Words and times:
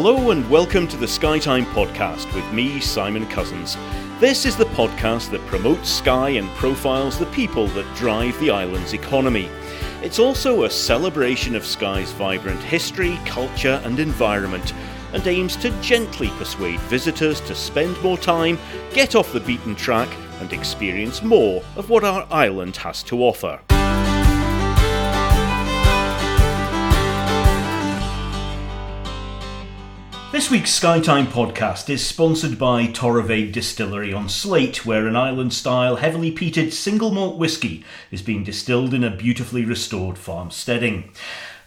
Hello 0.00 0.30
and 0.30 0.48
welcome 0.48 0.86
to 0.86 0.96
the 0.96 1.06
Skytime 1.06 1.64
podcast 1.72 2.32
with 2.32 2.52
me, 2.52 2.78
Simon 2.78 3.26
Cousins. 3.26 3.76
This 4.20 4.46
is 4.46 4.56
the 4.56 4.66
podcast 4.66 5.32
that 5.32 5.44
promotes 5.46 5.90
Skye 5.90 6.36
and 6.38 6.48
profiles 6.50 7.18
the 7.18 7.26
people 7.26 7.66
that 7.66 7.96
drive 7.96 8.38
the 8.38 8.52
island's 8.52 8.92
economy. 8.92 9.50
It's 10.00 10.20
also 10.20 10.62
a 10.62 10.70
celebration 10.70 11.56
of 11.56 11.66
Skye's 11.66 12.12
vibrant 12.12 12.62
history, 12.62 13.18
culture, 13.26 13.82
and 13.82 13.98
environment, 13.98 14.72
and 15.14 15.26
aims 15.26 15.56
to 15.56 15.70
gently 15.80 16.28
persuade 16.38 16.78
visitors 16.82 17.40
to 17.40 17.56
spend 17.56 18.00
more 18.00 18.16
time, 18.16 18.56
get 18.92 19.16
off 19.16 19.32
the 19.32 19.40
beaten 19.40 19.74
track, 19.74 20.08
and 20.38 20.52
experience 20.52 21.24
more 21.24 21.60
of 21.74 21.90
what 21.90 22.04
our 22.04 22.24
island 22.30 22.76
has 22.76 23.02
to 23.02 23.24
offer. 23.24 23.58
This 30.38 30.52
week's 30.52 30.78
Skytime 30.78 31.26
podcast 31.26 31.90
is 31.90 32.06
sponsored 32.06 32.60
by 32.60 32.86
Torabhaig 32.86 33.52
Distillery 33.52 34.12
on 34.12 34.28
Sleat, 34.28 34.86
where 34.86 35.08
an 35.08 35.16
island 35.16 35.52
style, 35.52 35.96
heavily 35.96 36.30
peated 36.30 36.72
single 36.72 37.10
malt 37.10 37.38
whisky 37.38 37.84
is 38.12 38.22
being 38.22 38.44
distilled 38.44 38.94
in 38.94 39.02
a 39.02 39.10
beautifully 39.10 39.64
restored 39.64 40.16
farmsteading. 40.16 41.10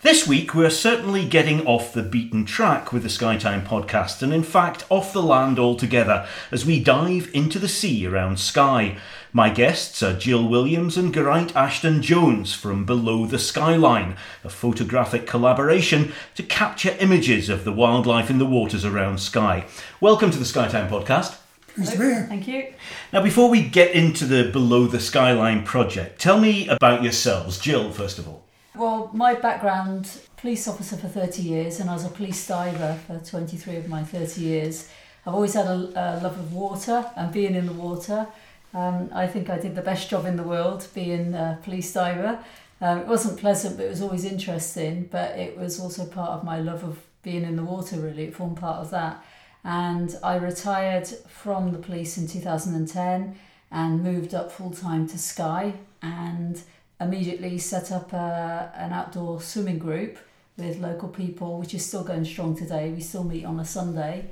This 0.03 0.25
week, 0.25 0.55
we're 0.55 0.70
certainly 0.70 1.27
getting 1.27 1.67
off 1.67 1.94
the 1.94 2.02
beaten 2.02 2.45
track 2.45 2.94
with 2.94 3.03
the 3.03 3.09
Skytime 3.09 3.67
podcast, 3.67 4.23
and 4.23 4.34
in 4.34 4.41
fact, 4.41 4.85
off 4.89 5.11
the 5.11 5.22
land 5.22 5.59
altogether 5.59 6.25
as 6.49 6.66
we 6.66 6.81
dive 6.81 7.30
into 7.33 7.59
the 7.59 7.67
sea 7.67 8.08
around 8.08 8.39
Skye. 8.39 8.97
My 9.34 9.49
guests 9.49 10.03
are 10.03 10.12
Jill 10.12 10.45
Williams 10.45 10.98
and 10.98 11.13
Geraint 11.13 11.55
Ashton 11.55 12.02
Jones 12.02 12.53
from 12.53 12.84
Below 12.84 13.26
the 13.26 13.39
Skyline, 13.39 14.17
a 14.44 14.50
photographic 14.50 15.25
collaboration 15.25 16.11
to 16.36 16.44
capture 16.44 16.97
images 17.00 17.47
of 17.47 17.64
the 17.64 17.72
wildlife 17.72 18.30
in 18.30 18.39
the 18.39 18.45
waters 18.45 18.83
around 18.83 19.22
Skye. 19.22 19.66
Welcome 20.02 20.31
to 20.31 20.38
the 20.38 20.44
Skytime 20.44 20.89
podcast. 20.89 21.38
Pleased 21.75 21.94
to 21.94 21.97
be 21.97 22.03
here. 22.03 22.25
Thank 22.28 22.45
you. 22.45 22.73
Now, 23.14 23.23
before 23.23 23.50
we 23.50 23.61
get 23.64 23.95
into 23.95 24.25
the 24.25 24.52
Below 24.52 24.88
the 24.88 25.00
Skyline 25.00 25.63
project, 25.63 26.19
tell 26.19 26.41
me 26.41 26.67
about 26.67 27.02
yourselves. 27.02 27.58
Jill, 27.58 27.89
first 27.94 28.19
of 28.19 28.28
all. 28.28 28.44
Well, 28.75 29.11
my 29.13 29.36
background, 29.36 30.11
police 30.36 30.67
officer 30.67 30.97
for 30.97 31.08
30 31.08 31.41
years, 31.41 31.80
and 31.80 31.89
I 31.89 31.94
was 31.94 32.03
a 32.03 32.09
police 32.09 32.45
diver 32.45 33.00
for 33.08 33.17
23 33.19 33.78
of 33.78 33.88
my 33.88 34.03
30 34.03 34.41
years. 34.41 34.89
I've 35.25 35.36
always 35.36 35.53
had 35.53 35.67
a, 35.67 35.72
a 35.72 36.19
love 36.22 36.38
of 36.38 36.52
water 36.52 37.09
and 37.16 37.31
being 37.31 37.56
in 37.56 37.67
the 37.67 37.73
water. 37.73 38.28
Um, 38.73 39.09
I 39.14 39.27
think 39.27 39.50
I 39.50 39.58
did 39.58 39.75
the 39.75 39.81
best 39.81 40.09
job 40.09 40.25
in 40.25 40.38
the 40.38 40.44
world 40.44 40.88
being 40.94 41.33
a 41.33 41.59
police 41.64 41.91
diver. 41.91 42.39
Um, 42.80 43.00
it 43.00 43.08
wasn't 43.08 43.39
pleasant, 43.39 43.78
but 43.78 43.86
it 43.86 43.89
was 43.89 44.02
always 44.02 44.25
interesting. 44.25 45.09
But 45.11 45.38
it 45.38 45.58
was 45.58 45.80
also 45.80 46.05
part 46.05 46.31
of 46.31 46.44
my 46.44 46.59
love 46.59 46.83
of 46.83 47.00
being 47.22 47.44
in 47.44 47.55
the 47.55 47.63
water, 47.63 47.97
really. 47.97 48.25
It 48.25 48.36
formed 48.36 48.58
part 48.58 48.80
of 48.80 48.89
that. 48.91 49.23
And 49.63 50.17
I 50.23 50.38
retired 50.38 51.08
from 51.08 51.72
the 51.72 51.78
police 51.78 52.17
in 52.17 52.28
2010 52.28 53.36
and 53.72 54.03
moved 54.03 54.33
up 54.33 54.52
full 54.52 54.72
time 54.72 55.08
to 55.08 55.17
Skye 55.17 55.73
and 56.02 56.61
immediately 57.00 57.58
set 57.58 57.91
up 57.91 58.13
a, 58.13 58.72
an 58.75 58.91
outdoor 58.91 59.41
swimming 59.41 59.80
group 59.80 60.17
with 60.58 60.80
local 60.80 61.09
people, 61.09 61.59
which 61.59 61.73
is 61.73 61.85
still 61.85 62.03
going 62.03 62.25
strong 62.25 62.56
today. 62.56 62.91
We 62.91 63.02
still 63.02 63.23
meet 63.23 63.45
on 63.45 63.59
a 63.59 63.66
Sunday, 63.66 64.30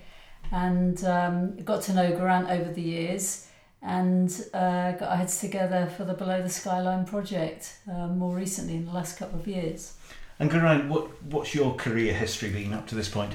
and 0.52 1.04
um, 1.06 1.58
got 1.64 1.82
to 1.84 1.94
know 1.94 2.12
Geraint 2.12 2.50
over 2.50 2.72
the 2.72 2.82
years, 2.82 3.48
and 3.82 4.46
uh, 4.54 4.92
got 4.94 5.10
our 5.10 5.18
heads 5.18 5.40
together 5.40 5.92
for 5.96 6.04
the 6.04 6.14
Below 6.14 6.42
the 6.42 6.50
Skyline 6.50 7.06
project 7.06 7.78
uh, 7.90 8.08
more 8.08 8.36
recently 8.36 8.76
in 8.76 8.86
the 8.86 8.92
last 8.92 9.18
couple 9.18 9.40
of 9.40 9.48
years. 9.48 9.94
And 10.38 10.52
Geraint, 10.52 10.90
what, 10.90 11.22
what's 11.24 11.54
your 11.54 11.76
career 11.76 12.14
history 12.14 12.50
been 12.50 12.74
up 12.74 12.88
to 12.88 12.96
this 12.96 13.10
point? 13.10 13.34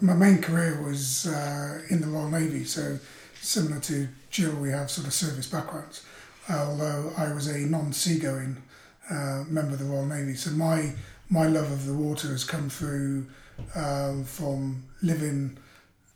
My 0.00 0.14
main 0.14 0.40
career 0.42 0.82
was 0.82 1.26
uh, 1.26 1.82
in 1.90 2.00
the 2.00 2.06
Royal 2.06 2.30
Navy, 2.30 2.64
so 2.64 2.98
similar 3.40 3.80
to 3.82 4.08
Jill, 4.30 4.54
we 4.56 4.70
have 4.70 4.90
sort 4.90 5.06
of 5.06 5.12
service 5.12 5.46
backgrounds. 5.46 6.04
although 6.50 7.12
I 7.16 7.32
was 7.32 7.46
a 7.46 7.58
non-seagoing 7.58 8.62
uh, 9.10 9.44
member 9.48 9.74
of 9.74 9.78
the 9.78 9.84
Royal 9.84 10.06
Navy, 10.06 10.34
so 10.34 10.50
my 10.50 10.92
my 11.30 11.46
love 11.46 11.70
of 11.72 11.86
the 11.86 11.94
water 11.94 12.28
has 12.28 12.44
come 12.44 12.68
through 12.68 13.26
um, 13.74 14.24
from 14.24 14.84
living 15.02 15.56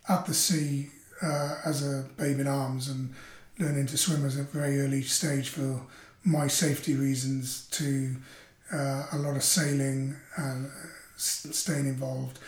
at 0.07 0.25
the 0.25 0.33
sea 0.33 0.89
uh, 1.21 1.55
as 1.65 1.85
a 1.85 2.05
babe 2.17 2.39
in 2.39 2.47
arms 2.47 2.87
and 2.89 3.13
learning 3.59 3.85
to 3.87 3.97
swim 3.97 4.25
as 4.25 4.37
a 4.37 4.43
very 4.43 4.79
early 4.79 5.01
stage 5.01 5.49
for 5.49 5.81
my 6.23 6.47
safety 6.47 6.95
reasons 6.95 7.67
to 7.71 8.15
uh, 8.73 9.05
a 9.11 9.17
lot 9.17 9.35
of 9.35 9.43
sailing 9.43 10.15
and 10.37 10.69
staying 11.17 11.85
involved. 11.85 12.39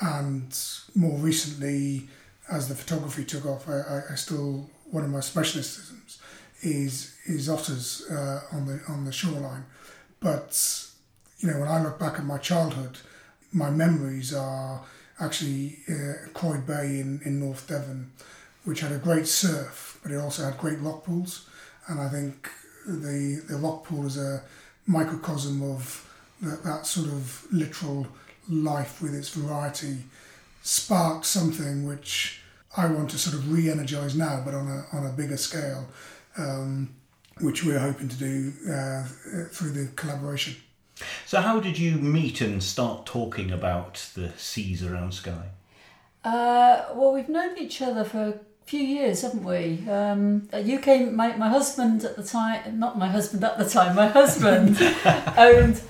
And 0.00 0.56
more 0.94 1.18
recently 1.18 2.08
as 2.50 2.68
the 2.68 2.74
photography 2.74 3.24
took 3.24 3.46
off 3.46 3.68
I, 3.68 4.02
I 4.10 4.14
still 4.14 4.70
one 4.90 5.04
of 5.04 5.10
my 5.10 5.18
specialisms 5.18 6.18
is 6.62 7.16
is 7.26 7.48
otters 7.48 8.06
uh, 8.10 8.40
on 8.52 8.66
the 8.66 8.80
on 8.88 9.04
the 9.04 9.12
shoreline. 9.12 9.64
But 10.20 10.84
you 11.38 11.50
know 11.50 11.60
when 11.60 11.68
I 11.68 11.82
look 11.82 11.98
back 11.98 12.14
at 12.14 12.24
my 12.24 12.38
childhood 12.38 12.98
my 13.52 13.70
memories 13.70 14.34
are 14.34 14.82
actually 15.20 15.78
uh, 15.88 16.28
Croyde 16.34 16.66
Bay 16.66 17.00
in, 17.00 17.20
in 17.24 17.40
North 17.40 17.66
Devon 17.66 18.12
which 18.68 18.80
had 18.80 18.92
a 18.92 18.98
great 18.98 19.26
surf 19.26 19.98
but 20.02 20.12
it 20.12 20.16
also 20.16 20.44
had 20.44 20.58
great 20.58 20.80
lock 20.80 21.04
pools 21.04 21.48
and 21.88 22.00
I 22.00 22.08
think 22.08 22.50
the 22.86 23.42
the 23.48 23.56
rock 23.56 23.84
pool 23.84 24.06
is 24.06 24.16
a 24.16 24.42
microcosm 24.86 25.62
of 25.62 26.04
that, 26.42 26.62
that 26.64 26.86
sort 26.86 27.08
of 27.08 27.46
literal 27.52 28.06
life 28.48 29.02
with 29.02 29.14
its 29.14 29.30
variety 29.30 29.98
sparked 30.62 31.24
something 31.24 31.86
which 31.86 32.40
I 32.76 32.86
want 32.86 33.10
to 33.10 33.18
sort 33.18 33.34
of 33.34 33.52
re-energize 33.52 34.14
now, 34.14 34.42
but 34.44 34.54
on 34.54 34.68
a 34.68 34.96
on 34.96 35.06
a 35.06 35.10
bigger 35.10 35.36
scale, 35.36 35.88
um, 36.36 36.94
which 37.40 37.64
we're 37.64 37.78
hoping 37.78 38.08
to 38.08 38.16
do 38.16 38.52
uh, 38.70 39.04
through 39.50 39.70
the 39.70 39.90
collaboration. 39.96 40.56
So, 41.26 41.40
how 41.40 41.60
did 41.60 41.78
you 41.78 41.92
meet 41.98 42.40
and 42.40 42.62
start 42.62 43.06
talking 43.06 43.50
about 43.50 44.10
the 44.14 44.30
seas 44.36 44.84
around 44.84 45.14
Skye? 45.14 45.50
Uh, 46.24 46.86
well, 46.94 47.12
we've 47.12 47.28
known 47.28 47.56
each 47.56 47.80
other 47.80 48.04
for 48.04 48.18
a 48.18 48.34
few 48.68 48.80
years, 48.80 49.22
haven't 49.22 49.44
we? 49.44 49.88
Um, 49.88 50.48
you 50.62 50.78
came, 50.78 51.16
my, 51.16 51.34
my 51.36 51.48
husband 51.48 52.04
at 52.04 52.16
the 52.16 52.22
time, 52.22 52.78
not 52.78 52.98
my 52.98 53.08
husband 53.08 53.42
at 53.42 53.56
the 53.58 53.68
time, 53.68 53.96
my 53.96 54.06
husband 54.08 54.76
owned 55.38 55.80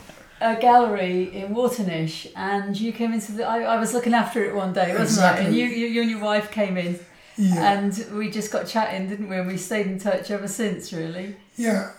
a 0.40 0.54
gallery 0.60 1.34
in 1.34 1.54
Waternish, 1.54 2.30
and 2.36 2.78
you 2.78 2.92
came 2.92 3.12
into 3.12 3.32
the. 3.32 3.44
I, 3.44 3.62
I 3.62 3.80
was 3.80 3.92
looking 3.92 4.14
after 4.14 4.44
it 4.44 4.54
one 4.54 4.72
day, 4.72 4.90
wasn't 4.90 5.02
Exactly. 5.08 5.44
I? 5.44 5.48
And 5.48 5.56
you, 5.56 5.66
you, 5.66 5.86
you 5.88 6.02
and 6.02 6.10
your 6.10 6.20
wife 6.20 6.52
came 6.52 6.76
in, 6.76 7.00
Yeah, 7.36 7.72
and 7.72 8.06
we 8.16 8.30
just 8.30 8.52
got 8.52 8.68
chatting, 8.68 9.08
didn't 9.08 9.28
we? 9.28 9.36
And 9.36 9.48
we 9.48 9.56
stayed 9.56 9.86
in 9.88 9.98
touch 9.98 10.30
ever 10.30 10.46
since, 10.46 10.92
really. 10.92 11.34
yeah, 11.56 11.90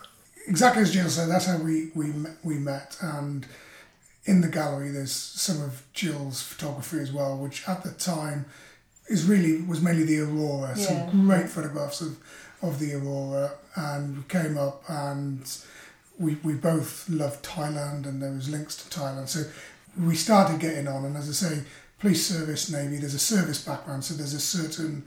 exactly 0.47 0.84
as 0.84 0.94
Jill 0.94 1.09
said. 1.09 1.28
That's 1.29 1.47
how 1.47 1.57
we 1.57 1.91
we 1.94 2.13
we 2.41 2.56
met, 2.56 2.96
and 3.01 3.46
in 4.23 4.40
the 4.40 4.47
gallery 4.47 4.91
there's 4.91 5.11
some 5.11 5.61
of 5.61 5.84
Jill's 5.94 6.41
photography 6.41 7.00
as 7.00 7.11
well, 7.11 7.38
which 7.38 7.67
at 7.67 7.84
the 7.84 7.91
time 7.91 8.46
is 9.09 9.25
really 9.25 9.62
was 9.62 9.81
mainly 9.81 10.03
the 10.03 10.20
aurora. 10.20 10.74
Yeah. 10.78 10.86
Some 10.86 11.25
great 11.28 11.50
photographs 11.50 12.02
of 12.02 12.18
of 12.62 12.80
the 12.80 12.94
aurora, 12.94 13.52
and 13.75 14.18
we 14.18 14.24
came 14.24 14.58
up 14.58 14.84
and 14.88 15.42
we 16.18 16.36
we 16.44 16.53
both 16.53 17.09
loved 17.09 17.44
Thailand, 17.44 18.06
and 18.06 18.22
there 18.22 18.31
was 18.31 18.50
links 18.50 18.75
to 18.78 19.00
Thailand. 19.00 19.28
So 19.28 19.44
we 20.00 20.16
started 20.16 20.59
getting 20.59 20.88
on, 20.88 21.06
and 21.06 21.18
as 21.18 21.30
I 21.30 21.47
say, 21.47 21.64
police 22.00 22.25
service, 22.25 22.70
navy. 22.70 22.97
There's 22.97 23.14
a 23.16 23.20
service 23.20 23.64
background, 23.64 24.03
so 24.03 24.14
there's 24.14 24.34
a 24.34 24.40
certain 24.40 25.03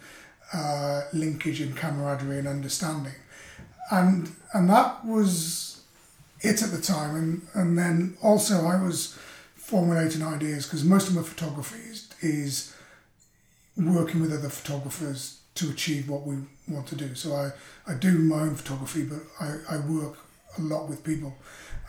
uh, 0.52 1.02
linkage 1.12 1.60
and 1.60 1.76
camaraderie 1.76 2.38
and 2.38 2.48
understanding, 2.48 3.14
and 3.90 4.30
and 4.52 4.68
that 4.68 5.04
was 5.04 5.82
it 6.40 6.62
at 6.62 6.70
the 6.70 6.80
time, 6.80 7.14
and 7.14 7.42
and 7.54 7.78
then 7.78 8.16
also 8.22 8.66
I 8.66 8.82
was 8.82 9.18
formulating 9.54 10.22
ideas 10.22 10.66
because 10.66 10.84
most 10.84 11.08
of 11.08 11.14
my 11.14 11.22
photography 11.22 11.78
is, 11.88 12.08
is 12.20 12.74
working 13.76 14.20
with 14.20 14.32
other 14.32 14.48
photographers 14.48 15.40
to 15.54 15.70
achieve 15.70 16.08
what 16.08 16.26
we 16.26 16.36
want 16.68 16.86
to 16.88 16.96
do. 16.96 17.14
So 17.14 17.34
I, 17.34 17.50
I 17.86 17.94
do 17.94 18.18
my 18.18 18.40
own 18.40 18.54
photography, 18.54 19.04
but 19.04 19.20
I, 19.40 19.56
I 19.68 19.76
work 19.78 20.18
a 20.58 20.62
lot 20.62 20.88
with 20.88 21.04
people. 21.04 21.34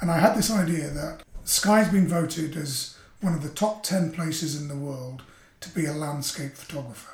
And 0.02 0.12
I 0.12 0.20
had 0.20 0.36
this 0.36 0.52
idea 0.52 0.90
that 0.90 1.24
Skye's 1.46 1.90
been 1.90 2.08
voted 2.08 2.56
as 2.58 2.98
one 3.22 3.34
of 3.34 3.44
the 3.44 3.50
top 3.50 3.84
10 3.84 4.12
places 4.12 4.60
in 4.60 4.68
the 4.68 4.76
world 4.76 5.24
to 5.62 5.70
be 5.70 5.86
a 5.86 5.94
landscape 5.94 6.54
photographer. 6.54 7.12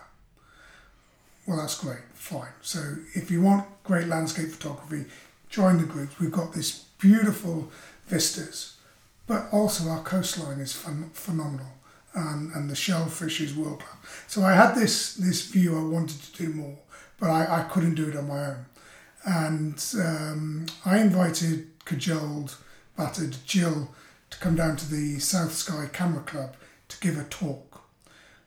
Well, 1.47 1.57
that's 1.57 1.79
great, 1.79 2.03
fine. 2.13 2.53
So 2.61 2.95
if 3.13 3.31
you 3.31 3.41
want 3.41 3.67
great 3.83 4.07
landscape 4.07 4.49
photography, 4.49 5.05
join 5.49 5.77
the 5.77 5.83
group. 5.85 6.19
We've 6.19 6.31
got 6.31 6.53
this 6.53 6.85
beautiful 6.99 7.71
vistas, 8.07 8.77
but 9.27 9.47
also 9.51 9.89
our 9.89 10.03
coastline 10.03 10.59
is 10.59 10.73
phen- 10.73 11.11
phenomenal 11.11 11.78
and, 12.13 12.51
and 12.53 12.69
the 12.69 12.75
shellfish 12.75 13.41
is 13.41 13.55
world 13.55 13.79
class. 13.79 13.97
So 14.27 14.43
I 14.43 14.53
had 14.53 14.75
this 14.75 15.15
this 15.15 15.47
view 15.47 15.77
I 15.77 15.83
wanted 15.83 16.21
to 16.21 16.43
do 16.43 16.49
more, 16.53 16.77
but 17.19 17.29
I, 17.29 17.61
I 17.61 17.63
couldn't 17.63 17.95
do 17.95 18.09
it 18.09 18.15
on 18.15 18.27
my 18.27 18.45
own. 18.47 18.65
And 19.25 19.85
um, 20.03 20.65
I 20.85 20.99
invited, 20.99 21.67
cajoled, 21.85 22.55
battered 22.97 23.35
Jill 23.45 23.89
to 24.29 24.39
come 24.39 24.55
down 24.55 24.75
to 24.77 24.89
the 24.89 25.19
South 25.19 25.53
Skye 25.53 25.89
Camera 25.91 26.23
Club 26.23 26.55
to 26.87 26.99
give 26.99 27.17
a 27.17 27.23
talk. 27.25 27.81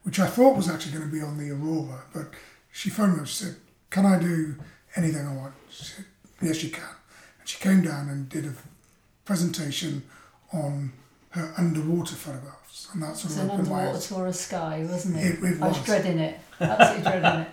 which 0.03 0.19
I 0.19 0.27
thought 0.27 0.57
was 0.57 0.69
actually 0.69 0.93
going 0.93 1.09
to 1.09 1.15
be 1.15 1.23
on 1.23 1.39
the 1.39 1.51
Aurora, 1.51 2.03
but 2.13 2.27
she 2.73 2.91
phoned 2.91 3.13
me 3.15 3.19
and 3.21 3.29
said, 3.29 3.57
Can 3.91 4.07
I 4.07 4.19
do 4.19 4.57
anything 4.97 5.27
I 5.27 5.35
want? 5.35 5.55
She 5.71 5.85
said, 5.85 6.05
Yes, 6.41 6.63
you 6.63 6.71
can. 6.71 6.97
And 7.39 7.49
she 7.49 7.59
came 7.59 7.83
down 7.83 8.09
and 8.09 8.29
did 8.29 8.47
a 8.47 8.55
presentation 9.25 10.03
on 10.53 10.93
her 11.31 11.55
underwater 11.57 12.15
photographs. 12.15 12.62
And 12.93 13.03
that 13.03 13.17
sort 13.17 13.33
It's 13.33 13.37
of 13.37 13.45
an 13.45 13.51
underwater 13.51 13.99
tour 14.01 14.27
of 14.27 14.37
Skye, 14.37 14.87
wasn't 14.89 15.17
it? 15.17 15.25
It, 15.25 15.45
it 15.45 15.63
I 15.63 15.69
was 15.69 15.79
was. 15.79 15.87
dreading 15.87 16.19
it. 16.19 16.41
Absolutely 16.61 17.11
dreading 17.11 17.47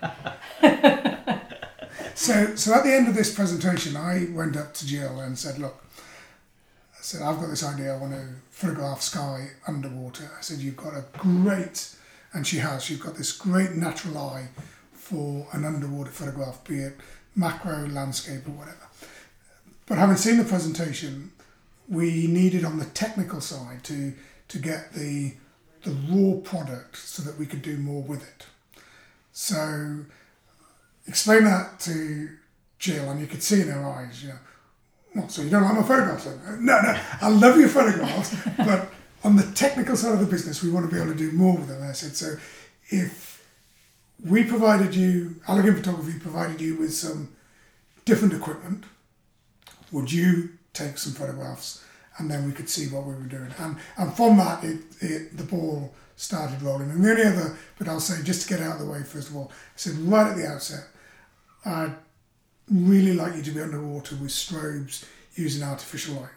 it. 0.61 1.05
So, 2.19 2.53
so 2.57 2.73
at 2.73 2.83
the 2.83 2.93
end 2.93 3.07
of 3.07 3.15
this 3.15 3.33
presentation, 3.33 3.95
I 3.95 4.27
went 4.33 4.57
up 4.57 4.73
to 4.73 4.85
Jill 4.85 5.21
and 5.21 5.39
said, 5.39 5.57
"Look, 5.57 5.81
I 5.97 7.01
said 7.01 7.21
I've 7.21 7.39
got 7.39 7.49
this 7.49 7.63
idea. 7.63 7.93
I 7.93 7.97
want 7.97 8.11
to 8.11 8.27
photograph 8.49 9.01
Skye 9.01 9.51
underwater." 9.65 10.29
I 10.37 10.41
said, 10.41 10.59
"You've 10.59 10.75
got 10.75 10.95
a 10.95 11.05
great," 11.17 11.95
and 12.33 12.45
she 12.45 12.57
has. 12.57 12.83
She's 12.83 12.99
got 12.99 13.15
this 13.15 13.31
great 13.31 13.71
natural 13.71 14.17
eye 14.17 14.49
for 14.91 15.47
an 15.53 15.63
underwater 15.63 16.11
photograph, 16.11 16.61
be 16.65 16.79
it 16.79 16.97
macro, 17.35 17.87
landscape, 17.87 18.45
or 18.47 18.51
whatever. 18.51 18.87
But 19.85 19.97
having 19.97 20.17
seen 20.17 20.37
the 20.37 20.43
presentation, 20.43 21.31
we 21.87 22.27
needed 22.27 22.65
on 22.65 22.79
the 22.79 22.85
technical 22.85 23.39
side 23.39 23.83
to 23.85 24.13
to 24.49 24.59
get 24.59 24.93
the 24.93 25.33
the 25.83 25.91
raw 25.91 26.39
product 26.41 26.97
so 26.97 27.23
that 27.23 27.39
we 27.39 27.45
could 27.45 27.61
do 27.61 27.77
more 27.77 28.03
with 28.03 28.21
it. 28.21 28.45
So 29.31 29.99
explain 31.07 31.45
that 31.45 31.79
to 31.81 32.29
Jill, 32.77 33.09
and 33.09 33.19
you 33.21 33.27
could 33.27 33.41
see 33.41 33.61
in 33.61 33.69
her 33.69 33.85
eyes, 33.85 34.21
you 34.21 34.29
know, 34.29 34.39
what, 35.13 35.31
so 35.31 35.41
you 35.41 35.49
don't 35.49 35.63
like 35.63 35.75
my 35.75 35.83
photographs? 35.83 36.25
then?" 36.25 36.65
No, 36.65 36.81
no, 36.81 36.99
I 37.21 37.29
love 37.29 37.57
your 37.57 37.69
photographs, 37.69 38.35
but 38.57 38.91
on 39.23 39.35
the 39.35 39.49
technical 39.53 39.95
side 39.95 40.13
of 40.13 40.19
the 40.19 40.25
business, 40.25 40.61
we 40.63 40.71
want 40.71 40.89
to 40.89 40.93
be 40.93 41.01
able 41.01 41.13
to 41.13 41.17
do 41.17 41.31
more 41.31 41.57
with 41.57 41.67
them. 41.67 41.81
I 41.81 41.93
said, 41.93 42.15
so 42.15 42.35
if 42.89 43.45
we 44.25 44.43
provided 44.43 44.95
you, 44.95 45.35
Allegan 45.47 45.75
Photography 45.77 46.19
provided 46.19 46.59
you 46.61 46.75
with 46.75 46.93
some 46.93 47.35
different 48.05 48.33
equipment, 48.33 48.83
would 49.91 50.11
you 50.11 50.49
take 50.73 50.97
some 50.97 51.13
photographs 51.13 51.83
and 52.19 52.29
then 52.29 52.45
we 52.45 52.51
could 52.51 52.69
see 52.69 52.87
what 52.87 53.05
we 53.05 53.13
were 53.13 53.21
doing? 53.21 53.51
And, 53.57 53.77
and 53.97 54.13
from 54.13 54.37
that, 54.37 54.63
it, 54.63 54.79
it, 55.01 55.37
the 55.37 55.43
ball 55.43 55.93
started 56.15 56.61
rolling. 56.61 56.91
And 56.91 57.03
the 57.03 57.11
only 57.11 57.23
other, 57.23 57.57
but 57.77 57.87
I'll 57.87 57.99
say 57.99 58.21
just 58.23 58.47
to 58.47 58.49
get 58.55 58.61
out 58.61 58.79
of 58.79 58.85
the 58.85 58.91
way, 58.91 59.01
first 59.03 59.29
of 59.29 59.35
all, 59.35 59.51
I 59.51 59.77
said 59.77 59.93
right 59.99 60.29
at 60.29 60.37
the 60.37 60.45
outset, 60.45 60.85
I'd 61.65 61.95
really 62.69 63.13
like 63.13 63.35
you 63.35 63.41
to 63.43 63.51
be 63.51 63.61
underwater 63.61 64.15
with 64.15 64.31
strobes 64.31 65.05
using 65.35 65.63
artificial 65.63 66.15
light. 66.15 66.29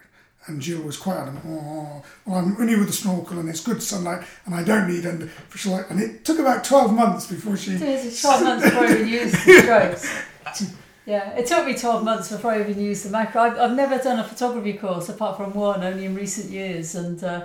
And 0.47 0.61
Jill 0.61 0.83
was 0.83 0.97
quite 0.97 1.19
adamant, 1.19 1.45
oh, 1.47 1.51
oh, 1.53 1.61
oh, 1.61 2.05
well, 2.27 2.39
I'm 2.39 2.57
only 2.61 2.77
with 2.77 2.89
a 2.89 2.93
snorkel 2.93 3.39
and 3.39 3.49
it's 3.49 3.63
good 3.63 3.81
sunlight 3.81 4.27
and 4.45 4.55
I 4.55 4.65
don't 4.65 4.89
need 4.89 5.07
artificial 5.07 5.73
light. 5.73 5.89
And 5.89 6.01
it 6.01 6.25
took 6.25 6.41
about 6.41 6.65
12 6.65 6.93
months 6.93 7.27
before 7.27 7.57
she. 7.57 7.73
It 7.73 8.05
was 8.05 8.21
12 8.21 8.43
months 8.43 8.65
before 8.65 8.87
even 8.91 9.09
used 9.09 9.35
the 9.35 9.53
strobes. 9.53 10.75
Yeah, 11.05 11.31
it 11.37 11.47
took 11.47 11.67
me 11.67 11.75
12 11.75 12.05
months 12.05 12.31
before 12.31 12.53
I 12.53 12.61
even 12.61 12.81
used 12.81 13.05
the 13.05 13.11
macro. 13.11 13.43
I've, 13.43 13.59
I've 13.59 13.77
never 13.77 13.99
done 13.99 14.21
a 14.21 14.25
photography 14.25 14.75
course 14.75 15.09
apart 15.09 15.37
from 15.37 15.53
one, 15.53 15.83
only 15.83 16.05
in 16.05 16.15
recent 16.15 16.51
years. 16.51 16.95
And 16.95 17.23
uh, 17.25 17.45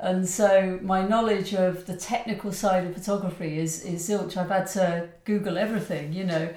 and 0.00 0.28
so 0.28 0.78
my 0.82 1.06
knowledge 1.06 1.54
of 1.54 1.86
the 1.86 1.96
technical 1.96 2.52
side 2.52 2.84
of 2.86 2.94
photography 2.94 3.58
is, 3.58 3.84
is 3.84 4.08
zilch. 4.08 4.36
I've 4.36 4.50
had 4.50 4.68
to 4.68 5.08
Google 5.24 5.58
everything, 5.58 6.12
you 6.12 6.24
know. 6.24 6.50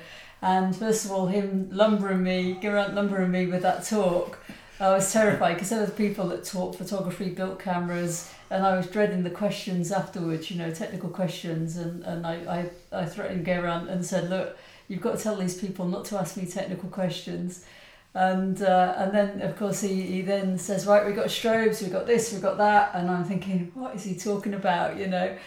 And 0.44 0.76
first 0.76 1.06
of 1.06 1.12
all, 1.12 1.28
him 1.28 1.70
lumbering 1.72 2.22
me, 2.22 2.58
Geraint 2.62 2.94
lumbering 2.94 3.32
me 3.32 3.48
with 3.48 3.64
that 3.64 3.84
talk, 3.84 4.40
I 4.80 4.90
was 4.90 5.12
terrified 5.12 5.56
because 5.56 5.70
there 5.70 5.82
were 5.82 5.88
people 5.88 6.28
that 6.30 6.44
taught 6.44 6.76
photography, 6.76 7.30
built 7.30 7.60
cameras, 7.60 8.32
and 8.50 8.64
I 8.64 8.78
was 8.78 8.88
dreading 8.88 9.24
the 9.24 9.30
questions 9.30 9.92
afterwards, 9.92 10.52
you 10.52 10.58
know, 10.58 10.72
technical 10.72 11.10
questions. 11.10 11.78
And, 11.78 12.04
and 12.04 12.26
I, 12.26 12.70
I, 12.92 13.02
I 13.02 13.06
threatened 13.06 13.46
Geraint 13.46 13.90
and 13.90 14.06
said, 14.06 14.30
look, 14.30 14.58
you've 14.92 15.02
got 15.02 15.18
to 15.18 15.24
tell 15.24 15.38
these 15.38 15.58
people 15.58 15.88
not 15.88 16.04
to 16.04 16.20
ask 16.20 16.36
me 16.36 16.46
technical 16.46 16.90
questions. 16.90 17.64
And 18.14 18.62
uh, 18.62 18.94
and 18.98 19.14
then 19.14 19.42
of 19.42 19.56
course 19.56 19.80
he, 19.80 20.02
he 20.02 20.22
then 20.22 20.60
says 20.60 20.86
right 20.86 21.06
we've 21.06 21.16
got 21.16 21.28
strobes 21.28 21.82
we've 21.82 21.94
got 21.94 22.06
this 22.06 22.34
we've 22.34 22.42
got 22.42 22.58
that. 22.58 22.92
And 22.94 23.10
I'm 23.10 23.24
thinking 23.24 23.72
what 23.74 23.96
is 23.96 24.04
he 24.04 24.16
talking 24.16 24.54
about? 24.54 24.98
You 24.98 25.08
know? 25.08 25.38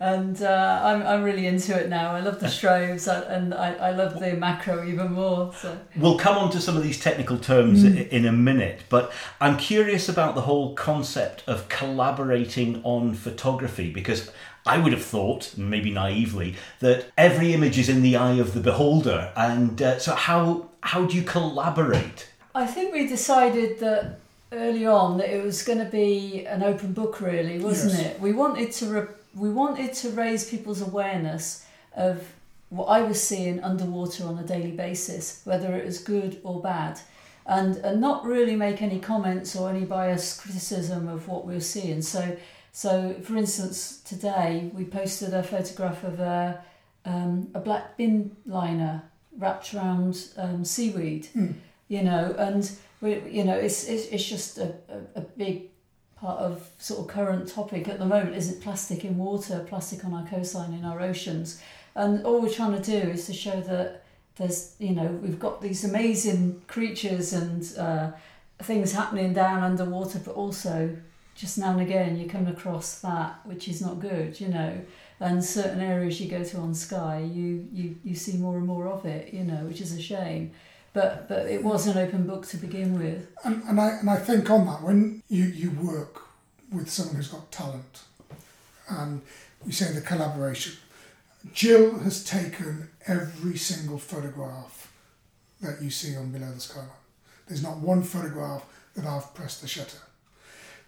And 0.00 0.42
uh, 0.42 0.80
I'm, 0.82 1.02
I'm 1.06 1.22
really 1.22 1.46
into 1.46 1.78
it 1.78 1.88
now. 1.88 2.12
I 2.12 2.20
love 2.20 2.40
the 2.40 2.46
strobes 2.58 3.06
and 3.30 3.54
I, 3.54 3.74
I 3.74 3.90
love 3.90 4.18
the 4.18 4.32
macro 4.32 4.86
even 4.86 5.12
more 5.12 5.52
so. 5.54 5.78
We'll 5.96 6.18
come 6.18 6.36
on 6.36 6.50
to 6.52 6.60
some 6.60 6.76
of 6.76 6.82
these 6.82 6.98
technical 6.98 7.38
terms 7.38 7.84
i 7.84 7.88
in 7.88 8.24
a 8.24 8.32
minute, 8.32 8.84
but 8.88 9.12
I'm 9.40 9.58
curious 9.58 10.08
about 10.08 10.34
the 10.34 10.42
whole 10.42 10.74
concept 10.74 11.44
of 11.46 11.68
collaborating 11.68 12.80
on 12.84 13.14
photography 13.14 13.90
because 13.90 14.30
I 14.66 14.78
would 14.78 14.92
have 14.92 15.04
thought, 15.04 15.54
maybe 15.58 15.90
naively, 15.90 16.54
that 16.80 17.06
every 17.18 17.52
image 17.52 17.78
is 17.78 17.88
in 17.88 18.00
the 18.02 18.16
eye 18.16 18.34
of 18.40 18.54
the 18.54 18.60
beholder. 18.60 19.30
And 19.36 19.80
uh, 19.82 19.98
so, 19.98 20.14
how 20.14 20.68
how 20.80 21.04
do 21.04 21.16
you 21.16 21.22
collaborate? 21.22 22.28
I 22.54 22.66
think 22.66 22.92
we 22.94 23.06
decided 23.06 23.80
that 23.80 24.20
early 24.52 24.86
on 24.86 25.18
that 25.18 25.28
it 25.34 25.42
was 25.44 25.62
going 25.64 25.78
to 25.80 25.84
be 25.84 26.46
an 26.46 26.62
open 26.62 26.92
book, 26.92 27.20
really, 27.20 27.58
wasn't 27.58 27.92
Yes. 27.94 28.14
it? 28.14 28.20
We 28.20 28.32
wanted 28.32 28.72
to 28.72 28.86
re- 28.86 29.14
we 29.34 29.50
wanted 29.50 29.92
to 29.94 30.10
raise 30.10 30.48
people's 30.48 30.80
awareness 30.80 31.66
of 31.96 32.22
what 32.70 32.86
I 32.86 33.02
was 33.02 33.22
seeing 33.22 33.62
underwater 33.62 34.24
on 34.26 34.38
a 34.38 34.42
daily 34.44 34.70
basis, 34.72 35.40
whether 35.44 35.74
it 35.76 35.84
was 35.84 35.98
good 35.98 36.40
or 36.42 36.60
bad, 36.62 37.00
and 37.46 37.76
and 37.78 38.00
not 38.00 38.24
really 38.24 38.56
make 38.56 38.80
any 38.80 38.98
comments 38.98 39.54
or 39.56 39.68
any 39.68 39.84
biased 39.84 40.40
criticism 40.40 41.06
of 41.08 41.28
what 41.28 41.44
we 41.46 41.52
were 41.54 41.60
seeing. 41.60 42.00
So. 42.00 42.36
So, 42.76 43.14
for 43.22 43.36
instance, 43.36 44.00
today 44.00 44.68
we 44.74 44.84
posted 44.84 45.32
a 45.32 45.44
photograph 45.44 46.02
of 46.02 46.18
a, 46.18 46.60
um, 47.04 47.48
a 47.54 47.60
black 47.60 47.96
bin 47.96 48.36
liner 48.46 49.04
wrapped 49.38 49.72
around 49.72 50.30
um, 50.36 50.64
seaweed, 50.64 51.28
you 51.88 52.02
know, 52.02 52.34
and 52.36 52.68
we, 53.00 53.20
you 53.30 53.44
know, 53.44 53.54
it's 53.54 53.84
it's, 53.84 54.06
it's 54.06 54.24
just 54.24 54.58
a, 54.58 54.74
a, 54.88 55.20
a 55.20 55.20
big 55.20 55.68
part 56.16 56.40
of 56.40 56.68
sort 56.78 56.98
of 56.98 57.06
current 57.06 57.46
topic 57.48 57.86
at 57.86 58.00
the 58.00 58.06
moment. 58.06 58.34
Is 58.34 58.50
it 58.50 58.60
plastic 58.60 59.04
in 59.04 59.18
water, 59.18 59.64
plastic 59.68 60.04
on 60.04 60.12
our 60.12 60.26
coastline, 60.26 60.74
in 60.74 60.84
our 60.84 61.00
oceans, 61.00 61.62
and 61.94 62.26
all 62.26 62.42
we're 62.42 62.50
trying 62.52 62.82
to 62.82 62.82
do 62.82 63.08
is 63.08 63.26
to 63.26 63.32
show 63.32 63.60
that 63.60 64.02
there's, 64.34 64.74
you 64.80 64.96
know, 64.96 65.06
we've 65.22 65.38
got 65.38 65.62
these 65.62 65.84
amazing 65.84 66.60
creatures 66.66 67.34
and 67.34 67.72
uh, 67.78 68.10
things 68.58 68.90
happening 68.90 69.32
down 69.32 69.62
underwater, 69.62 70.18
but 70.18 70.34
also 70.34 70.96
just 71.34 71.58
now 71.58 71.72
and 71.72 71.80
again 71.80 72.16
you 72.16 72.28
come 72.28 72.46
across 72.46 73.00
that 73.00 73.40
which 73.44 73.68
is 73.68 73.80
not 73.80 74.00
good, 74.00 74.40
you 74.40 74.48
know. 74.48 74.80
And 75.20 75.42
certain 75.42 75.80
areas 75.80 76.20
you 76.20 76.28
go 76.28 76.44
to 76.44 76.58
on 76.58 76.74
Skye, 76.74 77.20
you, 77.32 77.66
you, 77.72 77.96
you 78.04 78.14
see 78.14 78.36
more 78.36 78.58
and 78.58 78.66
more 78.66 78.88
of 78.88 79.06
it, 79.06 79.32
you 79.32 79.44
know, 79.44 79.64
which 79.64 79.80
is 79.80 79.92
a 79.92 80.02
shame. 80.02 80.50
But 80.92 81.28
but 81.28 81.46
it 81.46 81.62
was 81.62 81.86
an 81.86 81.98
open 81.98 82.26
book 82.26 82.46
to 82.48 82.56
begin 82.56 82.98
with. 82.98 83.26
And, 83.44 83.62
and, 83.64 83.80
I, 83.80 83.90
and 83.98 84.10
I 84.10 84.16
think 84.16 84.48
on 84.50 84.66
that, 84.66 84.82
when 84.82 85.22
you, 85.28 85.44
you 85.44 85.70
work 85.70 86.22
with 86.70 86.90
someone 86.90 87.16
who's 87.16 87.28
got 87.28 87.50
talent, 87.50 88.02
and 88.88 89.22
we 89.64 89.72
say 89.72 89.92
the 89.92 90.00
collaboration, 90.00 90.74
Jill 91.52 91.98
has 92.00 92.24
taken 92.24 92.90
every 93.06 93.56
single 93.56 93.98
photograph 93.98 94.92
that 95.60 95.82
you 95.82 95.90
see 95.90 96.16
on 96.16 96.30
Below 96.30 96.52
the 96.52 96.60
Skyline. 96.60 96.88
There's 97.48 97.62
not 97.62 97.78
one 97.78 98.02
photograph 98.02 98.64
that 98.94 99.06
I've 99.06 99.34
pressed 99.34 99.62
the 99.62 99.68
shutter. 99.68 99.98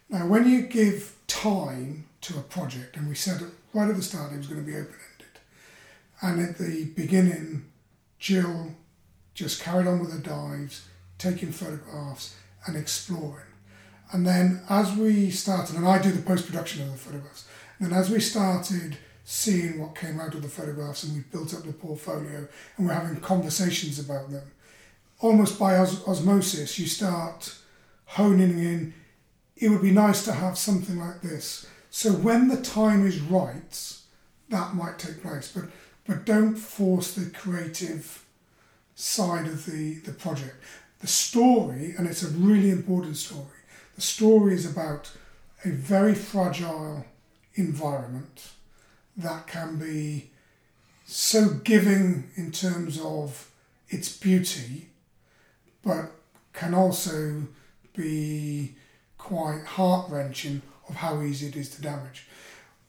Now, 0.09 0.27
when 0.27 0.49
you 0.49 0.63
give 0.63 1.17
time 1.27 2.07
to 2.23 2.39
a 2.39 2.43
project, 2.43 2.97
and 2.97 3.09
we 3.09 3.15
said 3.15 3.43
right 3.75 3.89
at 3.89 3.97
the 3.97 4.03
start 4.03 4.33
it 4.33 4.39
was 4.39 4.47
going 4.47 4.65
to 4.65 4.67
be 4.67 4.77
open 4.77 4.95
ended, 5.13 5.41
and 6.23 6.49
at 6.49 6.59
the 6.59 6.85
beginning, 6.97 7.67
Jill 8.19 8.73
just 9.35 9.61
carried 9.61 9.87
on 9.87 10.01
with 10.01 10.13
her 10.13 10.19
dives, 10.19 10.87
taking 11.19 11.53
photographs 11.53 12.37
and 12.67 12.77
exploring. 12.77 13.45
And 14.13 14.27
then 14.27 14.63
as 14.69 14.95
we 14.95 15.31
started, 15.31 15.77
and 15.77 15.87
I 15.87 16.01
do 16.01 16.13
the 16.13 16.23
post 16.23 16.47
production 16.47 16.83
of 16.83 16.93
the 16.93 16.99
photographs, 16.99 17.47
and 17.81 17.93
as 17.93 18.09
we 18.09 18.21
started 18.21 18.97
seeing 19.25 19.81
what 19.81 19.97
came 19.97 20.21
out 20.21 20.35
of 20.35 20.43
the 20.43 20.49
photographs 20.49 21.03
and 21.03 21.15
we 21.15 21.21
built 21.33 21.53
up 21.53 21.65
the 21.65 21.73
portfolio 21.73 22.47
and 22.77 22.87
we're 22.87 22.95
having 22.95 23.17
conversations 23.21 23.99
about 23.99 24.31
them, 24.31 24.53
almost 25.19 25.59
by 25.59 25.77
os- 25.77 26.07
osmosis, 26.07 26.79
you 26.79 26.87
start 26.87 27.53
honing 28.05 28.59
in. 28.61 28.95
It 29.57 29.71
would 29.71 29.83
be 29.83 29.91
nice 29.91 30.25
to 30.25 30.33
have 30.33 30.59
something 30.59 30.99
like 30.99 31.23
this. 31.23 31.67
So 31.91 32.13
when 32.13 32.49
the 32.49 32.61
time 32.61 33.07
is 33.07 33.21
right, 33.21 33.97
that 34.51 34.75
might 34.75 34.99
take 34.99 35.23
place. 35.23 35.51
But 35.55 35.71
but 36.07 36.25
don't 36.25 36.55
force 36.55 37.15
the 37.15 37.31
creative 37.31 38.25
side 38.95 39.47
of 39.47 39.67
the, 39.67 39.95
the 39.99 40.13
project. 40.13 40.57
The 41.01 41.07
story, 41.07 41.95
and 41.99 42.07
it's 42.07 42.23
a 42.23 42.29
really 42.29 42.71
important 42.71 43.17
story, 43.17 43.61
the 43.95 44.01
story 44.01 44.55
is 44.55 44.71
about 44.71 45.11
a 45.65 45.71
very 45.71 46.15
fragile 46.15 47.05
environment 47.55 48.51
that 49.17 49.47
can 49.47 49.79
be 49.79 50.31
so 51.07 51.49
giving 51.65 52.31
in 52.37 52.53
terms 52.53 53.01
of 53.01 53.51
its 53.89 54.17
beauty, 54.17 54.89
but 55.83 56.13
can 56.53 56.75
also 56.75 57.43
be 57.95 58.75
quite 59.27 59.65
heart 59.65 60.09
wrenching 60.09 60.63
of 60.89 60.95
how 60.95 61.21
easy 61.21 61.49
it 61.49 61.57
is 61.57 61.69
to 61.69 61.83
damage. 61.83 62.29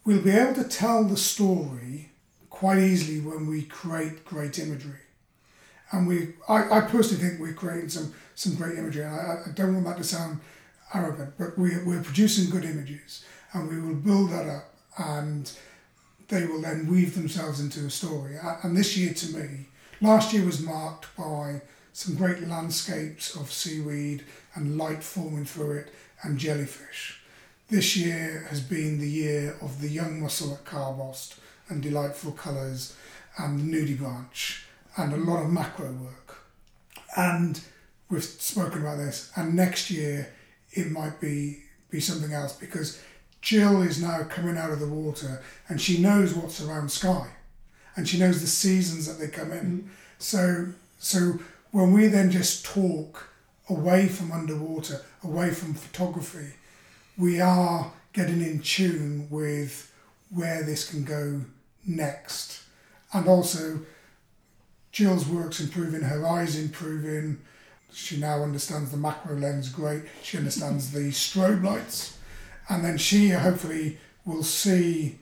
we'll 0.06 0.22
be 0.22 0.30
able 0.30 0.54
to 0.54 0.64
tell 0.64 1.04
the 1.04 1.18
story 1.18 2.12
quite 2.52 2.78
easily 2.78 3.20
when 3.20 3.48
we 3.48 3.64
create 3.64 4.24
great 4.24 4.60
imagery. 4.60 5.02
And 5.92 6.08
we, 6.08 6.36
I, 6.48 6.78
I 6.78 6.82
personally 6.82 7.24
think 7.24 7.42
we're 7.42 7.54
creating 7.54 7.90
some, 7.90 8.14
some 8.36 8.54
great 8.54 8.78
imagery. 8.78 9.04
I, 9.04 9.46
I 9.48 9.52
don't 9.56 9.74
want 9.74 9.88
that 9.88 9.98
to 9.98 10.04
sound 10.04 10.40
arrogant, 10.94 11.34
but 11.40 11.58
we, 11.58 11.72
we're 11.84 12.04
producing 12.04 12.52
good 12.52 12.66
images 12.66 13.26
and 13.54 13.68
we 13.68 13.82
will 13.82 13.96
build 13.96 14.30
that 14.30 14.48
up 14.48 14.76
and 15.00 15.52
they 16.28 16.46
will 16.46 16.62
then 16.62 16.88
weave 16.88 17.16
themselves 17.16 17.60
into 17.60 17.84
a 17.88 17.90
story. 17.90 18.38
And 18.62 18.78
this 18.78 18.96
year 18.96 19.16
to 19.16 19.38
me, 19.38 19.66
last 20.02 20.34
year 20.34 20.46
was 20.46 20.62
marked 20.62 21.08
by 21.18 21.62
some 21.94 22.14
great 22.14 22.48
landscapes 22.48 23.36
of 23.36 23.52
seaweed 23.52 24.24
and 24.54 24.78
light 24.78 25.04
forming 25.04 25.46
through 25.46 25.80
it 25.80 25.94
and 26.24 26.38
jellyfish. 26.38 27.22
This 27.70 27.98
year 27.98 28.48
has 28.50 28.62
been 28.62 29.00
the 29.00 29.10
year 29.10 29.58
of 29.62 29.82
the 29.82 29.90
young 29.90 30.22
mussel 30.22 30.54
at 30.54 30.66
Carbost 30.66 31.36
and 31.70 31.84
delightful 31.84 32.32
colours 32.32 32.96
and 33.38 33.60
the 33.60 33.64
nudibranch 33.64 34.64
and 34.96 35.14
a 35.14 35.18
lot 35.18 35.44
of 35.44 35.52
macro 35.52 35.92
work. 35.92 36.38
And 37.16 37.60
we've 38.10 38.24
spoken 38.24 38.82
about 38.82 38.98
this, 38.98 39.32
and 39.36 39.56
next 39.56 39.92
year 39.92 40.34
it 40.72 40.92
might 40.92 41.20
be 41.20 41.64
be 41.90 42.00
something 42.02 42.34
else 42.34 42.54
because 42.54 43.02
Jill 43.42 43.82
is 43.82 44.02
now 44.02 44.24
coming 44.24 44.58
out 44.58 44.72
of 44.72 44.82
the 44.82 44.88
water 44.88 45.42
and 45.70 45.80
she 45.80 46.00
knows 46.00 46.34
what's 46.34 46.62
around 46.62 46.92
Skye 46.92 47.32
and 47.96 48.08
she 48.08 48.20
knows 48.20 48.42
the 48.42 48.48
seasons 48.48 49.08
that 49.08 49.20
they 49.20 49.32
come 49.32 49.54
in. 49.54 49.84
Mm. 49.84 49.88
So 50.20 50.68
so 51.00 51.40
when 51.72 51.94
we 51.94 52.08
then 52.08 52.30
just 52.30 52.66
talk 52.66 53.30
away 53.70 54.08
from 54.08 54.32
underwater, 54.32 55.02
away 55.24 55.52
from 55.52 55.74
photography, 55.74 56.54
we 57.18 57.42
are 57.42 57.92
getting 58.14 58.42
in 58.42 58.60
tune 58.60 59.28
with 59.30 59.94
where 60.30 60.64
this 60.64 60.90
can 60.90 61.04
go 61.04 61.42
next. 61.86 62.62
And 63.14 63.28
also 63.28 63.80
Jill's 64.92 65.28
work's 65.28 65.60
improving, 65.60 66.02
her 66.02 66.26
eyes 66.26 66.58
improving. 66.58 67.40
She 67.94 68.18
now 68.18 68.44
understands 68.44 68.92
the 68.92 68.98
macro 68.98 69.36
lens 69.36 69.70
great. 69.70 70.04
She 70.24 70.38
understands 70.38 70.92
the 70.92 71.10
strobe 71.12 71.64
lights. 71.64 72.18
And 72.70 72.84
then 72.84 72.98
she 72.98 73.30
hopefully 73.30 73.98
will 74.26 74.44
see 74.44 75.20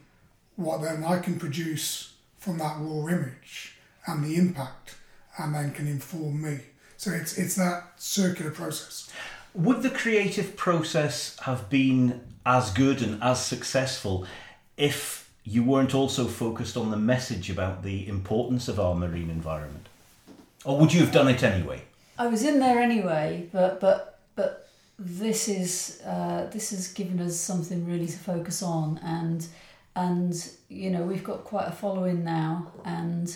what 0.55 0.81
then 0.81 1.03
I 1.03 1.19
can 1.19 1.39
produce 1.39 2.13
from 2.39 2.57
that 2.57 2.77
raw 2.79 3.07
image 3.07 3.75
and 4.07 4.23
the 4.23 4.35
impact 4.35 4.95
and 5.37 5.53
then 5.53 5.71
can 5.71 5.87
inform 5.87 6.41
me. 6.41 6.59
So 6.97 7.11
it's 7.11 7.37
it's 7.37 7.55
that 7.55 7.93
circular 7.97 8.51
process. 8.51 9.11
Would 9.55 9.83
the 9.83 9.89
creative 9.89 10.57
process 10.57 11.37
have 11.43 11.69
been 11.69 12.21
as 12.45 12.71
good 12.71 13.01
and 13.01 13.23
as 13.23 13.43
successful 13.43 14.25
if 14.75 15.31
you 15.45 15.63
weren't 15.63 15.95
also 15.95 16.25
focused 16.25 16.75
on 16.75 16.91
the 16.91 16.97
message 16.97 17.49
about 17.49 17.81
the 17.81 18.05
importance 18.07 18.67
of 18.67 18.81
our 18.81 18.93
marine 18.93 19.29
environment? 19.29 19.87
Or 20.65 20.77
would 20.79 20.93
you 20.93 20.99
have 20.99 21.13
done 21.13 21.29
it 21.29 21.41
anyway? 21.41 21.83
I 22.19 22.27
was 22.27 22.43
in 22.43 22.59
there 22.59 22.79
anyway, 22.79 23.47
but 23.53 23.79
but 23.79 24.19
but 24.35 24.67
this 24.99 25.47
is 25.47 26.01
uh, 26.05 26.47
this 26.51 26.71
has 26.71 26.91
given 26.91 27.21
us 27.21 27.39
something 27.39 27.85
really 27.85 28.07
to 28.07 28.17
focus 28.17 28.61
on, 28.61 28.99
and 29.03 29.47
and 29.95 30.51
you 30.67 30.89
know 30.89 31.03
we've 31.03 31.23
got 31.23 31.43
quite 31.43 31.67
a 31.67 31.71
following 31.71 32.23
now, 32.23 32.71
and 32.83 33.35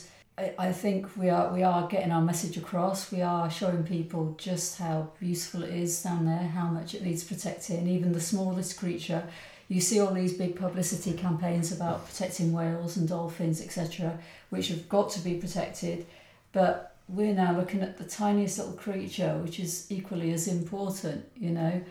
I, 0.58 0.72
think 0.72 1.08
we 1.18 1.30
are 1.30 1.54
we 1.54 1.64
are 1.64 1.88
getting 1.88 2.12
our 2.12 2.22
message 2.22 2.58
across. 2.58 3.12
We 3.12 3.22
are 3.22 3.50
showing 3.50 3.84
people 3.84 4.36
just 4.38 4.78
how 4.78 5.10
beautiful 5.20 5.64
it 5.64 5.74
is 5.74 6.02
down 6.02 6.26
there, 6.26 6.48
how 6.48 6.68
much 6.68 6.96
it 6.96 7.04
needs 7.04 7.24
protecting. 7.24 7.88
Even 7.88 8.14
the 8.14 8.22
smallest 8.22 8.78
creature 8.78 9.24
you 9.70 9.80
see 9.80 10.00
all 10.00 10.12
these 10.12 10.34
big 10.34 10.56
publicity 10.56 11.14
campaigns 11.14 11.72
about 11.72 12.08
protecting 12.08 12.52
whales 12.52 12.98
and 12.98 13.08
dolphins, 13.08 13.62
etc., 13.62 14.18
which 14.50 14.68
have 14.70 14.90
got 14.90 15.12
to 15.12 15.20
be 15.20 15.36
protected. 15.36 16.08
But 16.52 16.96
we're 17.08 17.36
now 17.36 17.56
looking 17.56 17.82
at 17.82 17.98
the 18.00 18.04
tiniest 18.04 18.58
little 18.58 18.74
creature, 18.74 19.38
which 19.44 19.60
is 19.60 19.86
equally 19.92 20.34
as 20.34 20.48
important, 20.48 21.30
you 21.38 21.52
know. 21.52 21.82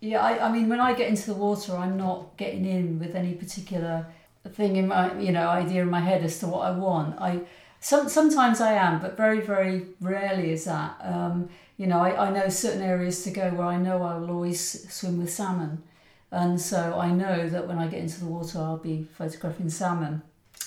Yeah, 0.00 0.24
I, 0.24 0.48
I 0.48 0.52
mean, 0.52 0.68
when 0.68 0.78
I 0.78 0.94
get 0.94 1.08
into 1.08 1.26
the 1.26 1.34
water, 1.34 1.76
I'm 1.76 1.96
not 1.96 2.36
getting 2.36 2.64
in 2.64 3.00
with 3.00 3.16
any 3.16 3.34
particular 3.34 4.06
thing 4.50 4.76
in 4.76 4.86
my, 4.86 5.18
you 5.18 5.32
know, 5.32 5.48
idea 5.48 5.82
in 5.82 5.90
my 5.90 6.00
head 6.00 6.22
as 6.22 6.38
to 6.40 6.46
what 6.46 6.60
I 6.60 6.70
want. 6.70 7.20
I 7.20 7.40
some, 7.86 8.08
sometimes 8.08 8.60
I 8.60 8.72
am, 8.72 9.00
but 9.00 9.16
very, 9.16 9.40
very 9.40 9.86
rarely 10.00 10.50
is 10.50 10.64
that. 10.64 10.96
Um, 11.02 11.48
you 11.76 11.86
know, 11.86 12.00
I, 12.00 12.26
I 12.26 12.30
know 12.30 12.48
certain 12.48 12.82
areas 12.82 13.22
to 13.22 13.30
go 13.30 13.48
where 13.50 13.68
I 13.68 13.76
know 13.76 14.02
I 14.02 14.16
will 14.18 14.32
always 14.32 14.92
swim 14.92 15.18
with 15.18 15.32
salmon. 15.32 15.84
And 16.32 16.60
so 16.60 16.98
I 16.98 17.12
know 17.12 17.48
that 17.48 17.68
when 17.68 17.78
I 17.78 17.86
get 17.86 18.00
into 18.00 18.18
the 18.18 18.26
water, 18.26 18.58
I'll 18.58 18.76
be 18.76 19.06
photographing 19.16 19.70
salmon. 19.70 20.22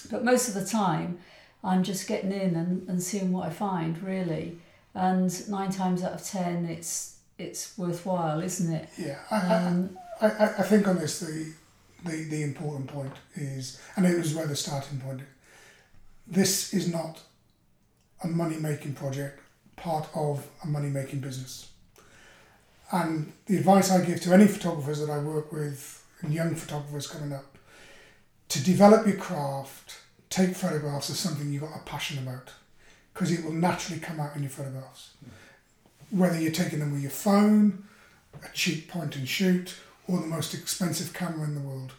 But 0.09 0.23
most 0.23 0.47
of 0.47 0.53
the 0.53 0.65
time, 0.65 1.19
I'm 1.61 1.83
just 1.83 2.07
getting 2.07 2.31
in 2.31 2.55
and, 2.55 2.88
and 2.88 3.03
seeing 3.03 3.33
what 3.33 3.47
I 3.47 3.49
find, 3.49 4.01
really. 4.01 4.57
And 4.95 5.29
nine 5.49 5.71
times 5.71 6.01
out 6.03 6.13
of 6.13 6.23
ten, 6.23 6.67
it's 6.67 7.17
it's 7.38 7.77
worthwhile, 7.77 8.39
isn't 8.41 8.73
it? 8.73 8.88
Yeah. 8.97 9.19
I, 9.29 9.55
um, 9.55 9.97
I, 10.21 10.27
I, 10.27 10.45
I 10.59 10.63
think 10.63 10.88
on 10.88 10.97
this, 10.97 11.19
the, 11.19 11.51
the, 12.05 12.23
the 12.29 12.43
important 12.43 12.88
point 12.88 13.13
is, 13.35 13.77
and 13.97 14.05
it 14.05 14.17
was 14.17 14.33
where 14.33 14.47
the 14.47 14.55
starting 14.55 14.99
point 14.99 15.19
is, 15.21 15.27
this 16.29 16.74
is 16.74 16.91
not 16.91 17.21
a 18.24 18.27
money 18.27 18.57
making 18.57 18.93
project, 18.93 19.39
part 19.75 20.07
of 20.13 20.45
a 20.63 20.67
money 20.67 20.89
making 20.89 21.19
business. 21.19 21.69
And 22.91 23.31
the 23.45 23.57
advice 23.57 23.91
I 23.91 24.03
give 24.03 24.21
to 24.21 24.33
any 24.33 24.48
photographers 24.48 25.00
that 25.00 25.12
I 25.12 25.19
work 25.19 25.51
with 25.51 26.05
and 26.21 26.33
young 26.33 26.55
photographers 26.55 27.07
coming 27.07 27.33
up 27.33 27.57
to 28.50 28.63
develop 28.63 29.07
your 29.07 29.17
craft, 29.17 30.00
take 30.29 30.55
photographs 30.55 31.09
as 31.09 31.19
something 31.19 31.51
you've 31.51 31.62
got 31.62 31.75
a 31.75 31.83
passion 31.83 32.17
about 32.19 32.51
because 33.13 33.31
it 33.31 33.43
will 33.43 33.53
naturally 33.53 34.00
come 34.00 34.19
out 34.19 34.36
in 34.36 34.43
your 34.43 34.51
photographs. 34.51 35.12
Whether 36.09 36.39
you're 36.39 36.51
taking 36.51 36.79
them 36.79 36.91
with 36.91 37.01
your 37.01 37.12
phone, 37.12 37.83
a 38.33 38.53
cheap 38.53 38.88
point 38.88 39.15
and 39.15 39.27
shoot, 39.27 39.75
or 40.07 40.19
the 40.19 40.27
most 40.27 40.53
expensive 40.53 41.13
camera 41.13 41.45
in 41.45 41.55
the 41.55 41.62
world. 41.62 41.93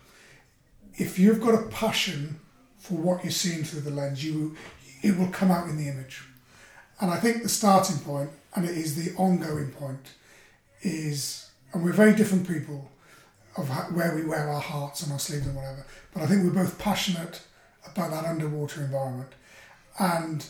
If 0.96 1.18
you've 1.18 1.40
got 1.40 1.54
a 1.54 1.68
passion 1.68 2.40
for 2.80 2.94
what 2.94 3.22
you're 3.22 3.30
seeing 3.30 3.62
through 3.62 3.82
the 3.82 3.90
lens, 3.90 4.24
you 4.24 4.56
it 5.02 5.16
will 5.16 5.28
come 5.28 5.50
out 5.50 5.68
in 5.68 5.76
the 5.76 5.88
image. 5.88 6.22
And 7.00 7.10
I 7.10 7.16
think 7.18 7.42
the 7.42 7.48
starting 7.48 7.98
point, 7.98 8.30
and 8.54 8.64
it 8.66 8.76
is 8.76 8.96
the 8.96 9.16
ongoing 9.16 9.70
point, 9.70 10.06
is, 10.82 11.50
and 11.72 11.82
we're 11.82 11.92
very 11.92 12.14
different 12.14 12.46
people 12.46 12.90
of 13.56 13.68
where 13.94 14.14
we 14.14 14.24
wear 14.24 14.48
our 14.48 14.60
hearts 14.60 15.04
on 15.04 15.12
our 15.12 15.18
sleeves 15.18 15.46
and 15.46 15.56
whatever, 15.56 15.86
but 16.12 16.22
I 16.22 16.26
think 16.26 16.44
we're 16.44 16.62
both 16.62 16.78
passionate 16.78 17.42
about 17.90 18.10
that 18.10 18.24
underwater 18.24 18.82
environment. 18.82 19.30
And 19.98 20.46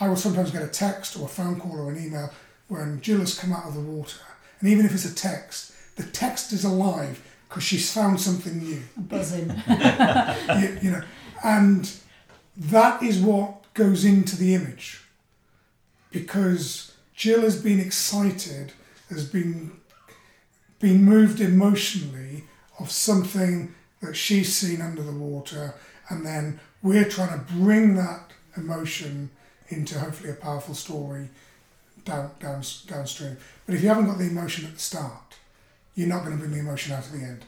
I 0.00 0.08
will 0.08 0.16
sometimes 0.16 0.50
get 0.50 0.62
a 0.62 0.68
text 0.68 1.18
or 1.18 1.26
a 1.26 1.28
phone 1.28 1.60
call 1.60 1.78
or 1.78 1.90
an 1.90 2.04
email 2.04 2.30
when 2.68 3.00
Jill 3.00 3.20
has 3.20 3.38
come 3.38 3.52
out 3.52 3.66
of 3.66 3.74
the 3.74 3.80
water, 3.80 4.18
and 4.60 4.68
even 4.68 4.86
if 4.86 4.94
it's 4.94 5.04
a 5.04 5.14
text, 5.14 5.72
the 5.96 6.04
text 6.04 6.52
is 6.52 6.64
alive 6.64 7.22
because 7.48 7.64
she's 7.64 7.92
found 7.92 8.20
something 8.20 8.58
new. 8.58 8.82
Buzzing. 8.96 9.48
you, 9.68 10.78
you 10.82 10.90
know, 10.92 11.02
and 11.42 11.92
that 12.56 13.02
is 13.02 13.18
what 13.18 13.72
goes 13.74 14.04
into 14.04 14.36
the 14.36 14.54
image 14.54 15.02
because 16.10 16.92
Jill 17.14 17.42
has 17.42 17.60
been 17.60 17.80
excited 17.80 18.72
has 19.08 19.28
been 19.28 19.72
been 20.78 21.04
moved 21.04 21.40
emotionally 21.40 22.44
of 22.78 22.90
something 22.90 23.74
that 24.00 24.16
she's 24.16 24.56
seen 24.56 24.80
under 24.80 25.02
the 25.02 25.12
water, 25.12 25.74
and 26.08 26.24
then 26.24 26.58
we're 26.82 27.04
trying 27.04 27.38
to 27.38 27.52
bring 27.52 27.94
that 27.94 28.30
emotion 28.56 29.30
into 29.68 29.98
hopefully 29.98 30.30
a 30.30 30.34
powerful 30.34 30.74
story 30.74 31.28
down, 32.04 32.30
down 32.40 32.62
downstream. 32.86 33.36
But 33.66 33.74
if 33.74 33.82
you 33.82 33.88
haven't 33.88 34.06
got 34.06 34.18
the 34.18 34.28
emotion 34.28 34.64
at 34.64 34.74
the 34.74 34.80
start, 34.80 35.36
you're 35.94 36.08
not 36.08 36.24
going 36.24 36.36
to 36.36 36.38
bring 36.38 36.52
the 36.52 36.60
emotion 36.60 36.94
out 36.94 37.04
at 37.04 37.12
the 37.12 37.18
end. 37.18 37.44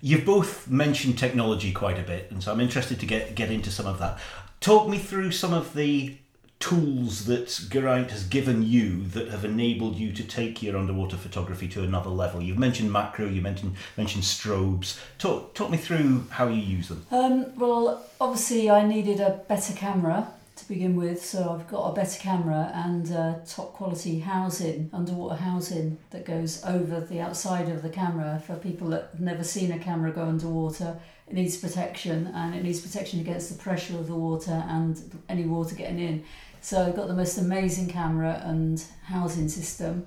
You've 0.00 0.24
both 0.24 0.68
mentioned 0.68 1.18
technology 1.18 1.72
quite 1.72 1.98
a 1.98 2.02
bit, 2.02 2.30
and 2.30 2.42
so 2.42 2.52
I'm 2.52 2.60
interested 2.60 3.00
to 3.00 3.06
get 3.06 3.34
get 3.34 3.50
into 3.50 3.70
some 3.70 3.86
of 3.86 3.98
that. 3.98 4.18
Talk 4.60 4.88
me 4.88 4.98
through 4.98 5.32
some 5.32 5.52
of 5.52 5.74
the 5.74 6.16
tools 6.58 7.26
that 7.26 7.48
Geraint 7.70 8.10
has 8.10 8.24
given 8.24 8.62
you 8.62 9.04
that 9.08 9.28
have 9.28 9.44
enabled 9.44 9.96
you 9.96 10.10
to 10.12 10.22
take 10.22 10.62
your 10.62 10.76
underwater 10.76 11.16
photography 11.16 11.68
to 11.68 11.82
another 11.82 12.10
level? 12.10 12.40
You've 12.42 12.58
mentioned 12.58 12.90
macro, 12.90 13.26
you 13.26 13.42
mentioned 13.42 13.76
mentioned 13.96 14.24
strobes. 14.24 14.98
Talk 15.18 15.54
talk 15.54 15.70
me 15.70 15.76
through 15.76 16.26
how 16.30 16.48
you 16.48 16.62
use 16.62 16.88
them. 16.88 17.06
Um, 17.10 17.56
well, 17.56 18.04
obviously, 18.20 18.70
I 18.70 18.86
needed 18.86 19.20
a 19.20 19.40
better 19.48 19.72
camera 19.72 20.28
to 20.56 20.68
begin 20.68 20.96
with, 20.96 21.24
so 21.24 21.50
I've 21.50 21.68
got 21.68 21.90
a 21.90 21.94
better 21.94 22.18
camera 22.18 22.70
and 22.74 23.12
uh, 23.12 23.34
top 23.46 23.74
quality 23.74 24.20
housing, 24.20 24.90
underwater 24.92 25.36
housing 25.36 25.98
that 26.10 26.24
goes 26.24 26.64
over 26.64 27.00
the 27.00 27.20
outside 27.20 27.68
of 27.68 27.82
the 27.82 27.90
camera 27.90 28.42
for 28.46 28.56
people 28.56 28.88
that 28.88 29.10
have 29.12 29.20
never 29.20 29.44
seen 29.44 29.70
a 29.70 29.78
camera 29.78 30.10
go 30.10 30.22
underwater. 30.22 30.98
It 31.28 31.34
needs 31.34 31.58
protection 31.58 32.28
and 32.34 32.54
it 32.54 32.62
needs 32.62 32.80
protection 32.80 33.20
against 33.20 33.50
the 33.50 33.62
pressure 33.62 33.96
of 33.96 34.06
the 34.06 34.14
water 34.14 34.64
and 34.68 34.98
any 35.28 35.44
water 35.44 35.74
getting 35.74 35.98
in. 35.98 36.24
So 36.62 36.86
I've 36.86 36.96
got 36.96 37.08
the 37.08 37.14
most 37.14 37.36
amazing 37.36 37.88
camera 37.88 38.40
and 38.44 38.82
housing 39.04 39.48
system. 39.48 40.06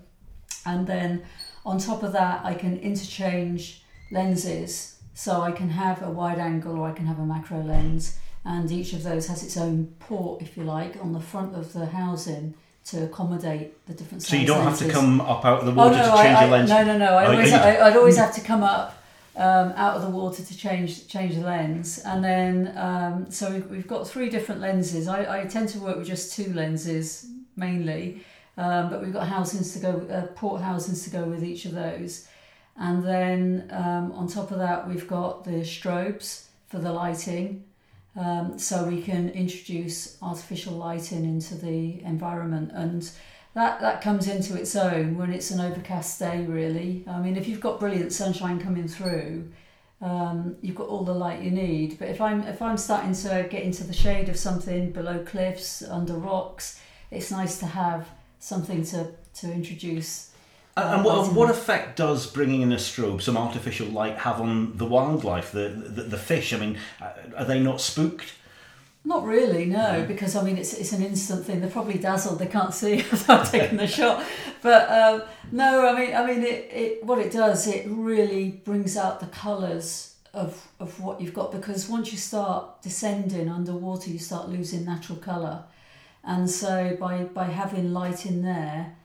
And 0.65 0.87
then 0.87 1.23
on 1.63 1.77
top 1.77 2.01
of 2.01 2.11
that, 2.13 2.43
I 2.43 2.55
can 2.55 2.79
interchange 2.79 3.83
lenses. 4.11 4.99
So 5.13 5.41
I 5.41 5.51
can 5.51 5.69
have 5.69 6.01
a 6.01 6.09
wide 6.09 6.39
angle 6.39 6.77
or 6.77 6.87
I 6.87 6.93
can 6.93 7.05
have 7.05 7.19
a 7.19 7.25
macro 7.25 7.61
lens, 7.61 8.17
and 8.45 8.71
each 8.71 8.93
of 8.93 9.03
those 9.03 9.27
has 9.27 9.43
its 9.43 9.57
own 9.57 9.93
port, 9.99 10.41
if 10.41 10.55
you 10.57 10.63
like, 10.63 10.95
on 11.01 11.13
the 11.13 11.19
front 11.19 11.55
of 11.55 11.73
the 11.73 11.85
housing 11.87 12.53
to 12.85 13.03
accommodate 13.03 13.85
the 13.85 13.93
different. 13.93 14.23
So 14.23 14.35
you 14.35 14.47
don't 14.47 14.63
have 14.63 14.79
to 14.79 14.89
come 14.89 15.21
up 15.21 15.45
out 15.45 15.59
of 15.59 15.65
the 15.65 15.71
Oh 15.73 15.75
water 15.87 15.97
no, 15.97 16.03
to 16.03 16.17
change 16.23 16.37
I, 16.37 16.41
your 16.41 16.51
lens. 16.51 16.69
no, 16.69 16.83
no, 16.83 16.97
no. 16.97 17.13
I 17.13 17.25
Oh, 17.25 17.31
always, 17.31 17.53
I, 17.53 17.87
I'd 17.87 17.97
always 17.97 18.17
have 18.17 18.33
to 18.35 18.41
come 18.41 18.63
up 18.63 18.95
um, 19.35 19.73
out 19.75 19.95
of 19.95 20.01
the 20.01 20.09
water 20.09 20.41
to 20.43 20.57
change 20.57 21.07
change 21.07 21.35
the 21.35 21.41
lens, 21.41 21.99
and 22.05 22.23
then 22.23 22.73
um, 22.77 23.29
so 23.29 23.51
we've, 23.51 23.69
we've 23.69 23.87
got 23.87 24.07
three 24.07 24.29
different 24.29 24.59
lenses. 24.61 25.07
I, 25.07 25.41
I 25.41 25.45
tend 25.45 25.69
to 25.69 25.79
work 25.79 25.97
with 25.97 26.07
just 26.07 26.33
two 26.33 26.51
lenses 26.53 27.27
mainly, 27.55 28.25
um, 28.57 28.89
but 28.89 29.01
we've 29.03 29.13
got 29.13 29.27
housings 29.27 29.73
to 29.73 29.79
go, 29.79 30.07
uh, 30.11 30.25
port 30.33 30.61
housings 30.61 31.03
to 31.03 31.09
go 31.09 31.23
with 31.25 31.43
each 31.43 31.65
of 31.65 31.73
those, 31.73 32.27
and 32.77 33.03
then 33.03 33.69
um, 33.71 34.11
on 34.13 34.27
top 34.27 34.51
of 34.51 34.57
that 34.59 34.87
we've 34.87 35.07
got 35.07 35.43
the 35.43 35.61
strobes 35.61 36.45
for 36.67 36.79
the 36.79 36.91
lighting. 36.91 37.63
Um, 38.15 38.57
so 38.57 38.85
we 38.85 39.01
can 39.01 39.29
introduce 39.29 40.17
artificial 40.21 40.73
lighting 40.73 41.23
into 41.23 41.55
the 41.55 42.01
environment 42.03 42.71
and 42.73 43.09
that 43.53 43.79
that 43.81 44.01
comes 44.01 44.27
into 44.27 44.55
its 44.59 44.75
own 44.75 45.17
when 45.17 45.31
it's 45.31 45.51
an 45.51 45.59
overcast 45.59 46.19
day 46.19 46.45
really. 46.45 47.03
I 47.07 47.19
mean 47.19 47.37
if 47.37 47.47
you've 47.47 47.61
got 47.61 47.79
brilliant 47.79 48.11
sunshine 48.11 48.59
coming 48.59 48.87
through 48.87 49.51
um, 50.01 50.55
you've 50.61 50.75
got 50.75 50.87
all 50.87 51.03
the 51.03 51.13
light 51.13 51.41
you 51.41 51.51
need. 51.51 51.99
But 51.99 52.09
if 52.09 52.19
i'm 52.19 52.41
if 52.43 52.61
i'm 52.61 52.77
starting 52.77 53.13
to 53.13 53.47
get 53.49 53.63
into 53.63 53.83
the 53.83 53.93
shade 53.93 54.27
of 54.27 54.37
something 54.37 54.91
below 54.91 55.23
cliffs 55.23 55.81
under 55.83 56.15
rocks 56.15 56.79
it's 57.11 57.31
nice 57.31 57.59
to 57.59 57.65
have 57.65 58.07
something 58.39 58.83
to 58.85 59.11
to 59.35 59.51
introduce 59.51 60.28
And, 60.85 60.95
and 60.95 61.05
what, 61.05 61.33
what 61.33 61.49
effect 61.49 61.97
does 61.97 62.27
bringing 62.27 62.61
in 62.61 62.71
a 62.71 62.77
strobe, 62.77 63.21
some 63.21 63.37
artificial 63.37 63.87
light, 63.87 64.17
have 64.17 64.41
on 64.41 64.77
the 64.77 64.85
wildlife, 64.85 65.51
the 65.51 65.69
the, 65.69 66.03
the 66.03 66.17
fish? 66.17 66.53
I 66.53 66.57
mean, 66.57 66.77
uh, 67.01 67.11
are 67.37 67.45
they 67.45 67.59
not 67.59 67.81
spooked? 67.81 68.33
Not 69.05 69.23
really, 69.23 69.65
no, 69.65 70.05
because 70.05 70.35
I 70.35 70.43
mean 70.43 70.57
it's 70.57 70.73
it's 70.73 70.91
an 70.91 71.01
instant 71.01 71.45
thing. 71.45 71.61
They're 71.61 71.69
probably 71.69 71.97
dazzled; 71.97 72.37
they 72.37 72.47
can't 72.47 72.73
see 72.73 72.97
without 73.11 73.45
taking 73.45 73.77
the 73.77 73.87
shot. 73.87 74.25
But 74.61 74.89
um, 74.89 75.23
no, 75.51 75.87
I 75.87 75.97
mean, 75.97 76.13
I 76.13 76.25
mean, 76.25 76.43
it, 76.43 76.69
it 76.71 77.03
what 77.05 77.17
it 77.17 77.31
does, 77.31 77.65
it 77.65 77.85
really 77.87 78.49
brings 78.49 78.97
out 78.97 79.21
the 79.21 79.27
colours 79.27 80.15
of 80.33 80.67
of 80.81 80.99
what 80.99 81.21
you've 81.21 81.33
got. 81.33 81.51
Because 81.53 81.87
once 81.87 82.11
you 82.11 82.17
start 82.17 82.81
descending 82.81 83.47
underwater, 83.47 84.09
you 84.09 84.19
start 84.19 84.49
losing 84.49 84.83
natural 84.83 85.17
colour, 85.17 85.63
and 86.25 86.49
so 86.49 86.97
by 86.99 87.23
by 87.23 87.45
having 87.45 87.93
light 87.93 88.25
in 88.25 88.41
there, 88.41 88.97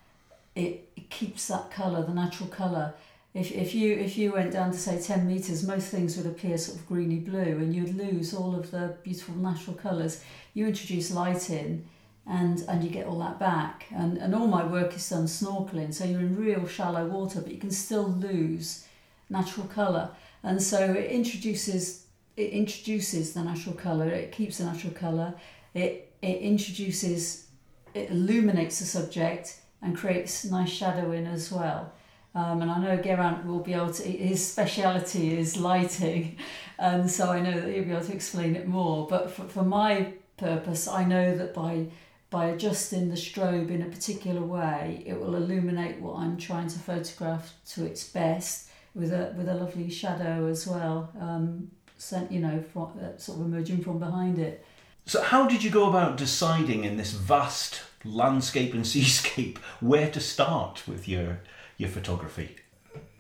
it, 0.55 0.85
keeps 1.11 1.47
that 1.49 1.71
colour, 1.71 2.03
the 2.03 2.13
natural 2.13 2.49
colour. 2.49 2.95
If, 3.35 3.53
if 3.53 3.75
you 3.75 3.95
if 3.95 4.17
you 4.17 4.33
went 4.33 4.53
down 4.53 4.71
to 4.73 4.79
say 4.79 5.01
10 5.01 5.27
meters 5.27 5.67
most 5.67 5.89
things 5.89 6.17
would 6.17 6.27
appear 6.27 6.57
sort 6.57 6.79
of 6.79 6.87
greeny 6.87 7.19
blue 7.19 7.59
and 7.59 7.75
you'd 7.75 7.97
lose 7.97 8.33
all 8.33 8.55
of 8.55 8.71
the 8.71 8.97
beautiful 9.03 9.35
natural 9.35 9.75
colors 9.75 10.23
you 10.55 10.67
introduce 10.67 11.11
light 11.11 11.51
in 11.51 11.85
and 12.27 12.65
and 12.69 12.85
you 12.85 12.91
get 12.91 13.07
all 13.07 13.19
that 13.19 13.39
back. 13.39 13.87
And 13.95 14.19
and 14.19 14.35
all 14.35 14.47
my 14.47 14.65
work 14.65 14.95
is 14.95 15.09
done 15.09 15.25
snorkeling 15.25 15.93
so 15.93 16.05
you're 16.05 16.21
in 16.21 16.37
real 16.37 16.67
shallow 16.67 17.07
water 17.07 17.41
but 17.41 17.53
you 17.53 17.59
can 17.59 17.73
still 17.73 18.09
lose 18.09 18.87
natural 19.31 19.67
color 19.67 20.11
and 20.43 20.63
so 20.63 20.79
it 20.79 21.11
introduces 21.11 22.07
it 22.37 22.51
introduces 22.51 23.33
the 23.33 23.43
natural 23.43 23.75
color 23.75 24.09
it 24.09 24.33
keeps 24.33 24.59
the 24.59 24.65
natural 24.65 24.93
color 24.93 25.35
it 25.75 26.13
it 26.23 26.39
introduces 26.39 27.47
it 27.95 28.11
illuminates 28.11 28.79
the 28.79 28.85
subject 28.85 29.61
and 29.83 29.97
creates 29.97 30.45
nice 30.45 30.71
shadowing 30.71 31.27
as 31.27 31.51
well 31.53 31.93
um, 32.35 32.63
and 32.63 32.71
I 32.71 32.79
know 32.79 32.97
Geraint 32.97 33.47
will 33.47 33.61
be 33.61 33.75
able 33.75 33.93
to, 33.93 34.03
his 34.03 34.45
speciality 34.47 35.39
is 35.39 35.57
lighting, 35.57 36.37
and 36.79 37.09
so 37.09 37.31
I 37.31 37.41
know 37.41 37.61
that 37.61 37.73
he'll 37.73 37.85
be 37.85 37.93
able 37.93 38.05
to 38.05 38.13
explain 38.13 38.57
it 38.57 38.67
more. 38.67 39.07
But 39.07 39.31
for, 39.31 39.45
for 39.45 39.63
my 39.63 40.15
purpose, 40.37 40.89
I 40.89 41.05
know 41.05 41.37
that 41.37 41.55
by 41.55 41.87
by 42.31 42.47
adjusting 42.47 43.11
the 43.11 43.15
strobe 43.15 43.71
in 43.71 43.83
a 43.83 43.85
particular 43.85 44.43
way, 44.43 45.05
it 45.07 45.17
will 45.17 45.37
illuminate 45.37 46.01
what 46.01 46.17
I'm 46.17 46.37
trying 46.37 46.67
to 46.67 46.79
photograph 46.81 47.55
to 47.69 47.85
its 47.85 48.03
best 48.03 48.69
with 48.97 49.13
a 49.13 49.33
with 49.37 49.49
a 49.49 49.55
lovely 49.55 49.89
shadow 49.89 50.49
as 50.49 50.67
well, 50.67 51.13
um, 51.21 51.71
sent 51.99 52.33
you 52.33 52.41
know 52.41 52.65
from, 52.73 52.99
uh, 53.01 53.17
sort 53.17 53.39
of 53.39 53.47
emerging 53.47 53.85
from 53.85 54.01
behind 54.01 54.41
it. 54.41 54.67
So, 55.07 55.23
how 55.23 55.47
did 55.47 55.63
you 55.63 55.71
go 55.71 55.89
about 55.89 56.17
deciding 56.17 56.83
in 56.83 56.97
this 56.97 57.13
vast 57.13 57.83
landscape 58.05 58.75
and 58.75 58.87
seascape 58.95 59.59
where 59.81 60.11
to 60.11 60.21
start 60.21 60.87
with 60.87 61.09
your 61.09 61.41
your 61.77 61.89
photography? 61.91 62.57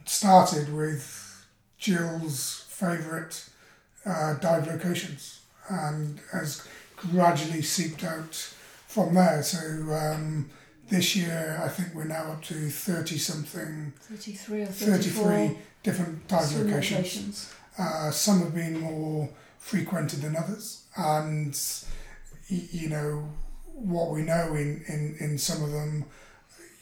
started 0.07 0.73
with 0.75 1.47
Jill's 1.79 2.67
favourite 2.69 3.49
uh, 4.05 4.35
dive 4.35 4.67
locations 4.67 5.41
and 5.69 6.21
has 6.33 6.67
gradually 6.97 7.63
seeped 7.63 8.05
out 8.05 8.35
from 8.87 9.15
there. 9.15 9.43
So 9.43 9.59
um, 9.95 10.51
this 10.89 11.17
year, 11.17 11.61
I 11.63 11.69
think 11.69 11.95
we're 11.95 12.05
now 12.05 12.33
up 12.33 12.43
to 12.45 12.55
30 12.69 13.19
something, 13.19 13.93
Thirty 14.01 14.33
three 14.33 14.63
or 14.63 14.67
thirty 14.67 15.09
33 15.09 15.59
different 15.83 16.29
dive 16.29 16.53
locations. 16.57 17.53
Uh, 17.79 18.11
some 18.11 18.41
have 18.41 18.55
been 18.55 18.79
more 18.81 19.29
frequented 19.59 20.21
than 20.21 20.37
others, 20.37 20.85
and 20.97 21.59
you 22.49 22.89
know 22.89 23.29
what 23.75 24.11
we 24.11 24.23
know 24.23 24.55
in, 24.55 24.85
in, 24.89 25.17
in 25.21 25.39
some 25.39 25.63
of 25.63 25.73
them, 25.73 26.05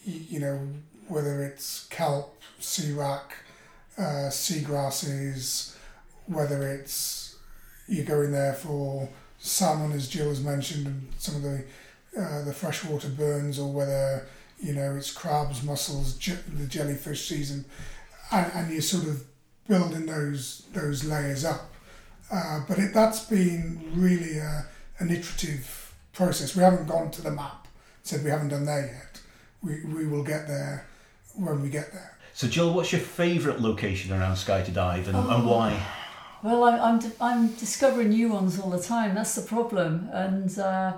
you 0.04 0.40
know 0.40 0.68
whether 1.08 1.42
it's 1.42 1.86
kelp, 1.88 2.40
sea 2.58 2.92
wrack, 2.92 3.36
uh, 3.98 4.30
seagrasses, 4.30 5.76
whether 6.26 6.68
it's 6.68 7.36
you 7.88 8.02
go 8.04 8.22
in 8.22 8.32
there 8.32 8.54
for 8.54 9.08
salmon, 9.38 9.92
as 9.92 10.08
Jill 10.08 10.28
has 10.28 10.42
mentioned, 10.42 10.86
and 10.86 11.08
some 11.18 11.36
of 11.36 11.42
the 11.42 11.64
uh, 12.18 12.44
the 12.44 12.52
freshwater 12.52 13.08
burns, 13.08 13.58
or 13.58 13.72
whether 13.72 14.26
you 14.60 14.74
know 14.74 14.94
it's 14.96 15.12
crabs, 15.12 15.62
mussels, 15.62 16.14
je- 16.14 16.38
the 16.54 16.66
jellyfish 16.66 17.28
season, 17.28 17.64
and, 18.30 18.52
and 18.54 18.72
you're 18.72 18.82
sort 18.82 19.04
of 19.04 19.24
building 19.68 20.06
those 20.06 20.66
those 20.72 21.04
layers 21.04 21.44
up. 21.44 21.72
Uh, 22.30 22.60
but 22.66 22.78
it, 22.78 22.94
that's 22.94 23.24
been 23.26 23.92
really 23.94 24.38
a, 24.38 24.64
an 24.98 25.10
iterative 25.10 25.81
process. 26.12 26.56
We 26.56 26.62
haven't 26.62 26.86
gone 26.86 27.10
to 27.12 27.22
the 27.22 27.30
map, 27.30 27.66
said 28.02 28.24
we 28.24 28.30
haven't 28.30 28.48
done 28.48 28.64
there 28.64 28.86
yet. 28.86 29.20
We, 29.62 29.84
we 29.84 30.06
will 30.06 30.24
get 30.24 30.46
there 30.46 30.86
when 31.34 31.62
we 31.62 31.68
get 31.68 31.92
there. 31.92 32.18
So, 32.34 32.48
Jill, 32.48 32.72
what's 32.72 32.92
your 32.92 33.00
favourite 33.00 33.60
location 33.60 34.12
around 34.12 34.36
Skye 34.36 34.62
to 34.62 34.70
Dive 34.70 35.08
and, 35.08 35.16
and 35.16 35.46
why? 35.46 35.80
Well, 36.42 36.64
I'm, 36.64 36.80
I'm, 36.80 37.12
I'm 37.20 37.54
discovering 37.54 38.08
new 38.08 38.30
ones 38.30 38.58
all 38.58 38.70
the 38.70 38.82
time. 38.82 39.14
That's 39.14 39.34
the 39.34 39.46
problem. 39.46 40.08
And 40.12 40.58
uh, 40.58 40.94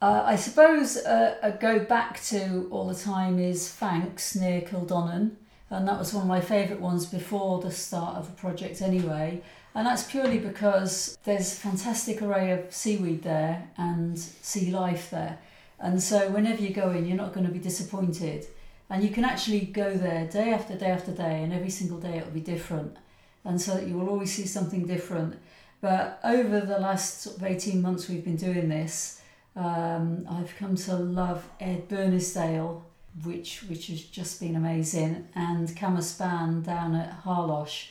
uh, 0.00 0.22
I 0.24 0.36
suppose 0.36 0.98
uh, 0.98 1.36
a 1.42 1.50
go 1.52 1.80
back 1.80 2.22
to 2.24 2.68
all 2.70 2.86
the 2.86 2.94
time 2.94 3.38
is 3.38 3.68
Fanks 3.68 4.38
near 4.40 4.60
Kildonan. 4.60 5.36
And 5.70 5.88
that 5.88 5.98
was 5.98 6.14
one 6.14 6.22
of 6.22 6.28
my 6.28 6.40
favourite 6.40 6.80
ones 6.80 7.06
before 7.06 7.60
the 7.60 7.70
start 7.70 8.16
of 8.16 8.26
the 8.26 8.32
project, 8.40 8.80
anyway. 8.80 9.42
And 9.78 9.86
that's 9.86 10.02
purely 10.02 10.38
because 10.38 11.16
there's 11.24 11.52
a 11.52 11.56
fantastic 11.56 12.20
array 12.20 12.50
of 12.50 12.74
seaweed 12.74 13.22
there 13.22 13.70
and 13.78 14.18
sea 14.18 14.72
life 14.72 15.10
there. 15.10 15.38
And 15.78 16.02
so 16.02 16.28
whenever 16.30 16.60
you 16.60 16.70
go 16.70 16.90
in, 16.90 17.06
you're 17.06 17.16
not 17.16 17.32
going 17.32 17.46
to 17.46 17.52
be 17.52 17.60
disappointed. 17.60 18.46
And 18.90 19.04
you 19.04 19.10
can 19.10 19.24
actually 19.24 19.60
go 19.60 19.94
there 19.94 20.26
day 20.26 20.52
after 20.52 20.76
day 20.76 20.90
after 20.90 21.12
day, 21.12 21.42
and 21.44 21.52
every 21.52 21.70
single 21.70 21.98
day 21.98 22.18
it'll 22.18 22.30
be 22.30 22.40
different 22.40 22.96
and 23.44 23.60
so 23.60 23.78
you 23.78 23.96
will 23.96 24.08
always 24.08 24.32
see 24.32 24.46
something 24.46 24.86
different. 24.86 25.38
But 25.80 26.20
over 26.22 26.60
the 26.60 26.78
last 26.78 27.22
sort 27.22 27.36
of 27.36 27.44
18 27.44 27.80
months 27.80 28.08
we've 28.08 28.24
been 28.24 28.36
doing 28.36 28.68
this, 28.68 29.22
um, 29.56 30.26
I've 30.28 30.54
come 30.56 30.76
to 30.76 30.96
love 30.96 31.48
Ed 31.60 31.88
Bernisdale, 31.88 32.82
which 33.24 33.64
which 33.68 33.86
has 33.88 34.02
just 34.02 34.38
been 34.40 34.54
amazing, 34.54 35.28
and 35.34 35.68
Camaspan 35.74 36.62
down 36.62 36.94
at 36.94 37.24
Harlosh 37.24 37.88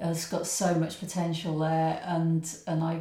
has 0.00 0.26
got 0.26 0.46
so 0.46 0.74
much 0.74 0.98
potential 0.98 1.58
there, 1.58 2.02
and 2.04 2.48
and 2.66 2.82
I 2.82 3.00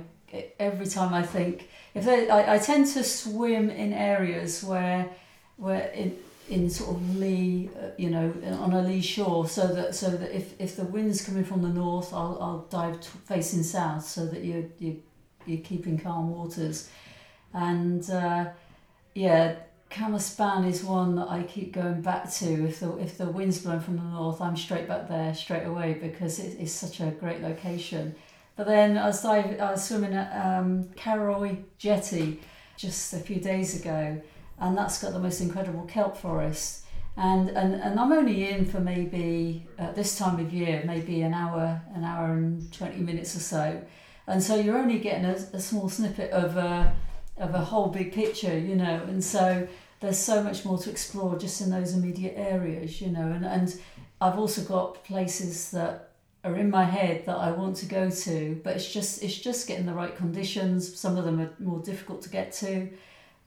every 0.59 0.85
time 0.85 1.13
I 1.13 1.23
think 1.23 1.69
if 1.95 2.05
they, 2.05 2.29
I, 2.29 2.55
I 2.55 2.57
tend 2.59 2.87
to 2.93 3.03
swim 3.03 3.69
in 3.69 3.93
areas 3.93 4.63
where 4.63 5.09
where 5.57 5.87
in 5.87 6.17
in 6.49 6.69
sort 6.69 6.95
of 6.95 7.17
lee, 7.17 7.69
you 7.97 8.09
know, 8.09 8.33
on 8.59 8.73
a 8.73 8.81
lee 8.81 9.01
shore, 9.01 9.47
so 9.47 9.67
that 9.67 9.95
so 9.95 10.09
that 10.09 10.35
if, 10.35 10.59
if 10.59 10.75
the 10.75 10.83
wind's 10.83 11.23
coming 11.23 11.43
from 11.43 11.61
the 11.61 11.69
north, 11.69 12.11
I'll, 12.13 12.37
I'll 12.41 12.67
dive 12.69 12.99
t- 13.01 13.09
facing 13.25 13.63
south, 13.63 14.05
so 14.05 14.25
that 14.25 14.43
you 14.43 14.71
you 14.79 15.01
you're 15.45 15.61
keeping 15.61 15.99
calm 15.99 16.31
waters, 16.31 16.89
and 17.53 18.09
uh, 18.09 18.45
yeah, 19.13 19.55
Camaspan 19.89 20.65
is 20.65 20.83
one 20.83 21.15
that 21.15 21.29
I 21.29 21.43
keep 21.43 21.73
going 21.73 22.01
back 22.01 22.31
to. 22.33 22.67
If 22.67 22.79
the 22.79 22.95
if 22.97 23.17
the 23.17 23.25
wind's 23.25 23.59
blowing 23.59 23.79
from 23.79 23.97
the 23.97 24.03
north, 24.03 24.39
I'm 24.39 24.55
straight 24.55 24.87
back 24.87 25.07
there 25.07 25.33
straight 25.33 25.63
away 25.65 25.97
because 25.99 26.39
it, 26.39 26.57
it's 26.59 26.71
such 26.71 26.99
a 26.99 27.11
great 27.11 27.41
location. 27.41 28.15
But 28.55 28.67
then 28.67 28.97
I 28.97 29.07
was 29.07 29.21
diving, 29.21 29.59
I 29.61 29.71
was 29.71 29.87
swimming 29.87 30.13
at 30.13 30.31
um, 30.45 30.89
Carroy 30.95 31.57
Jetty 31.77 32.41
just 32.75 33.13
a 33.13 33.19
few 33.19 33.39
days 33.39 33.79
ago 33.79 34.21
and 34.59 34.77
that's 34.77 35.01
got 35.01 35.13
the 35.13 35.19
most 35.19 35.41
incredible 35.41 35.83
kelp 35.83 36.17
forest. 36.17 36.85
and, 37.17 37.49
and, 37.49 37.75
and 37.75 37.99
I'm 37.99 38.11
only 38.11 38.49
in 38.49 38.65
for 38.65 38.79
maybe 38.79 39.65
at 39.77 39.95
this 39.95 40.17
time 40.17 40.39
of 40.39 40.53
year, 40.53 40.83
maybe 40.85 41.21
an 41.21 41.33
hour, 41.33 41.81
an 41.95 42.03
hour 42.03 42.33
and 42.33 42.71
20 42.73 42.97
minutes 42.97 43.35
or 43.35 43.39
so. 43.39 43.81
And 44.27 44.43
so 44.43 44.55
you're 44.55 44.77
only 44.77 44.99
getting 44.99 45.25
a, 45.25 45.35
a 45.53 45.59
small 45.59 45.89
snippet 45.89 46.31
of 46.31 46.55
a, 46.57 46.93
of 47.39 47.55
a 47.55 47.59
whole 47.59 47.87
big 47.87 48.13
picture, 48.13 48.57
you 48.57 48.75
know, 48.75 49.01
and 49.07 49.23
so 49.23 49.67
there's 49.99 50.17
so 50.17 50.43
much 50.43 50.65
more 50.65 50.77
to 50.77 50.89
explore 50.89 51.37
just 51.37 51.61
in 51.61 51.69
those 51.69 51.93
immediate 51.93 52.35
areas, 52.37 53.01
you 53.01 53.09
know, 53.09 53.31
and, 53.31 53.45
and 53.45 53.79
I've 54.21 54.37
also 54.37 54.61
got 54.61 55.03
places 55.03 55.71
that 55.71 56.11
are 56.43 56.55
in 56.55 56.69
my 56.69 56.85
head 56.85 57.25
that 57.25 57.35
I 57.37 57.51
want 57.51 57.77
to 57.77 57.85
go 57.85 58.09
to, 58.09 58.61
but 58.63 58.75
it's 58.75 58.91
just 58.91 59.23
it's 59.23 59.37
just 59.37 59.67
getting 59.67 59.85
the 59.85 59.93
right 59.93 60.15
conditions. 60.15 60.97
Some 60.97 61.17
of 61.17 61.25
them 61.25 61.41
are 61.41 61.51
more 61.59 61.81
difficult 61.81 62.21
to 62.23 62.29
get 62.29 62.53
to 62.53 62.89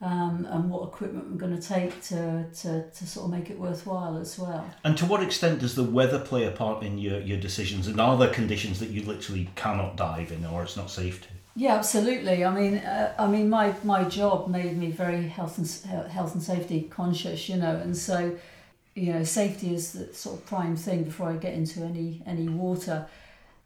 um, 0.03 0.47
and 0.51 0.69
what 0.69 0.89
equipment 0.89 1.27
I'm 1.31 1.39
going 1.39 1.59
to 1.59 1.63
take 1.63 2.03
to, 2.09 2.45
to, 2.63 2.91
to 2.91 3.07
sort 3.07 3.27
of 3.27 3.39
make 3.39 3.51
it 3.51 3.59
worthwhile 3.59 4.19
as 4.19 4.39
well. 4.39 4.69
And 4.85 4.99
to 4.99 5.07
what 5.07 5.23
extent 5.23 5.61
does 5.61 5.77
the 5.77 5.85
weather 5.85 6.19
play 6.19 6.45
a 6.45 6.51
part 6.51 6.83
in 6.83 6.99
your, 6.99 7.21
your 7.21 7.39
decisions? 7.39 7.87
And 7.87 8.01
are 8.01 8.19
there 8.19 8.31
conditions 8.31 8.81
that 8.81 8.91
you 8.91 9.03
literally 9.05 9.49
cannot 9.55 9.97
dive 9.97 10.33
in 10.33 10.45
or 10.45 10.65
it's 10.65 10.77
not 10.77 10.91
safe 10.91 11.23
to? 11.23 11.29
Yeah, 11.55 11.75
absolutely. 11.77 12.45
I 12.45 12.55
mean, 12.55 12.79
uh, 12.79 13.15
I 13.19 13.27
mean, 13.27 13.51
my, 13.51 13.75
my 13.85 14.05
job 14.05 14.49
made 14.49 14.77
me 14.79 14.91
very 14.91 15.29
health 15.29 15.59
and 15.59 16.11
health 16.11 16.33
and 16.35 16.43
safety 16.43 16.83
conscious, 16.91 17.49
you 17.49 17.57
know, 17.57 17.77
and 17.77 17.95
so, 17.97 18.37
you 18.95 19.13
know, 19.13 19.23
safety 19.23 19.75
is 19.75 19.93
the 19.93 20.15
sort 20.15 20.39
of 20.39 20.47
prime 20.47 20.77
thing 20.77 21.05
before 21.05 21.29
I 21.29 21.37
get 21.37 21.53
into 21.55 21.83
any 21.83 22.23
any 22.27 22.49
water. 22.49 23.07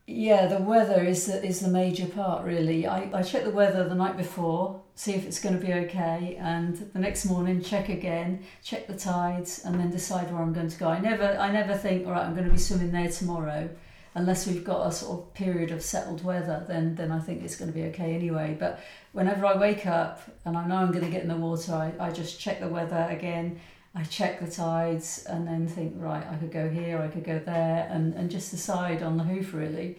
Yeah, 0.09 0.47
the 0.47 0.59
weather 0.63 1.03
is 1.03 1.27
the, 1.27 1.45
is 1.45 1.61
the 1.61 1.69
major 1.69 2.07
part 2.07 2.45
really. 2.45 2.87
I, 2.87 3.09
I 3.13 3.23
check 3.23 3.45
the 3.45 3.51
weather 3.51 3.89
the 3.89 3.95
night 3.95 4.17
before, 4.17 4.81
see 4.97 5.15
if 5.15 5.25
it's 5.27 5.41
going 5.41 5.59
to 5.59 5.65
be 5.65 5.73
okay, 5.73 6.37
and 6.41 6.77
the 6.93 6.99
next 7.01 7.25
morning 7.27 7.63
check 7.63 7.89
again, 7.89 8.45
check 8.65 8.87
the 8.89 8.97
tides, 8.97 9.65
and 9.65 9.79
then 9.79 9.91
decide 9.91 10.33
where 10.33 10.43
I'm 10.43 10.53
going 10.53 10.69
to 10.69 10.79
go. 10.79 10.89
I 10.89 11.01
never 11.01 11.37
I 11.39 11.53
never 11.53 11.77
think, 11.77 12.07
all 12.07 12.13
right, 12.13 12.25
I'm 12.25 12.35
going 12.35 12.47
to 12.47 12.53
be 12.53 12.59
swimming 12.59 12.93
there 12.93 13.09
tomorrow, 13.11 13.69
unless 14.17 14.47
we've 14.47 14.65
got 14.65 14.89
a 14.89 14.93
sort 14.93 15.21
of 15.21 15.35
period 15.35 15.71
of 15.71 15.83
settled 15.83 16.25
weather. 16.25 16.65
Then 16.67 16.97
then 16.97 17.13
I 17.13 17.21
think 17.21 17.45
it's 17.45 17.57
going 17.57 17.71
to 17.73 17.75
be 17.75 17.85
okay 17.85 18.15
anyway. 18.15 18.57
But 18.59 18.81
whenever 19.13 19.47
I 19.47 19.57
wake 19.57 19.87
up 19.87 20.23
and 20.45 20.59
I 20.59 20.67
know 20.67 20.77
I'm 20.77 20.91
going 20.91 21.05
to 21.05 21.11
get 21.11 21.23
in 21.23 21.29
the 21.29 21.37
water, 21.37 21.73
I, 21.73 21.93
I 22.01 22.11
just 22.11 22.41
check 22.41 22.59
the 22.59 22.69
weather 22.69 23.07
again 23.11 23.61
I 23.97 24.05
check 24.05 24.41
the 24.41 24.51
tides 24.51 25.25
and 25.27 25.49
then 25.49 25.67
think, 25.67 25.95
right, 25.97 26.25
I 26.31 26.37
could 26.37 26.53
go 26.53 26.69
here, 26.69 27.01
I 27.01 27.09
could 27.09 27.25
go 27.25 27.39
there, 27.39 27.89
and, 27.91 28.13
and 28.13 28.31
just 28.31 28.51
decide 28.51 29.03
on 29.03 29.17
the 29.17 29.25
hoof 29.25 29.55
really. 29.55 29.97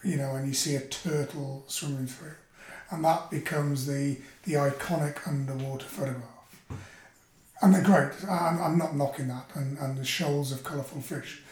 you 0.05 0.17
know, 0.17 0.37
and 0.37 0.47
you 0.47 0.55
see 0.55 0.77
a 0.77 0.81
turtle 0.81 1.65
swimming 1.67 2.07
through. 2.07 2.35
And 2.91 3.05
that 3.05 3.31
becomes 3.31 3.87
the, 3.87 4.19
the 4.45 4.55
iconic 4.55 5.27
underwater 5.27 5.87
photograph 5.87 6.37
and 7.63 7.75
they're 7.75 7.83
great. 7.83 8.13
I'm, 8.29 8.61
I'm 8.61 8.79
not 8.79 8.97
knocking 8.97 9.29
that, 9.29 9.51
and, 9.55 9.79
and 9.79 9.97
the 9.97 10.05
shoals 10.05 10.53
of 10.53 10.63
colourful 10.65 11.01
fish. 11.01 11.43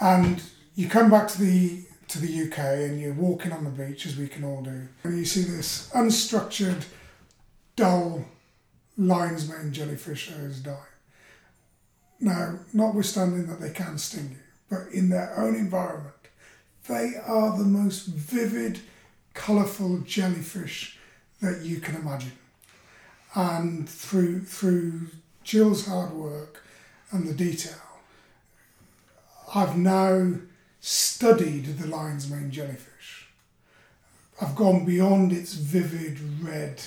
And 0.00 0.42
you 0.74 0.88
come 0.88 1.10
back 1.10 1.28
to 1.28 1.40
the 1.40 1.82
to 2.08 2.20
the 2.20 2.46
UK 2.46 2.58
and 2.58 3.00
you're 3.00 3.12
walking 3.12 3.50
on 3.50 3.64
the 3.64 3.70
beach, 3.70 4.06
as 4.06 4.16
we 4.16 4.28
can 4.28 4.44
all 4.44 4.62
do, 4.62 4.88
and 5.02 5.18
you 5.18 5.24
see 5.24 5.42
this 5.42 5.90
unstructured, 5.90 6.84
dull 7.74 8.24
lion's 8.96 9.48
mane 9.48 9.72
jellyfish 9.72 10.28
that 10.28 10.38
is 10.38 10.60
dying. 10.60 10.78
Now, 12.20 12.58
notwithstanding 12.72 13.46
that 13.46 13.60
they 13.60 13.70
can 13.70 13.98
sting 13.98 14.30
you, 14.30 14.36
but 14.70 14.92
in 14.92 15.10
their 15.10 15.36
own 15.38 15.54
environment, 15.54 16.14
they 16.88 17.14
are 17.26 17.56
the 17.56 17.64
most 17.64 18.06
vivid, 18.06 18.80
colourful 19.34 19.98
jellyfish 19.98 20.98
that 21.40 21.60
you 21.62 21.80
can 21.80 21.96
imagine. 21.96 22.32
And 23.34 23.88
through 23.88 24.44
through 24.44 25.08
Jill's 25.44 25.86
hard 25.86 26.12
work 26.12 26.62
and 27.10 27.26
the 27.26 27.34
detail, 27.34 27.74
I've 29.54 29.76
now 29.76 30.36
studied 30.80 31.78
the 31.78 31.86
lion's 31.86 32.30
mane 32.30 32.50
jellyfish. 32.50 33.28
I've 34.40 34.54
gone 34.56 34.84
beyond 34.84 35.32
its 35.32 35.54
vivid 35.54 36.18
red 36.42 36.80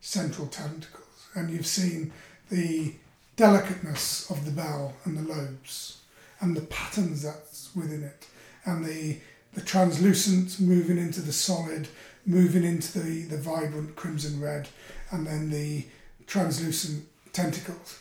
central 0.00 0.46
tentacles, 0.46 1.28
and 1.34 1.50
you've 1.50 1.66
seen 1.66 2.12
the 2.50 2.94
delicateness 3.36 4.30
of 4.30 4.44
the 4.44 4.50
bell 4.50 4.94
and 5.04 5.16
the 5.16 5.34
lobes, 5.34 6.00
and 6.40 6.56
the 6.56 6.62
patterns 6.62 7.22
that's 7.22 7.70
within 7.74 8.02
it, 8.02 8.26
and 8.64 8.84
the 8.84 9.18
the 9.54 9.60
translucent 9.60 10.58
moving 10.60 10.98
into 10.98 11.20
the 11.20 11.32
solid, 11.32 11.86
moving 12.26 12.64
into 12.64 12.98
the, 12.98 13.22
the 13.22 13.38
vibrant 13.38 13.94
crimson 13.94 14.40
red, 14.40 14.68
and 15.12 15.26
then 15.26 15.50
the 15.50 15.86
translucent 16.26 17.06
tentacles. 17.32 18.00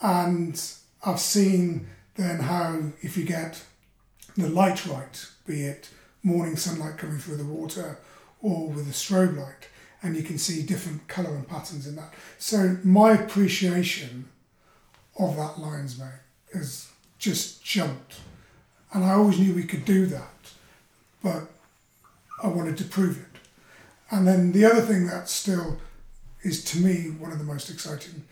And 0.00 0.60
I've 1.04 1.20
seen 1.20 1.88
then 2.14 2.38
how 2.38 2.80
if 3.02 3.16
you 3.16 3.24
get 3.24 3.62
the 4.36 4.48
light 4.48 4.86
right, 4.86 5.26
be 5.46 5.64
it 5.64 5.90
morning 6.22 6.56
sunlight 6.56 6.96
coming 6.96 7.18
through 7.18 7.36
the 7.36 7.44
water 7.44 7.98
or 8.40 8.68
with 8.68 8.88
a 8.88 8.92
strobe 8.92 9.36
light, 9.36 9.68
and 10.02 10.16
you 10.16 10.22
can 10.22 10.38
see 10.38 10.62
different 10.62 11.08
colour 11.08 11.34
and 11.34 11.48
patterns 11.48 11.86
in 11.86 11.96
that. 11.96 12.14
So 12.38 12.78
my 12.84 13.12
appreciation 13.12 14.28
of 15.18 15.36
that 15.36 15.58
lion's 15.58 15.98
mane 15.98 16.08
has 16.52 16.88
just 17.18 17.64
jumped. 17.64 18.16
And 18.92 19.04
I 19.04 19.12
always 19.12 19.38
knew 19.38 19.54
we 19.54 19.64
could 19.64 19.84
do 19.84 20.06
that, 20.06 20.52
but 21.22 21.42
I 22.42 22.48
wanted 22.48 22.78
to 22.78 22.84
prove 22.84 23.18
it. 23.18 23.40
And 24.10 24.26
then 24.26 24.52
the 24.52 24.64
other 24.64 24.80
thing 24.80 25.06
that 25.06 25.28
still 25.28 25.78
is 26.42 26.62
to 26.64 26.78
me 26.78 27.10
one 27.10 27.32
of 27.32 27.38
the 27.38 27.44
most 27.44 27.70
exciting 27.70 28.24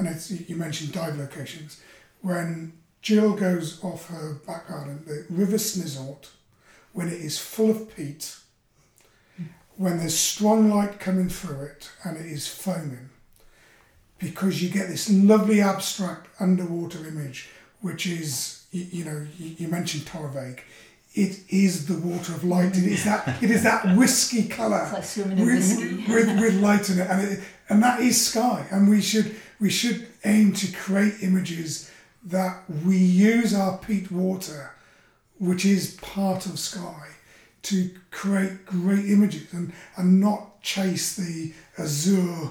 and 0.00 0.08
it's, 0.08 0.30
you 0.30 0.56
mentioned 0.56 0.92
dive 0.92 1.18
locations. 1.18 1.78
When 2.22 2.72
Jill 3.02 3.34
goes 3.34 3.84
off 3.84 4.08
her 4.08 4.34
back 4.46 4.68
garden, 4.68 5.04
the 5.06 5.26
River 5.28 5.56
Snizort, 5.56 6.30
when 6.94 7.08
it 7.08 7.20
is 7.20 7.38
full 7.38 7.70
of 7.70 7.94
peat, 7.94 8.34
when 9.76 9.98
there's 9.98 10.18
strong 10.18 10.70
light 10.70 10.98
coming 10.98 11.28
through 11.28 11.64
it 11.64 11.90
and 12.02 12.16
it 12.16 12.24
is 12.24 12.48
foaming, 12.48 13.10
because 14.20 14.62
you 14.62 14.68
get 14.68 14.88
this 14.88 15.10
lovely 15.10 15.60
abstract 15.60 16.28
underwater 16.38 17.06
image, 17.06 17.48
which 17.80 18.06
is, 18.06 18.64
you, 18.70 18.86
you 18.90 19.04
know, 19.04 19.26
you, 19.38 19.56
you 19.58 19.68
mentioned 19.68 20.04
Torabhaig. 20.04 20.60
It 21.12 21.40
it 21.48 21.64
is 21.64 21.86
the 21.86 21.98
water 21.98 22.32
of 22.32 22.44
light. 22.44 22.76
It 22.76 22.84
is 22.84 23.04
that 23.04 23.42
it 23.42 23.50
is 23.50 23.64
that 23.64 23.96
whiskey 23.96 24.46
colour 24.46 24.88
like 24.92 25.02
with, 25.16 26.08
with, 26.08 26.40
with 26.40 26.54
light 26.60 26.88
in 26.88 27.00
it, 27.00 27.10
and 27.10 27.32
it, 27.32 27.40
and 27.68 27.82
that 27.82 28.00
is 28.00 28.24
Skye. 28.24 28.64
And 28.70 28.88
we 28.88 29.00
should 29.00 29.34
we 29.58 29.70
should 29.70 30.06
aim 30.24 30.52
to 30.52 30.70
create 30.70 31.14
images 31.22 31.90
that 32.22 32.62
we 32.84 32.96
use 32.96 33.52
our 33.54 33.78
peat 33.78 34.12
water, 34.12 34.70
which 35.38 35.64
is 35.64 35.96
part 35.96 36.46
of 36.46 36.60
Skye, 36.60 37.08
to 37.62 37.90
create 38.12 38.64
great 38.64 39.06
images 39.06 39.52
and 39.52 39.72
and 39.96 40.20
not 40.20 40.62
chase 40.62 41.16
the 41.16 41.52
azure 41.76 42.50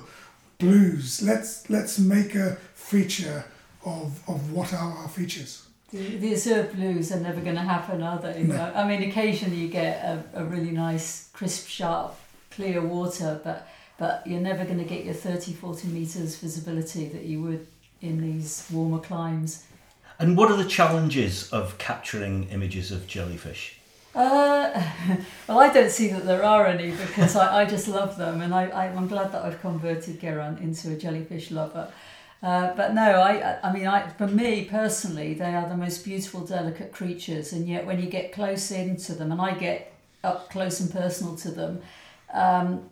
blues. 0.60 1.22
Let's 1.22 1.70
let's 1.70 1.98
make 1.98 2.36
a 2.36 2.58
feature 2.76 3.46
of 3.84 4.22
of 4.30 4.52
what 4.52 4.74
are 4.74 4.92
our 4.92 5.10
features. 5.10 5.66
The, 5.92 6.18
the 6.18 6.34
azure 6.34 6.70
blues 6.72 7.12
are 7.12 7.20
never 7.20 7.42
going 7.42 7.56
to 7.56 7.62
happen, 7.62 8.04
are 8.04 8.20
they? 8.20 8.44
No. 8.44 8.72
I 8.76 8.88
mean, 8.88 9.10
occasionally 9.10 9.56
you 9.56 9.70
get 9.70 10.04
a, 10.06 10.24
a 10.36 10.44
really 10.44 10.70
nice, 10.70 11.30
crisp, 11.34 11.68
sharp, 11.68 12.16
clear 12.52 12.80
water, 12.82 13.42
but 13.44 13.68
but 13.98 14.26
you're 14.28 14.40
never 14.40 14.64
going 14.64 14.78
to 14.78 14.86
get 14.86 15.04
your 15.04 15.14
30, 15.14 15.54
40 15.54 15.88
metres 15.88 16.36
visibility 16.38 17.10
that 17.10 17.24
you 17.24 17.42
would 17.42 17.68
in 18.02 18.22
these 18.22 18.66
warmer 18.72 19.00
climes. 19.00 19.66
And 20.20 20.38
what 20.38 20.52
are 20.52 20.58
the 20.58 20.70
challenges 20.70 21.50
of 21.52 21.78
capturing 21.78 22.50
images 22.50 22.92
of 22.92 23.08
jellyfish? 23.08 23.79
Uh, 24.20 24.84
well, 25.48 25.60
I 25.60 25.72
don't 25.72 25.90
see 25.90 26.10
that 26.10 26.26
there 26.26 26.44
are 26.44 26.68
any 26.68 26.92
because 26.92 27.38
I, 27.38 27.62
I 27.62 27.66
just 27.66 27.88
love 27.88 28.18
them, 28.18 28.42
and 28.42 28.54
I, 28.54 28.66
I, 28.66 28.88
I'm 28.88 29.08
glad 29.08 29.32
that 29.32 29.46
I've 29.46 29.62
converted 29.62 30.20
Geraint 30.20 30.60
into 30.60 30.92
a 30.92 30.98
jellyfish 30.98 31.52
lover. 31.52 31.90
Uh, 32.44 32.74
but 32.76 32.94
no, 32.94 33.22
I, 33.22 33.60
I 33.64 33.72
mean, 33.72 33.88
I, 33.88 34.10
for 34.10 34.28
me 34.28 34.66
personally, 34.66 35.36
they 35.36 35.56
are 35.56 35.70
the 35.70 35.78
most 35.78 36.04
beautiful, 36.04 36.42
delicate 36.42 36.92
creatures, 36.92 37.54
and 37.54 37.66
yet 37.66 37.86
when 37.86 38.02
you 38.02 38.10
get 38.10 38.34
close 38.34 38.72
into 38.72 39.14
them, 39.14 39.32
and 39.32 39.40
I 39.40 39.54
get 39.54 39.94
up 40.22 40.50
close 40.50 40.82
and 40.82 40.92
personal 40.92 41.38
to 41.38 41.52
them, 41.52 41.82
um, 42.34 42.90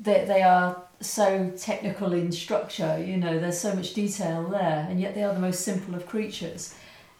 they, 0.00 0.26
they 0.26 0.42
are 0.42 0.80
so 1.00 1.50
technical 1.58 2.12
in 2.12 2.30
structure, 2.30 3.02
you 3.04 3.16
know, 3.16 3.40
there's 3.40 3.58
so 3.58 3.74
much 3.74 3.94
detail 3.94 4.44
there, 4.44 4.86
and 4.88 5.00
yet 5.00 5.16
they 5.16 5.24
are 5.24 5.34
the 5.34 5.40
most 5.40 5.62
simple 5.64 5.96
of 5.96 6.06
creatures. 6.06 6.72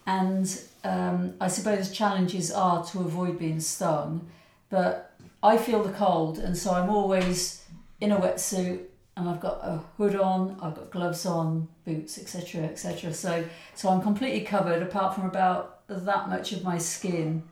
And 0.07 0.49
um, 0.89 1.35
I 1.41 1.49
suppose 1.49 1.91
challenges 1.91 2.51
are 2.51 2.85
to 2.87 3.01
avoid 3.01 3.39
being 3.39 3.61
stung, 3.61 4.29
but 4.71 5.13
I 5.43 5.59
feel 5.59 5.83
the 5.83 5.93
cold, 5.93 6.39
and 6.39 6.57
so 6.57 6.73
I'm 6.73 6.89
always 6.89 7.65
in 8.01 8.13
a 8.13 8.17
wetsuit 8.19 8.81
and 9.17 9.29
I've 9.29 9.41
got 9.41 9.59
a 9.63 9.81
hood 9.97 10.15
on, 10.15 10.57
I've 10.63 10.77
got 10.77 10.91
gloves 10.91 11.27
on, 11.27 11.69
boots, 11.85 12.19
etc., 12.19 12.63
etc. 12.63 13.13
So, 13.13 13.45
so 13.75 13.89
I'm 13.89 14.01
completely 14.01 14.43
covered 14.43 14.81
apart 14.81 15.15
from 15.17 15.27
about 15.27 15.87
that 15.89 16.29
much 16.29 16.53
of 16.53 16.63
my 16.63 16.79
skin 16.79 17.43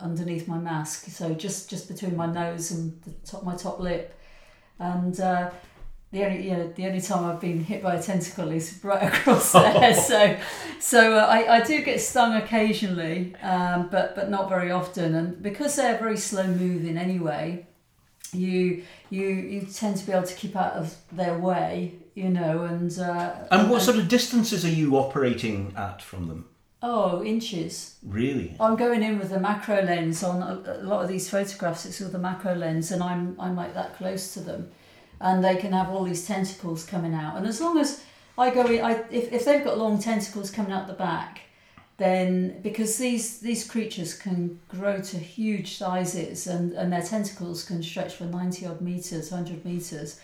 underneath 0.00 0.46
my 0.46 0.58
mask. 0.58 1.06
So 1.10 1.34
just 1.34 1.68
just 1.68 1.88
between 1.88 2.16
my 2.16 2.26
nose 2.26 2.70
and 2.70 3.02
the 3.02 3.10
top 3.26 3.42
my 3.44 3.56
top 3.56 3.80
lip, 3.80 4.16
and 4.78 5.18
uh, 5.20 5.50
the 6.10 6.24
only 6.24 6.48
you 6.48 6.56
know 6.56 6.68
the 6.74 6.86
only 6.86 7.00
time 7.00 7.24
I've 7.24 7.40
been 7.40 7.62
hit 7.64 7.82
by 7.82 7.94
a 7.96 8.02
tentacle 8.02 8.50
is 8.50 8.78
right 8.82 9.02
across 9.12 9.52
there. 9.52 9.94
so 9.94 10.36
so 10.80 11.18
uh, 11.18 11.26
I, 11.26 11.56
I 11.56 11.60
do 11.60 11.82
get 11.82 12.00
stung 12.00 12.34
occasionally, 12.34 13.34
um, 13.42 13.88
but 13.90 14.14
but 14.16 14.30
not 14.30 14.48
very 14.48 14.70
often. 14.70 15.14
And 15.14 15.42
because 15.42 15.76
they're 15.76 15.98
very 15.98 16.16
slow 16.16 16.46
moving 16.46 16.96
anyway, 16.96 17.66
you 18.32 18.82
you 19.10 19.26
you 19.26 19.60
tend 19.62 19.96
to 19.98 20.06
be 20.06 20.12
able 20.12 20.26
to 20.26 20.34
keep 20.34 20.54
out 20.56 20.74
of 20.74 20.94
their 21.12 21.38
way, 21.38 21.94
you 22.14 22.28
know. 22.30 22.64
And 22.64 22.96
uh, 22.98 23.34
And 23.50 23.70
what 23.70 23.82
sort 23.82 23.98
of 23.98 24.08
distances 24.08 24.64
are 24.64 24.70
you 24.70 24.96
operating 24.96 25.72
at 25.76 26.02
from 26.02 26.28
them? 26.28 26.46
oh 26.80 27.24
inches. 27.24 27.96
Really? 28.06 28.54
I'm 28.60 28.76
going 28.76 29.02
in 29.02 29.18
with 29.18 29.32
a 29.32 29.40
macro 29.40 29.82
lens 29.82 30.22
on 30.22 30.40
a, 30.42 30.74
a 30.80 30.84
lot 30.84 31.02
of 31.02 31.08
these 31.08 31.28
photographs. 31.28 31.84
It's 31.84 31.98
with 31.98 32.14
a 32.14 32.18
macro 32.20 32.54
lens, 32.54 32.92
and 32.92 33.02
I'm 33.02 33.34
I'm 33.40 33.56
like 33.56 33.74
that 33.74 33.96
close 33.96 34.32
to 34.34 34.40
them, 34.40 34.70
and 35.20 35.44
they 35.44 35.56
can 35.56 35.72
have 35.72 35.90
all 35.90 36.04
these 36.04 36.26
tentacles 36.26 36.84
coming 36.84 37.14
out. 37.14 37.36
And 37.36 37.46
as 37.46 37.60
long 37.60 37.78
as 37.78 38.04
I 38.36 38.50
go 38.50 38.66
in, 38.66 38.84
I 38.84 38.92
if, 39.10 39.32
if 39.32 39.44
they've 39.44 39.64
got 39.64 39.78
long 39.78 39.98
tentacles 39.98 40.50
coming 40.50 40.72
out 40.72 40.86
the 40.86 40.94
back, 40.94 41.40
then 41.96 42.60
because 42.62 42.98
these 42.98 43.40
these 43.40 43.68
creatures 43.68 44.14
can 44.14 44.60
grow 44.68 45.00
to 45.00 45.16
huge 45.18 45.76
sizes, 45.76 46.46
and 46.46 46.72
and 46.72 46.92
their 46.92 47.02
tentacles 47.02 47.64
can 47.64 47.82
stretch 47.82 48.14
for 48.14 48.24
ninety 48.24 48.66
odd 48.66 48.80
meters, 48.80 49.30
hundred 49.30 49.64
meters, 49.64 50.20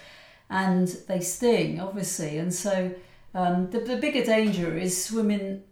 and 0.48 0.88
they 1.08 1.20
sting 1.20 1.80
obviously, 1.80 2.38
and 2.38 2.52
so. 2.54 2.92
Um, 3.36 3.68
the, 3.72 3.80
the 3.80 3.96
bigger 3.96 4.24
danger 4.24 4.78
is 4.78 5.04
swimming 5.04 5.64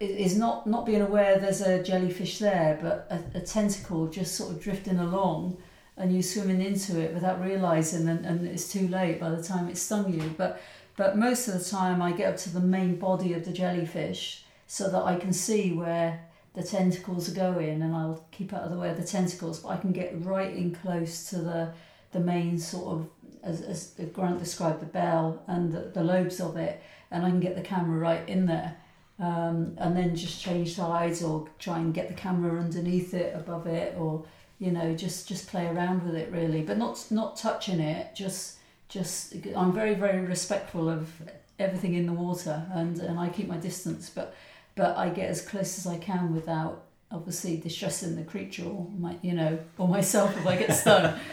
is 0.00 0.36
not 0.36 0.66
not 0.66 0.86
being 0.86 1.02
aware 1.02 1.38
there's 1.38 1.60
a 1.60 1.82
jellyfish 1.82 2.38
there, 2.38 2.78
but 2.80 3.06
a, 3.10 3.38
a 3.38 3.40
tentacle 3.40 4.08
just 4.08 4.34
sort 4.34 4.50
of 4.50 4.60
drifting 4.60 4.98
along, 4.98 5.56
and 5.96 6.12
you're 6.12 6.22
swimming 6.22 6.60
into 6.60 7.00
it 7.00 7.14
without 7.14 7.40
realizing, 7.40 8.08
and, 8.08 8.24
and 8.26 8.46
it's 8.46 8.70
too 8.70 8.88
late 8.88 9.20
by 9.20 9.30
the 9.30 9.42
time 9.42 9.68
it 9.68 9.78
stung 9.78 10.12
you. 10.12 10.34
But 10.36 10.60
but 10.96 11.16
most 11.16 11.46
of 11.48 11.54
the 11.54 11.64
time, 11.64 12.00
I 12.00 12.12
get 12.12 12.32
up 12.32 12.38
to 12.40 12.50
the 12.50 12.60
main 12.60 12.96
body 12.96 13.34
of 13.34 13.44
the 13.44 13.52
jellyfish 13.52 14.44
so 14.66 14.88
that 14.88 15.02
I 15.02 15.16
can 15.16 15.32
see 15.32 15.72
where 15.72 16.20
the 16.54 16.62
tentacles 16.62 17.30
are 17.30 17.34
going, 17.34 17.82
and 17.82 17.94
I'll 17.94 18.26
keep 18.32 18.52
out 18.52 18.62
of 18.62 18.70
the 18.70 18.78
way 18.78 18.90
of 18.90 18.96
the 18.96 19.06
tentacles. 19.06 19.60
But 19.60 19.68
I 19.68 19.76
can 19.76 19.92
get 19.92 20.24
right 20.24 20.54
in 20.54 20.74
close 20.74 21.28
to 21.30 21.38
the 21.38 21.72
the 22.12 22.20
main 22.20 22.58
sort 22.58 22.86
of 22.86 23.08
as, 23.42 23.60
as 23.62 23.94
Geraint 24.14 24.38
described 24.38 24.80
the 24.80 24.86
bell 24.86 25.42
and 25.46 25.72
the, 25.72 25.90
the 25.94 26.02
lobes 26.02 26.40
of 26.40 26.56
it, 26.56 26.82
and 27.10 27.24
I 27.24 27.30
can 27.30 27.40
get 27.40 27.56
the 27.56 27.62
camera 27.62 27.98
right 27.98 28.28
in 28.28 28.46
there 28.46 28.76
um, 29.18 29.74
and 29.78 29.96
then 29.96 30.14
just 30.14 30.42
change 30.42 30.74
sides 30.74 31.22
or 31.22 31.48
try 31.58 31.78
and 31.78 31.94
get 31.94 32.08
the 32.08 32.14
camera 32.14 32.60
underneath 32.60 33.14
it 33.14 33.34
above 33.34 33.66
it 33.66 33.94
or 33.98 34.24
you 34.58 34.70
know 34.70 34.94
just 34.94 35.28
just 35.28 35.48
play 35.48 35.66
around 35.66 36.02
with 36.04 36.14
it 36.14 36.30
really 36.30 36.62
but 36.62 36.78
not 36.78 37.04
not 37.10 37.36
touching 37.36 37.80
it 37.80 38.14
just 38.14 38.58
just 38.88 39.34
i'm 39.54 39.72
very 39.72 39.94
very 39.94 40.20
respectful 40.20 40.88
of 40.88 41.10
everything 41.58 41.94
in 41.94 42.06
the 42.06 42.12
water 42.12 42.64
and 42.72 42.98
and 43.00 43.18
i 43.18 43.28
keep 43.28 43.48
my 43.48 43.56
distance 43.56 44.10
but 44.10 44.34
but 44.74 44.96
i 44.96 45.08
get 45.08 45.28
as 45.28 45.42
close 45.42 45.78
as 45.78 45.86
i 45.86 45.98
can 45.98 46.34
without 46.34 46.84
obviously 47.10 47.56
distressing 47.56 48.16
the 48.16 48.24
creature 48.24 48.64
or 48.64 48.86
my 48.98 49.16
you 49.22 49.32
know 49.32 49.58
or 49.78 49.88
myself 49.88 50.36
if 50.36 50.46
i 50.46 50.56
get 50.56 50.72
stung 50.72 51.18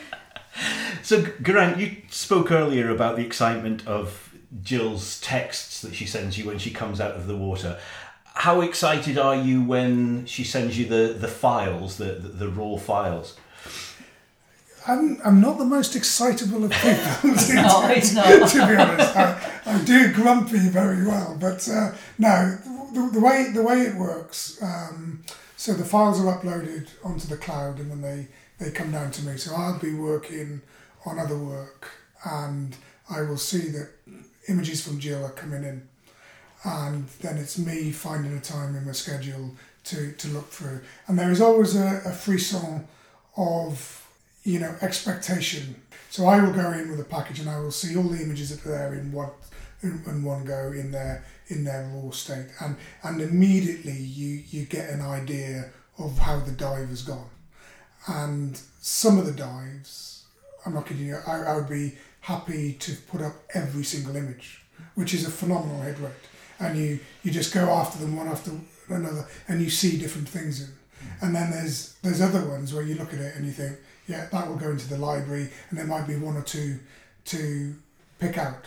So, 1.02 1.26
Geraint 1.42 1.78
you 1.78 1.98
spoke 2.10 2.52
earlier 2.52 2.90
about 2.90 3.18
the 3.18 3.26
excitement 3.26 3.86
of 3.86 4.34
Jill's 4.64 5.20
texts 5.20 5.82
that 5.82 5.96
she 5.96 6.06
sends 6.06 6.38
you 6.38 6.46
when 6.46 6.60
she 6.60 6.72
comes 6.72 7.02
out 7.02 7.16
of 7.16 7.28
the 7.28 7.36
water. 7.36 7.78
How 8.34 8.62
excited 8.62 9.18
are 9.18 9.36
you 9.36 9.64
when 9.64 10.26
she 10.26 10.44
sends 10.44 10.78
you 10.78 10.86
the, 10.88 11.14
the 11.14 11.28
files, 11.28 11.98
the, 11.98 12.06
the, 12.14 12.28
the 12.30 12.50
raw 12.50 12.78
files? 12.78 13.38
I'm, 14.86 15.20
I'm 15.24 15.40
not 15.40 15.58
the 15.60 15.66
most 15.66 15.96
excitable 15.96 16.66
of 16.66 16.72
people, 16.72 17.36
to, 17.38 17.54
No, 17.54 17.88
he's 17.88 18.14
not. 18.14 18.50
to 18.50 18.68
be 18.68 18.76
honest. 18.76 19.16
I, 19.16 19.52
I 19.66 19.84
do 19.86 20.12
grumpy 20.14 20.58
very 20.70 21.06
well, 21.06 21.38
but 21.40 21.68
uh, 21.70 21.92
no, 22.18 22.58
the, 22.94 23.10
the 23.14 23.20
way 23.22 23.50
the 23.54 23.64
way 23.64 23.82
it 23.82 23.96
works. 23.96 24.62
Um, 24.62 25.24
so 25.56 25.74
the 25.74 25.86
files 25.86 26.20
are 26.20 26.38
uploaded 26.38 26.90
onto 27.04 27.28
the 27.28 27.38
cloud, 27.38 27.80
and 27.80 27.90
then 27.92 28.02
they 28.02 28.28
they 28.60 28.72
come 28.72 28.92
down 28.92 29.12
to 29.12 29.24
me. 29.26 29.38
So 29.38 29.56
I'll 29.56 29.80
be 29.80 29.94
working 29.94 30.62
on 31.06 31.18
other 31.18 31.38
work, 31.38 31.90
and 32.26 32.76
I 33.10 33.22
will 33.22 33.38
see 33.38 33.70
that 33.70 33.90
images 34.50 34.86
from 34.86 35.00
Jill 35.00 35.24
are 35.24 35.30
coming 35.32 35.64
in, 35.64 35.88
and 36.64 37.08
then 37.22 37.38
it's 37.38 37.58
me 37.58 37.92
finding 37.92 38.36
a 38.38 38.42
time 38.42 38.76
in 38.76 38.86
my 38.86 38.92
schedule 38.92 39.56
to 39.86 40.12
to 40.14 40.28
look 40.30 40.50
through. 40.50 40.82
And 41.08 41.18
there 41.18 41.32
is 41.32 41.42
always 41.42 41.76
a, 41.76 42.02
a 42.06 42.12
frisson 42.12 42.88
of 43.38 44.08
you 44.44 44.60
know 44.60 44.76
expectation. 44.82 45.82
So 46.10 46.28
I 46.28 46.42
will 46.42 46.54
go 46.54 46.72
in 46.72 46.90
with 46.92 47.00
a 47.00 47.06
package 47.06 47.40
and 47.40 47.50
I 47.50 47.60
will 47.60 47.72
see 47.72 47.96
all 47.98 48.04
the 48.04 48.22
images 48.22 48.50
that 48.50 48.66
are 48.66 48.78
there 48.78 48.94
in 48.94 49.12
one 49.12 49.32
in, 49.82 50.02
in 50.08 50.24
one 50.24 50.46
go 50.46 50.72
in 50.72 50.92
their 50.92 51.26
in 51.48 51.64
their 51.64 51.90
raw 51.94 52.12
state, 52.12 52.48
and 52.62 52.76
and 53.04 53.22
immediately 53.22 53.98
you 53.98 54.44
you 54.50 54.66
get 54.66 54.90
an 54.90 55.02
idea 55.02 55.70
of 56.00 56.18
how 56.18 56.40
the 56.40 56.52
dive 56.52 56.90
has 56.90 57.04
gone, 57.04 57.30
and 58.08 58.60
some 58.82 59.18
of 59.18 59.26
the 59.26 59.32
dives, 59.32 60.26
I'm 60.66 60.74
not 60.74 60.88
kidding 60.88 61.06
you, 61.08 61.18
I, 61.28 61.42
I 61.42 61.56
would 61.56 61.70
be 61.70 61.94
happy 62.22 62.74
to 62.74 62.96
put 63.12 63.22
up 63.22 63.34
every 63.54 63.84
single 63.84 64.16
image, 64.16 64.64
which 64.96 65.14
is 65.14 65.28
a 65.28 65.32
phenomenal 65.32 65.82
head 65.82 66.00
rate, 66.00 66.12
and 66.64 66.78
you 66.78 67.00
you 67.24 67.32
just 67.32 67.54
go 67.54 67.70
after 67.70 68.00
them 68.00 68.16
one 68.16 68.28
after 68.28 68.52
another, 68.90 69.28
and 69.48 69.62
you 69.62 69.70
see 69.70 69.98
different 69.98 70.28
things 70.30 70.62
in. 70.62 70.70
And 71.22 71.36
then 71.36 71.52
there's 71.52 71.96
there's 72.02 72.22
other 72.22 72.48
ones 72.48 72.74
where 72.74 72.84
you 72.84 72.96
look 72.96 73.14
at 73.14 73.20
it 73.20 73.36
and 73.36 73.46
you 73.46 73.52
think, 73.52 73.78
yeah, 74.08 74.28
that 74.32 74.48
will 74.48 74.56
go 74.56 74.72
into 74.72 74.88
the 74.88 74.98
library, 74.98 75.50
and 75.70 75.78
there 75.78 75.88
might 75.88 76.08
be 76.08 76.16
one 76.16 76.38
or 76.38 76.44
two 76.44 76.80
to 77.26 77.76
pick 78.20 78.38
out. 78.38 78.66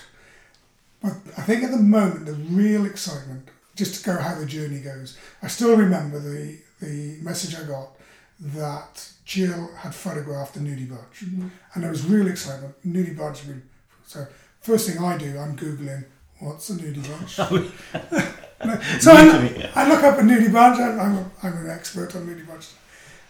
But 1.02 1.12
I 1.36 1.42
think 1.42 1.62
at 1.62 1.70
the 1.70 1.78
moment 1.78 2.26
the 2.26 2.32
real 2.32 2.86
excitement, 2.86 3.48
just 3.74 4.02
to 4.02 4.10
go 4.10 4.20
how 4.20 4.34
the 4.34 4.46
journey 4.46 4.80
goes. 4.80 5.18
I 5.42 5.48
still 5.48 5.76
remember 5.76 6.18
the 6.18 6.58
the 6.80 7.16
message 7.22 7.54
I 7.54 7.64
got 7.64 7.90
that 8.38 9.08
Jill 9.24 9.70
had 9.78 9.94
photographed 9.94 10.54
the 10.54 10.60
nudie 10.60 10.88
barge, 10.88 11.20
mm-hmm. 11.24 11.48
and 11.74 11.82
there 11.82 11.90
was 11.90 12.04
real 12.06 12.26
excitement. 12.26 12.74
Nudie 12.86 13.16
been- 13.16 13.62
So 14.06 14.26
first 14.60 14.88
thing 14.88 15.02
I 15.02 15.16
do, 15.16 15.38
I'm 15.38 15.56
googling 15.56 16.04
what's 16.38 16.70
a 16.70 16.74
nudie 16.74 17.06
barge. 17.08 17.34
so 19.00 19.12
I, 19.12 19.24
to 19.26 19.40
me, 19.40 19.60
yeah. 19.60 19.72
I 19.74 19.88
look 19.88 20.02
up 20.02 20.18
a 20.18 20.22
nudie 20.22 20.52
barge. 20.52 20.78
I'm, 20.78 21.00
I'm, 21.00 21.16
a, 21.16 21.30
I'm 21.42 21.56
an 21.64 21.70
expert 21.70 22.14
on 22.16 22.26
nudie 22.26 22.46
barges. 22.46 22.74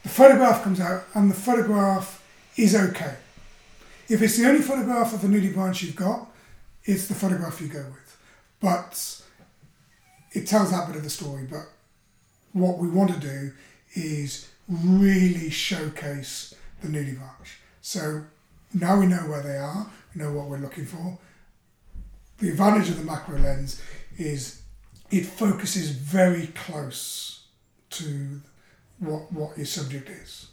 the 0.03 0.09
photograph 0.09 0.63
comes 0.63 0.81
out 0.81 1.05
and 1.15 1.31
the 1.31 1.35
photograph 1.35 2.23
is 2.57 2.75
okay. 2.75 3.17
If 4.09 4.23
it's 4.23 4.37
the 4.37 4.47
only 4.49 4.63
photograph 4.63 5.13
of 5.13 5.25
a 5.25 5.27
nudie 5.27 5.53
branch 5.53 5.83
you've 5.83 5.97
got, 5.97 6.29
it's 6.85 7.09
the 7.09 7.15
photograph 7.15 7.61
you 7.61 7.69
go 7.69 7.85
with. 7.85 8.17
But 8.61 9.23
it 10.33 10.47
tells 10.47 10.71
that 10.71 10.87
bit 10.87 10.97
of 10.97 11.03
the 11.03 11.11
story. 11.11 11.47
But 11.51 11.67
what 12.53 12.79
we 12.79 12.89
want 12.89 13.13
to 13.13 13.21
do 13.21 13.53
is 13.95 14.49
really 14.69 15.51
showcase 15.51 16.55
the 16.83 16.89
nudie 16.89 17.17
branch. 17.17 17.59
So 17.83 18.23
now 18.75 18.99
we 18.99 19.07
know 19.07 19.29
where 19.29 19.43
they 19.43 19.57
are, 19.57 19.87
we 20.15 20.23
know 20.23 20.33
what 20.33 20.49
we're 20.49 20.59
looking 20.59 20.87
for. 20.87 21.19
The 22.39 22.51
advantage 22.51 22.91
of 22.91 22.99
the 22.99 23.05
macro 23.05 23.39
lens 23.39 23.81
is 24.19 24.63
it 25.11 25.25
focuses 25.25 25.91
very 25.91 26.49
close 26.49 27.47
to 27.91 28.41
what, 28.99 29.33
what 29.33 29.57
your 29.57 29.67
subject 29.67 30.09
is. 30.09 30.49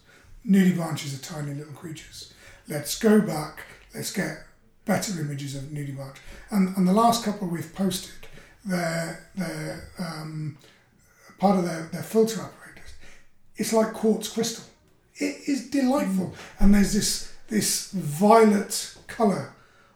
Nudibranches 0.47 1.17
are 1.17 1.23
tiny 1.23 1.53
little 1.53 1.73
creatures. 1.73 2.33
Let's 2.67 2.97
go 2.99 3.21
back, 3.21 3.59
let's 3.93 4.11
get 4.11 4.37
better 4.85 5.19
images 5.19 5.55
of 5.55 5.63
nudibranch. 5.63 6.17
And, 6.51 6.75
and 6.77 6.87
the 6.87 6.93
last 6.93 7.23
couple 7.23 7.47
we've 7.47 7.73
posted, 7.73 8.27
they're, 8.65 9.29
they're 9.35 9.89
um, 9.99 10.57
part 11.39 11.59
of 11.59 11.65
their, 11.65 11.89
their 11.91 12.03
filter 12.03 12.41
apparatus. 12.41 12.93
It's 13.57 13.73
like 13.73 13.93
quartz 13.93 14.29
crystal. 14.29 14.65
It 15.15 15.47
is 15.47 15.69
delightful. 15.69 16.33
And 16.59 16.73
there's 16.73 16.93
this, 16.93 17.33
this 17.47 17.91
violet 17.91 18.97
colour 19.07 19.53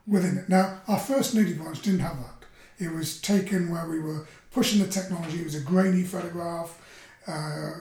within 0.07 0.37
it. 0.37 0.49
Now, 0.49 0.79
our 0.87 0.99
first 0.99 1.35
nudibranch 1.35 1.81
didn't 1.81 1.99
have 1.99 2.17
that. 2.17 2.45
It 2.79 2.91
was 2.91 3.19
taken 3.21 3.69
where 3.69 3.87
we 3.87 3.99
were 3.99 4.27
pushing 4.51 4.81
the 4.81 4.87
technology. 4.87 5.39
It 5.39 5.45
was 5.45 5.55
a 5.55 5.61
grainy 5.61 6.03
photograph. 6.03 6.81
Uh, 7.27 7.71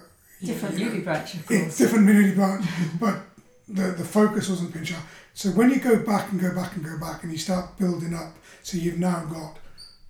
different 0.43 0.79
you 0.79 0.91
know, 0.91 1.01
branch, 1.01 1.35
of 1.35 1.47
course. 1.47 1.79
different 1.79 2.07
nudie 2.07 2.35
branch, 2.35 2.67
but 3.01 3.21
the, 3.69 3.93
the 3.93 4.05
focus 4.05 4.49
wasn't 4.49 4.73
pinch 4.73 4.93
out. 4.93 5.03
So 5.35 5.51
when 5.51 5.71
you 5.71 5.81
go 5.81 5.99
back 5.99 6.33
and 6.33 6.41
go 6.41 6.55
back 6.55 6.75
and 6.77 6.85
go 6.85 6.99
back 6.99 7.23
and 7.23 7.33
you 7.33 7.39
start 7.39 7.77
building 7.79 8.15
up, 8.15 8.35
so 8.63 8.79
you've 8.79 8.99
now 8.99 9.25
got 9.27 9.59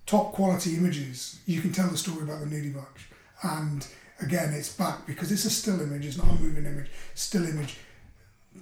top 0.05 0.31
quality 0.33 0.75
images, 0.75 1.39
you 1.45 1.61
can 1.61 1.71
tell 1.71 1.89
the 1.89 1.97
story 1.97 2.23
about 2.23 2.39
the 2.39 2.45
nudie 2.45 2.73
branch. 2.73 3.09
And 3.43 3.85
again, 4.21 4.53
it's 4.53 4.73
back 4.73 5.05
because 5.05 5.31
it's 5.31 5.45
a 5.45 5.49
still 5.49 5.79
image, 5.81 6.05
it's 6.05 6.17
not 6.17 6.27
a 6.27 6.33
moving 6.33 6.65
image, 6.65 6.89
still 7.13 7.45
image. 7.45 7.77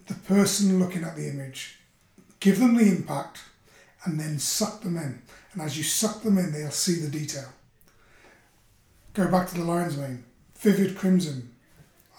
The 0.08 0.16
person 0.16 0.80
looking 0.80 1.04
at 1.04 1.16
the 1.16 1.30
image, 1.30 1.80
give 2.40 2.60
them 2.60 2.76
the 2.76 2.88
impact 2.88 3.40
and 4.04 4.20
then 4.20 4.40
suck 4.40 4.82
them 4.82 4.98
in. 4.98 5.22
And 5.54 5.62
as 5.62 5.78
you 5.78 5.84
suck 5.84 6.22
them 6.22 6.38
in, 6.38 6.52
they'll 6.52 6.72
see 6.72 7.00
the 7.00 7.10
detail. 7.10 7.50
Go 9.14 9.30
back 9.30 9.48
to 9.50 9.56
the 9.56 9.64
lion's 9.64 9.98
mane, 9.98 10.26
vivid 10.58 10.98
crimson. 10.98 11.56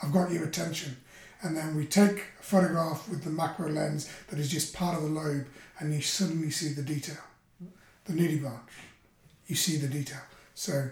I've 0.02 0.12
got 0.12 0.33
your 0.33 0.44
attention. 0.44 0.96
And 1.42 1.57
then 1.57 1.76
we 1.76 1.87
take 1.87 2.24
a 2.40 2.42
photograph 2.42 3.09
with 3.09 3.22
the 3.22 3.31
macro 3.31 3.68
lens 3.68 4.11
that 4.29 4.38
is 4.38 4.50
just 4.50 4.74
part 4.74 4.96
of 4.96 5.02
the 5.02 5.09
lobe, 5.09 5.46
and 5.79 5.92
you 5.92 6.00
suddenly 6.00 6.50
see 6.50 6.72
the 6.72 6.83
detail. 6.83 7.18
The 8.05 8.14
nudie 8.14 8.40
branch, 8.40 8.70
you 9.46 9.55
see 9.55 9.76
the 9.76 9.88
detail. 9.88 10.22
So 10.55 10.88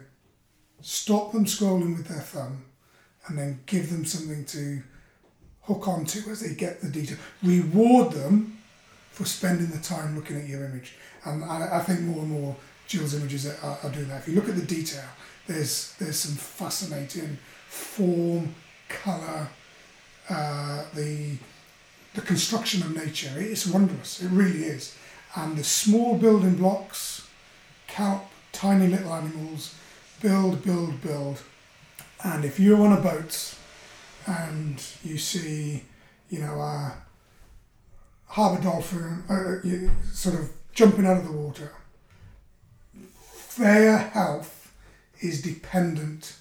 stop 0.82 1.32
them 1.32 1.46
scrolling 1.46 1.96
with 1.96 2.08
their 2.08 2.20
thumb, 2.20 2.66
and 3.26 3.38
then 3.38 3.60
give 3.64 3.90
them 3.90 4.04
something 4.04 4.44
to 4.44 4.82
hook 5.62 5.88
onto 5.88 6.30
as 6.30 6.40
they 6.40 6.54
get 6.54 6.82
the 6.82 6.90
detail. 6.90 7.16
Reward 7.42 8.12
them 8.12 8.58
for 9.14 9.24
spending 9.24 9.68
the 9.68 9.78
time 9.78 10.16
looking 10.16 10.36
at 10.36 10.48
your 10.48 10.64
image. 10.64 10.94
And 11.24 11.44
I, 11.44 11.78
I 11.78 11.80
think 11.80 12.00
more 12.00 12.18
and 12.18 12.30
more 12.30 12.56
Jill's 12.88 13.14
images 13.14 13.46
are, 13.46 13.78
are, 13.82 13.90
doing 13.90 14.08
that. 14.08 14.22
If 14.22 14.28
you 14.28 14.34
look 14.34 14.48
at 14.48 14.56
the 14.56 14.66
detail, 14.66 15.08
there's 15.46 15.94
there's 15.98 16.18
some 16.18 16.34
fascinating 16.34 17.38
form, 17.68 18.54
colour, 18.88 19.48
uh, 20.28 20.84
the 20.94 21.36
the 22.14 22.22
construction 22.22 22.82
of 22.82 22.94
nature. 22.94 23.32
It's 23.36 23.66
wondrous. 23.66 24.20
It 24.20 24.30
really 24.30 24.64
is. 24.64 24.96
And 25.36 25.56
the 25.56 25.64
small 25.64 26.18
building 26.18 26.56
blocks, 26.56 27.26
kelp, 27.86 28.26
tiny 28.52 28.88
little 28.88 29.14
animals, 29.14 29.74
build, 30.20 30.64
build, 30.64 31.00
build. 31.02 31.40
And 32.24 32.44
if 32.44 32.58
you're 32.58 32.80
on 32.80 32.92
a 32.92 33.00
boat 33.00 33.54
and 34.26 34.82
you 35.04 35.18
see, 35.18 35.84
you 36.30 36.40
know, 36.40 36.54
a 36.60 36.94
harbour 38.34 38.60
dolphin 38.60 39.22
uh, 39.30 40.12
sort 40.12 40.34
of 40.34 40.50
jumping 40.72 41.06
out 41.06 41.18
of 41.18 41.24
the 41.24 41.30
water, 41.30 41.72
their 43.56 43.96
health 43.96 44.74
is 45.20 45.40
dependent 45.40 46.36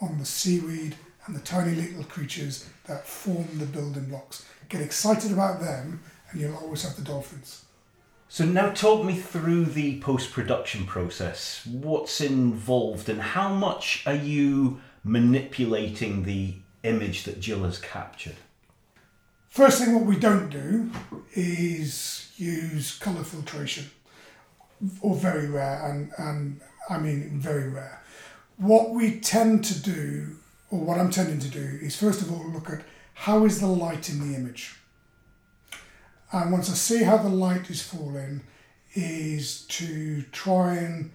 on 0.00 0.18
the 0.18 0.24
seaweed 0.24 0.96
and 1.26 1.36
the 1.36 1.40
tiny 1.40 1.76
little 1.76 2.02
creatures 2.02 2.68
that 2.86 3.06
form 3.06 3.46
the 3.58 3.66
building 3.66 4.06
blocks. 4.06 4.44
Get 4.68 4.80
excited 4.80 5.30
about 5.30 5.60
them, 5.60 6.00
and 6.30 6.40
you'll 6.40 6.56
always 6.56 6.82
have 6.82 6.96
the 6.96 7.02
dolphins. 7.02 7.64
So 8.28 8.44
now 8.44 8.70
talk 8.70 9.04
me 9.04 9.14
through 9.14 9.66
the 9.66 10.00
post-production 10.00 10.84
process. 10.84 11.64
What's 11.64 12.20
involved 12.20 13.08
and 13.08 13.20
how 13.20 13.54
much 13.54 14.02
are 14.04 14.16
you 14.16 14.80
manipulating 15.04 16.24
the 16.24 16.54
image 16.82 17.22
that 17.22 17.38
Jill 17.38 17.62
has 17.62 17.78
captured? 17.78 18.36
First 19.50 19.82
thing 19.82 19.92
what 19.96 20.04
we 20.04 20.16
don't 20.16 20.48
do 20.48 20.92
is 21.34 22.30
use 22.36 22.96
colour 22.96 23.24
filtration 23.24 23.90
or 25.00 25.16
very 25.16 25.48
rare 25.48 25.90
and, 25.90 26.12
and 26.18 26.60
I 26.88 26.98
mean 26.98 27.40
very 27.40 27.68
rare. 27.68 28.00
What 28.58 28.90
we 28.90 29.18
tend 29.18 29.64
to 29.64 29.82
do 29.82 30.36
or 30.70 30.78
what 30.78 31.00
I'm 31.00 31.10
tending 31.10 31.40
to 31.40 31.48
do 31.48 31.78
is 31.82 31.96
first 31.96 32.22
of 32.22 32.30
all 32.30 32.48
look 32.48 32.70
at 32.70 32.82
how 33.14 33.44
is 33.44 33.58
the 33.58 33.66
light 33.66 34.08
in 34.08 34.20
the 34.20 34.36
image. 34.38 34.76
And 36.32 36.52
once 36.52 36.70
I 36.70 36.74
see 36.74 37.02
how 37.02 37.16
the 37.16 37.28
light 37.28 37.70
is 37.70 37.82
falling, 37.82 38.42
is 38.94 39.62
to 39.62 40.22
try 40.30 40.76
and 40.76 41.10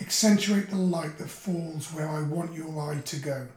accentuate 0.00 0.70
the 0.70 0.76
light 0.76 1.18
that 1.18 1.28
falls 1.28 1.92
where 1.92 2.08
I 2.08 2.22
want 2.22 2.54
your 2.54 2.80
eye 2.80 3.00
to 3.00 3.16
go. 3.16 3.48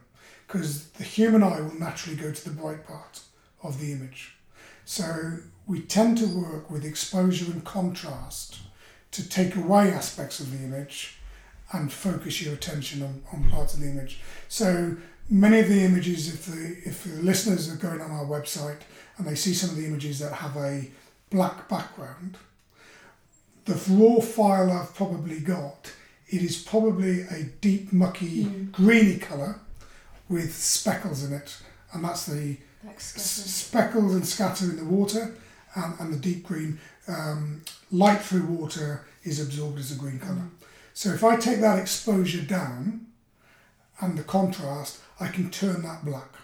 Because 0.46 0.88
the 0.90 1.04
human 1.04 1.44
eye 1.44 1.60
will 1.60 1.78
naturally 1.78 2.16
go 2.16 2.32
to 2.32 2.44
the 2.44 2.54
bright 2.54 2.86
part 2.86 3.20
of 3.68 3.80
the 3.80 3.92
image. 3.92 4.34
So 4.84 5.38
we 5.66 5.80
tend 5.80 6.18
to 6.18 6.26
work 6.26 6.70
with 6.70 6.84
exposure 6.84 7.50
and 7.50 7.64
contrast 7.64 8.58
to 9.10 9.28
take 9.28 9.56
away 9.56 9.90
aspects 9.90 10.40
of 10.40 10.52
the 10.52 10.64
image 10.64 11.18
and 11.72 11.92
focus 11.92 12.42
your 12.42 12.54
attention 12.54 13.02
on, 13.02 13.22
on 13.32 13.50
parts 13.50 13.74
of 13.74 13.80
the 13.80 13.88
image. 13.88 14.20
So 14.48 14.96
many 15.28 15.58
of 15.60 15.68
the 15.68 15.82
images, 15.82 16.32
if 16.32 16.46
the 16.46 16.88
if 16.88 17.04
the 17.04 17.22
listeners 17.22 17.72
are 17.72 17.76
going 17.76 18.00
on 18.00 18.10
our 18.10 18.24
website 18.24 18.80
and 19.18 19.26
they 19.26 19.34
see 19.34 19.54
some 19.54 19.70
of 19.70 19.76
the 19.76 19.86
images 19.86 20.18
that 20.20 20.32
have 20.32 20.56
a 20.56 20.90
black 21.30 21.68
background, 21.68 22.36
the 23.64 23.74
raw 23.90 24.20
file 24.20 24.70
I've 24.70 24.94
probably 24.94 25.40
got, 25.40 25.92
it 26.28 26.42
is 26.42 26.62
probably 26.62 27.22
a 27.22 27.44
deep 27.60 27.92
mucky 27.92 28.44
mm. 28.44 28.70
greeny 28.70 29.18
colour 29.18 29.60
with 30.28 30.54
speckles 30.54 31.24
in 31.24 31.32
it, 31.32 31.56
and 31.92 32.04
that's 32.04 32.26
the 32.26 32.58
speckles 32.98 34.14
and 34.14 34.26
scatter 34.26 34.66
in 34.66 34.76
the 34.76 34.84
water, 34.84 35.34
and, 35.74 36.00
and 36.00 36.12
the 36.12 36.18
deep 36.18 36.44
green 36.44 36.78
um, 37.08 37.62
light 37.90 38.20
through 38.20 38.46
water 38.46 39.06
is 39.22 39.40
absorbed 39.40 39.78
as 39.78 39.92
a 39.92 39.96
green 39.96 40.18
colour. 40.18 40.36
Mm. 40.36 40.50
So 40.94 41.10
if 41.10 41.22
I 41.22 41.36
take 41.36 41.60
that 41.60 41.78
exposure 41.78 42.42
down 42.42 43.06
and 44.00 44.16
the 44.16 44.22
contrast, 44.22 45.00
I 45.20 45.28
can 45.28 45.50
turn 45.50 45.82
that 45.82 46.04
black 46.04 46.34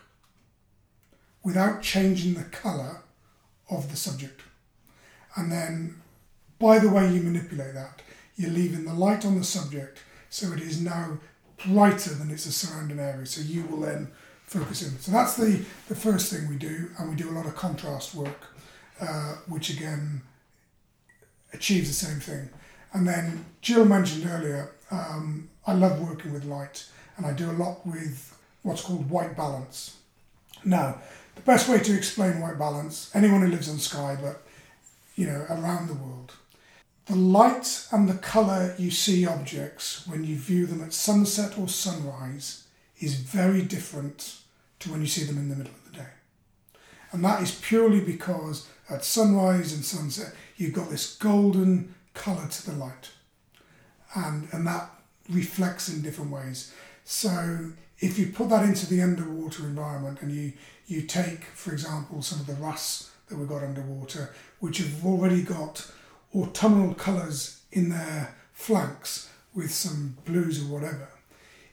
without 1.42 1.82
changing 1.82 2.34
the 2.34 2.44
colour 2.44 3.02
of 3.70 3.90
the 3.90 3.96
subject. 3.96 4.42
And 5.36 5.50
then, 5.50 6.02
by 6.58 6.78
the 6.78 6.90
way 6.90 7.10
you 7.10 7.22
manipulate 7.22 7.74
that, 7.74 8.02
you're 8.36 8.50
leaving 8.50 8.84
the 8.84 8.94
light 8.94 9.24
on 9.24 9.38
the 9.38 9.44
subject 9.44 10.02
so 10.30 10.52
it 10.52 10.60
is 10.60 10.80
now 10.80 11.18
brighter 11.66 12.14
than 12.14 12.30
its 12.30 12.44
surrounding 12.44 12.98
area. 12.98 13.26
So 13.26 13.40
you 13.40 13.64
will 13.64 13.80
then 13.80 14.12
focus 14.52 14.82
in. 14.82 14.98
So 14.98 15.12
that's 15.12 15.36
the, 15.36 15.64
the 15.88 15.94
first 15.94 16.32
thing 16.32 16.48
we 16.48 16.56
do, 16.56 16.90
and 16.98 17.10
we 17.10 17.16
do 17.16 17.30
a 17.30 17.32
lot 17.32 17.46
of 17.46 17.56
contrast 17.56 18.14
work, 18.14 18.46
uh, 19.00 19.36
which 19.48 19.70
again 19.70 20.22
achieves 21.52 21.88
the 21.88 22.06
same 22.06 22.20
thing. 22.20 22.48
And 22.92 23.08
then 23.08 23.46
Jill 23.62 23.84
mentioned 23.84 24.26
earlier, 24.26 24.72
um, 24.90 25.48
I 25.66 25.72
love 25.72 26.06
working 26.06 26.32
with 26.32 26.44
light, 26.44 26.86
and 27.16 27.24
I 27.24 27.32
do 27.32 27.50
a 27.50 27.52
lot 27.52 27.86
with 27.86 28.36
what's 28.62 28.82
called 28.82 29.08
white 29.08 29.36
balance. 29.36 29.96
Now, 30.64 30.98
the 31.34 31.42
best 31.42 31.68
way 31.68 31.78
to 31.78 31.96
explain 31.96 32.40
white 32.40 32.58
balance, 32.58 33.10
anyone 33.14 33.40
who 33.40 33.48
lives 33.48 33.68
on 33.68 33.78
Skye, 33.78 34.18
but 34.20 34.42
you 35.16 35.26
know, 35.26 35.46
around 35.48 35.88
the 35.88 35.94
world, 35.94 36.32
the 37.06 37.16
light 37.16 37.86
and 37.90 38.08
the 38.08 38.14
colour 38.14 38.74
you 38.78 38.90
see 38.90 39.26
objects 39.26 40.06
when 40.06 40.24
you 40.24 40.36
view 40.36 40.66
them 40.66 40.82
at 40.82 40.92
sunset 40.92 41.58
or 41.58 41.68
sunrise 41.68 42.64
is 43.00 43.14
very 43.14 43.62
different 43.62 44.41
to 44.82 44.90
when 44.90 45.00
you 45.00 45.06
see 45.06 45.24
them 45.24 45.38
in 45.38 45.48
the 45.48 45.56
middle 45.56 45.72
of 45.72 45.92
the 45.92 45.98
day. 45.98 46.08
And 47.12 47.24
that 47.24 47.42
is 47.42 47.60
purely 47.60 48.00
because 48.00 48.68
at 48.88 49.04
sunrise 49.04 49.72
and 49.72 49.84
sunset, 49.84 50.34
you've 50.56 50.72
got 50.72 50.90
this 50.90 51.16
golden 51.16 51.94
colour 52.14 52.48
to 52.48 52.70
the 52.70 52.76
light. 52.76 53.10
And, 54.14 54.48
and 54.52 54.66
that 54.66 54.90
reflects 55.28 55.88
in 55.88 56.02
different 56.02 56.30
ways. 56.30 56.72
So 57.04 57.72
if 57.98 58.18
you 58.18 58.28
put 58.28 58.48
that 58.50 58.64
into 58.64 58.86
the 58.86 59.02
underwater 59.02 59.64
environment 59.64 60.20
and 60.22 60.32
you 60.32 60.52
you 60.86 61.02
take, 61.02 61.44
for 61.44 61.72
example, 61.72 62.20
some 62.20 62.40
of 62.40 62.46
the 62.46 62.54
rusts 62.54 63.10
that 63.28 63.38
we've 63.38 63.48
got 63.48 63.62
underwater, 63.62 64.34
which 64.60 64.78
have 64.78 65.06
already 65.06 65.42
got 65.42 65.90
autumnal 66.34 66.92
colours 66.94 67.62
in 67.70 67.88
their 67.88 68.34
flanks 68.52 69.30
with 69.54 69.72
some 69.72 70.16
blues 70.24 70.62
or 70.62 70.66
whatever. 70.66 71.08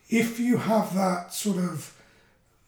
If 0.10 0.40
you 0.40 0.58
have 0.58 0.96
that 0.96 1.34
sort 1.34 1.58
of 1.58 1.99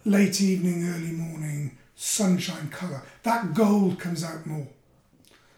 late 0.06 0.42
evening, 0.42 0.88
early 0.88 1.12
morning 1.12 1.78
sunshine 1.96 2.68
colour, 2.70 3.04
that 3.24 3.54
gold 3.54 4.00
comes 4.00 4.24
out 4.24 4.46
more. 4.46 4.68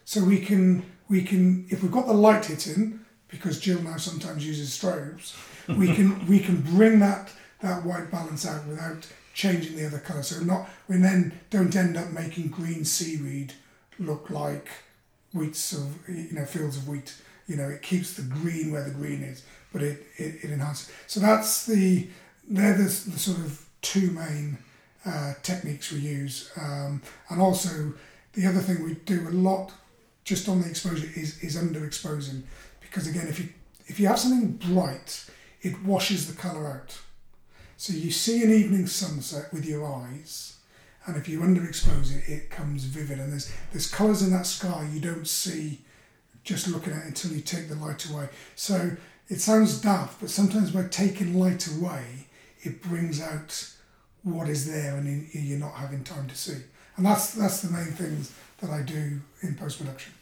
So 0.05 0.23
we 0.23 0.39
can 0.39 0.85
we 1.09 1.23
can 1.23 1.65
if 1.69 1.81
we've 1.81 1.91
got 1.91 2.07
the 2.07 2.13
light 2.13 2.45
hitting, 2.45 2.99
because 3.29 3.59
Jill 3.59 3.81
now 3.81 3.97
sometimes 3.97 4.45
uses 4.45 4.69
strobes, 4.77 5.35
we 5.77 5.93
can 5.93 6.25
we 6.27 6.39
can 6.39 6.61
bring 6.61 6.99
that 6.99 7.31
that 7.61 7.85
white 7.85 8.11
balance 8.11 8.45
out 8.45 8.65
without 8.67 9.07
changing 9.33 9.77
the 9.77 9.87
other 9.87 9.99
colour. 9.99 10.23
So 10.23 10.43
not 10.43 10.69
we 10.87 10.97
then 10.97 11.39
don't 11.49 11.75
end 11.75 11.97
up 11.97 12.11
making 12.11 12.49
green 12.49 12.85
seaweed 12.85 13.53
look 13.99 14.29
like 14.29 14.69
wheats 15.33 15.73
of 15.73 15.97
you 16.07 16.33
know 16.33 16.45
fields 16.45 16.77
of 16.77 16.87
wheat. 16.87 17.15
You 17.47 17.57
know, 17.57 17.67
it 17.67 17.81
keeps 17.81 18.13
the 18.13 18.21
green 18.21 18.71
where 18.71 18.85
the 18.85 18.91
green 18.91 19.21
is, 19.21 19.43
but 19.73 19.81
it, 19.81 20.05
it, 20.15 20.45
it 20.45 20.51
enhances. 20.51 20.89
So 21.07 21.19
that's 21.19 21.65
the 21.65 22.07
they're 22.47 22.77
the, 22.77 22.83
the 22.83 23.19
sort 23.19 23.39
of 23.39 23.62
two 23.83 24.09
main 24.11 24.57
uh, 25.05 25.33
techniques 25.43 25.91
we 25.91 25.99
use, 25.99 26.51
um, 26.59 27.01
and 27.29 27.39
also 27.39 27.93
the 28.33 28.47
other 28.47 28.59
thing 28.59 28.83
we 28.83 28.95
do 28.95 29.27
a 29.27 29.29
lot 29.29 29.71
just 30.23 30.49
on 30.49 30.61
the 30.61 30.67
exposure 30.67 31.07
is 31.15 31.43
is 31.43 31.55
underexposing 31.55 32.41
because 32.81 33.07
again 33.07 33.27
if 33.27 33.39
you 33.39 33.49
if 33.85 33.99
you 33.99 34.07
have 34.07 34.17
something 34.17 34.53
bright 34.73 35.25
it 35.61 35.83
washes 35.83 36.33
the 36.33 36.41
colour 36.41 36.65
out 36.67 36.97
so 37.83 37.91
you 37.91 38.11
see 38.11 38.41
an 38.43 38.49
evening 38.49 38.87
sunset 38.87 39.51
with 39.51 39.65
your 39.65 39.85
eyes, 39.85 40.55
and 41.05 41.17
if 41.17 41.27
you 41.27 41.41
underexpose 41.41 42.15
it, 42.15 42.31
it 42.31 42.49
comes 42.49 42.85
vivid. 42.85 43.19
And 43.19 43.33
there's 43.33 43.51
there's 43.73 43.91
colours 43.91 44.21
in 44.21 44.31
that 44.31 44.45
sky 44.45 44.87
you 44.93 45.01
don't 45.01 45.27
see 45.27 45.81
just 46.45 46.69
looking 46.69 46.93
at 46.93 46.99
it 46.99 47.07
until 47.07 47.31
you 47.31 47.41
take 47.41 47.67
the 47.67 47.75
light 47.75 48.09
away. 48.09 48.29
So 48.55 48.91
it 49.27 49.41
sounds 49.41 49.81
daft, 49.81 50.21
but 50.21 50.29
sometimes 50.29 50.71
by 50.71 50.83
taking 50.83 51.37
light 51.37 51.67
away, 51.67 52.27
it 52.61 52.81
brings 52.81 53.21
out 53.21 53.72
what 54.23 54.49
is 54.49 54.65
there, 54.65 54.95
and 54.95 55.27
you're 55.33 55.59
not 55.59 55.73
having 55.73 56.03
time 56.03 56.27
to 56.27 56.35
see. 56.35 56.57
And 56.95 57.05
that's 57.05 57.33
that's 57.33 57.61
the 57.61 57.71
main 57.71 57.91
things 57.91 58.33
that 58.59 58.69
I 58.69 58.81
do 58.81 59.19
in 59.41 59.55
post 59.55 59.79
production. 59.79 60.13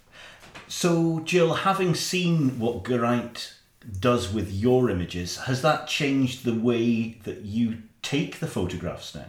So, 0.68 1.20
Jill, 1.22 1.54
having 1.54 1.96
seen 1.96 2.60
what 2.60 2.86
Geraint 2.86 3.56
does 4.00 4.32
with 4.32 4.52
your 4.52 4.90
images, 4.90 5.38
has 5.38 5.62
that 5.62 5.88
changed 5.88 6.46
the 6.46 6.54
way 6.54 7.18
that 7.24 7.42
you 7.42 7.80
take 8.02 8.40
the 8.40 8.48
photographs 8.48 9.14
now? 9.16 9.26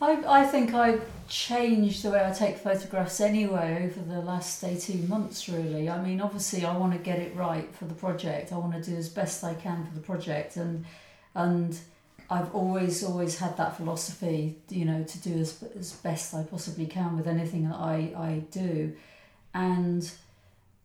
I, 0.00 0.40
I 0.42 0.44
think 0.44 0.74
I've 0.74 1.04
changed 1.28 2.02
the 2.02 2.10
way 2.10 2.26
I 2.26 2.32
take 2.32 2.58
photographs 2.58 3.20
anyway 3.20 3.88
over 3.88 4.12
the 4.12 4.20
last 4.20 4.62
18 4.64 5.08
months, 5.08 5.48
really. 5.48 5.88
I 5.88 6.02
mean, 6.02 6.20
obviously, 6.20 6.64
I 6.64 6.76
want 6.76 6.92
to 6.92 6.98
get 6.98 7.20
it 7.20 7.34
right 7.36 7.72
for 7.74 7.84
the 7.84 7.94
project. 7.94 8.52
I 8.52 8.58
want 8.58 8.72
to 8.74 8.90
do 8.90 8.96
as 8.96 9.08
best 9.08 9.44
I 9.44 9.54
can 9.54 9.86
for 9.86 9.94
the 9.94 10.00
project. 10.00 10.56
And, 10.56 10.84
and 11.36 11.78
I've 12.32 12.54
always, 12.54 13.04
always 13.04 13.38
had 13.38 13.58
that 13.58 13.76
philosophy, 13.76 14.56
you 14.70 14.86
know, 14.86 15.04
to 15.04 15.18
do 15.20 15.34
as, 15.34 15.62
as 15.78 15.92
best 15.92 16.32
I 16.32 16.42
possibly 16.44 16.86
can 16.86 17.14
with 17.14 17.28
anything 17.28 17.68
that 17.68 17.76
I, 17.76 18.14
I 18.16 18.42
do. 18.50 18.94
And 19.52 20.10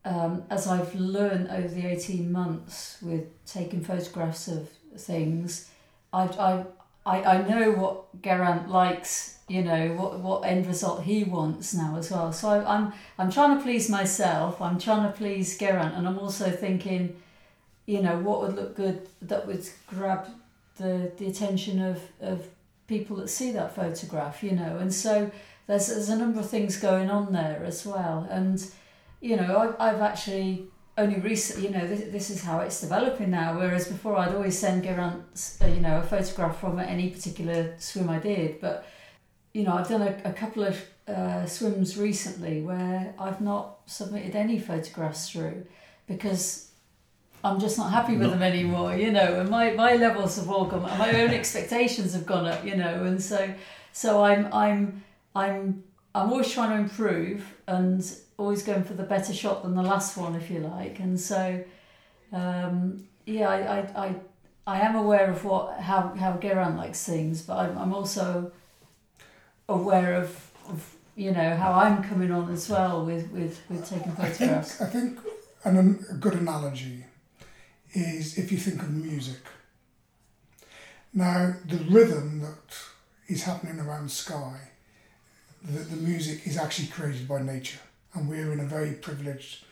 um, 0.04 0.43
as 0.50 0.68
I've 0.68 0.93
learned 0.93 1.50
over 1.50 1.70
the 1.70 1.88
18 1.88 2.30
months 2.30 2.98
with 3.02 3.24
taking 3.45 3.82
photographs 3.82 4.50
of 4.50 4.68
things, 4.98 5.70
I've, 6.12 6.38
I, 6.38 6.66
I, 7.06 7.24
I 7.24 7.48
know 7.48 7.72
what 7.72 8.22
Geraint 8.22 8.68
likes, 8.70 9.38
you 9.48 9.64
know, 9.64 9.93
what, 9.93 10.20
what 10.20 10.45
end 10.45 10.68
result 10.68 11.04
he 11.04 11.24
wants 11.24 11.74
now 11.74 11.95
as 11.95 12.12
well. 12.12 12.34
So 12.34 12.50
I, 12.50 12.76
I'm, 12.76 12.91
I'm 13.18 13.32
trying 13.32 13.56
to 13.56 13.64
please 13.64 13.89
myself, 13.89 14.62
I'm 14.62 14.80
trying 14.80 15.10
to 15.10 15.18
please 15.18 15.58
Geraint, 15.58 15.93
and 15.93 16.10
I'm 16.10 16.20
also 16.20 16.52
thinking, 16.52 17.16
you 17.86 18.02
know, 18.02 18.18
what 18.20 18.41
would 18.41 18.56
look 18.56 18.76
good 18.76 19.08
that 19.22 19.48
would 19.48 19.66
grab 19.88 20.28
the, 20.78 21.12
the 21.18 21.28
attention 21.28 21.82
of, 21.82 22.02
of 22.22 22.48
people 22.88 23.18
that 23.18 23.30
see 23.30 23.52
that 23.52 23.76
photograph, 23.76 24.44
you 24.44 24.52
know. 24.52 24.78
And 24.78 24.94
so 24.94 25.32
there's, 25.68 25.88
there's 25.88 26.10
a 26.10 26.18
number 26.18 26.40
of 26.40 26.50
things 26.50 26.78
going 26.78 27.10
on 27.10 27.34
there 27.34 27.64
as 27.66 27.86
well. 27.86 28.28
And 28.30 28.66
you 29.22 29.36
know, 29.36 29.58
I've, 29.58 29.76
I've 29.80 30.02
actually 30.02 30.68
only 30.98 31.20
recently, 31.20 31.68
you 31.68 31.74
know, 31.74 31.88
this, 31.88 32.12
this 32.12 32.30
is 32.30 32.44
how 32.44 32.60
it's 32.60 32.82
developing 32.82 33.30
now. 33.32 33.58
Whereas 33.58 33.88
before, 33.88 34.18
I'd 34.18 34.34
always 34.34 34.58
send 34.58 34.84
Geraint, 34.84 35.22
uh, 35.62 35.68
you 35.68 35.82
know, 35.82 36.00
a 36.00 36.04
photograph 36.04 36.60
from 36.60 36.80
any 36.80 37.10
particular 37.10 37.76
swim 37.78 38.10
I 38.10 38.20
did. 38.20 38.60
But, 38.60 38.86
you 39.54 39.64
know, 39.64 39.74
I've 39.74 39.88
done 39.88 40.02
a, 40.02 40.20
a 40.26 40.34
couple 40.34 40.64
of 40.64 40.84
uh, 41.08 41.46
swims 41.46 41.98
recently 41.98 42.62
where 42.62 43.14
I've 43.20 43.42
not 43.42 43.80
submitted 43.86 44.36
any 44.36 44.60
photographs 44.60 45.30
through 45.30 45.66
because 46.08 46.72
I'm 47.48 47.60
just 47.60 47.78
not 47.78 47.91
happy 47.91 48.18
with 48.18 48.30
them 48.30 48.43
anymore, 48.43 48.95
you 48.95 49.12
know, 49.12 49.39
and 49.39 49.50
my, 49.50 49.72
my 49.72 49.95
levels 49.95 50.36
have 50.36 50.50
all 50.50 50.66
gone, 50.66 50.82
my 50.82 51.22
own 51.22 51.30
expectations 51.30 52.14
have 52.14 52.26
gone 52.26 52.45
up, 52.45 52.66
you 52.66 52.76
know, 52.76 53.06
and 53.06 53.22
so, 53.22 53.54
so 53.93 54.22
I'm, 54.24 54.54
I'm, 54.54 55.04
I'm, 55.34 55.84
I'm 56.14 56.30
always 56.32 56.52
trying 56.52 56.72
to 56.72 56.84
improve 56.84 57.56
and 57.68 58.04
always 58.38 58.64
going 58.64 58.84
for 58.84 58.95
the 58.95 59.04
better 59.04 59.34
shot 59.34 59.64
than 59.64 59.76
the 59.76 59.82
last 59.82 60.18
one, 60.18 60.36
if 60.36 60.50
you 60.52 60.60
like. 60.60 61.00
And 61.00 61.20
so, 61.20 61.64
um, 62.34 63.08
yeah, 63.26 63.50
I, 63.50 63.58
I, 63.58 64.06
I, 64.06 64.16
I, 64.68 64.80
am 64.82 64.95
aware 64.95 65.30
of 65.30 65.45
what 65.45 65.80
how 65.80 66.14
how 66.20 66.34
Geraint 66.34 66.76
likes 66.76 67.06
things, 67.06 67.41
but 67.41 67.58
I'm, 67.58 67.78
I'm 67.78 67.93
also 67.93 68.52
aware 69.70 70.16
of, 70.16 70.52
of 70.68 70.95
you 71.16 71.32
know 71.32 71.56
how 71.56 71.74
I'm 71.74 72.04
coming 72.04 72.32
on 72.32 72.52
as 72.52 72.70
well 72.70 73.06
with 73.06 73.30
with, 73.32 73.62
with 73.70 73.89
taking 73.89 74.12
photographs. 74.12 74.82
I 74.82 74.86
think, 74.88 75.20
I 75.66 75.72
think 75.72 75.78
an, 75.78 76.06
a 76.10 76.14
good 76.16 76.34
analogy 76.34 77.06
is 77.98 78.38
if 78.38 78.52
you 78.52 78.58
think 78.58 78.82
of 78.82 78.91
music. 78.93 79.39
Now, 81.14 81.56
the 81.66 81.78
rhythm 81.89 82.41
that 82.41 82.78
is 83.28 83.43
happening 83.43 83.80
around 83.80 84.12
Skye, 84.12 84.70
the, 85.64 85.80
the 85.80 85.95
music 85.95 86.45
is 86.45 86.58
actually 86.58 86.89
created 86.89 87.28
by 87.28 87.41
nature 87.41 87.80
and 88.14 88.30
we're 88.30 88.52
in 88.52 88.60
a 88.60 88.66
very 88.66 88.93
privileged 88.93 89.66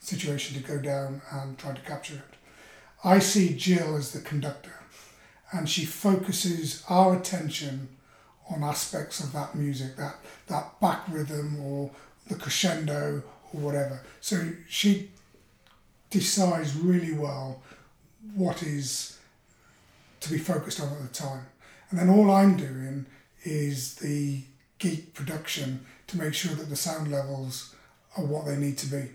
situation 0.00 0.60
to 0.60 0.68
go 0.68 0.78
down 0.78 1.22
and 1.32 1.58
try 1.58 1.72
to 1.72 1.80
capture 1.80 2.14
it. 2.14 2.36
I 3.02 3.18
see 3.18 3.54
Jill 3.54 3.96
as 3.96 4.12
the 4.12 4.20
conductor, 4.20 4.78
and 5.52 5.68
she 5.68 5.84
focuses 5.84 6.84
our 6.88 7.16
attention 7.16 7.88
on 8.50 8.62
aspects 8.62 9.20
of 9.20 9.32
that 9.32 9.54
music, 9.54 9.96
that, 9.96 10.16
that 10.48 10.78
back 10.80 11.02
rhythm 11.08 11.60
or 11.62 11.90
the 12.28 12.34
crescendo 12.34 13.22
or 13.52 13.60
whatever. 13.60 14.02
So 14.20 14.50
she 14.68 15.10
decides 16.10 16.74
really 16.76 17.14
well 17.14 17.62
what 18.34 18.62
is 18.62 19.18
to 20.20 20.30
be 20.30 20.38
focused 20.38 20.80
on 20.80 20.88
at 20.92 21.00
the 21.00 21.08
time. 21.08 21.46
And 21.90 21.98
then 21.98 22.08
all 22.08 22.30
I'm 22.30 22.56
doing 22.56 23.06
is 23.42 23.96
the 23.96 24.42
geek 24.78 25.14
production 25.14 25.86
to 26.08 26.18
make 26.18 26.34
sure 26.34 26.54
that 26.54 26.68
the 26.68 26.76
sound 26.76 27.10
levels 27.10 27.74
are 28.16 28.24
what 28.24 28.46
they 28.46 28.56
need 28.56 28.78
to 28.78 28.86
be. 28.86 29.10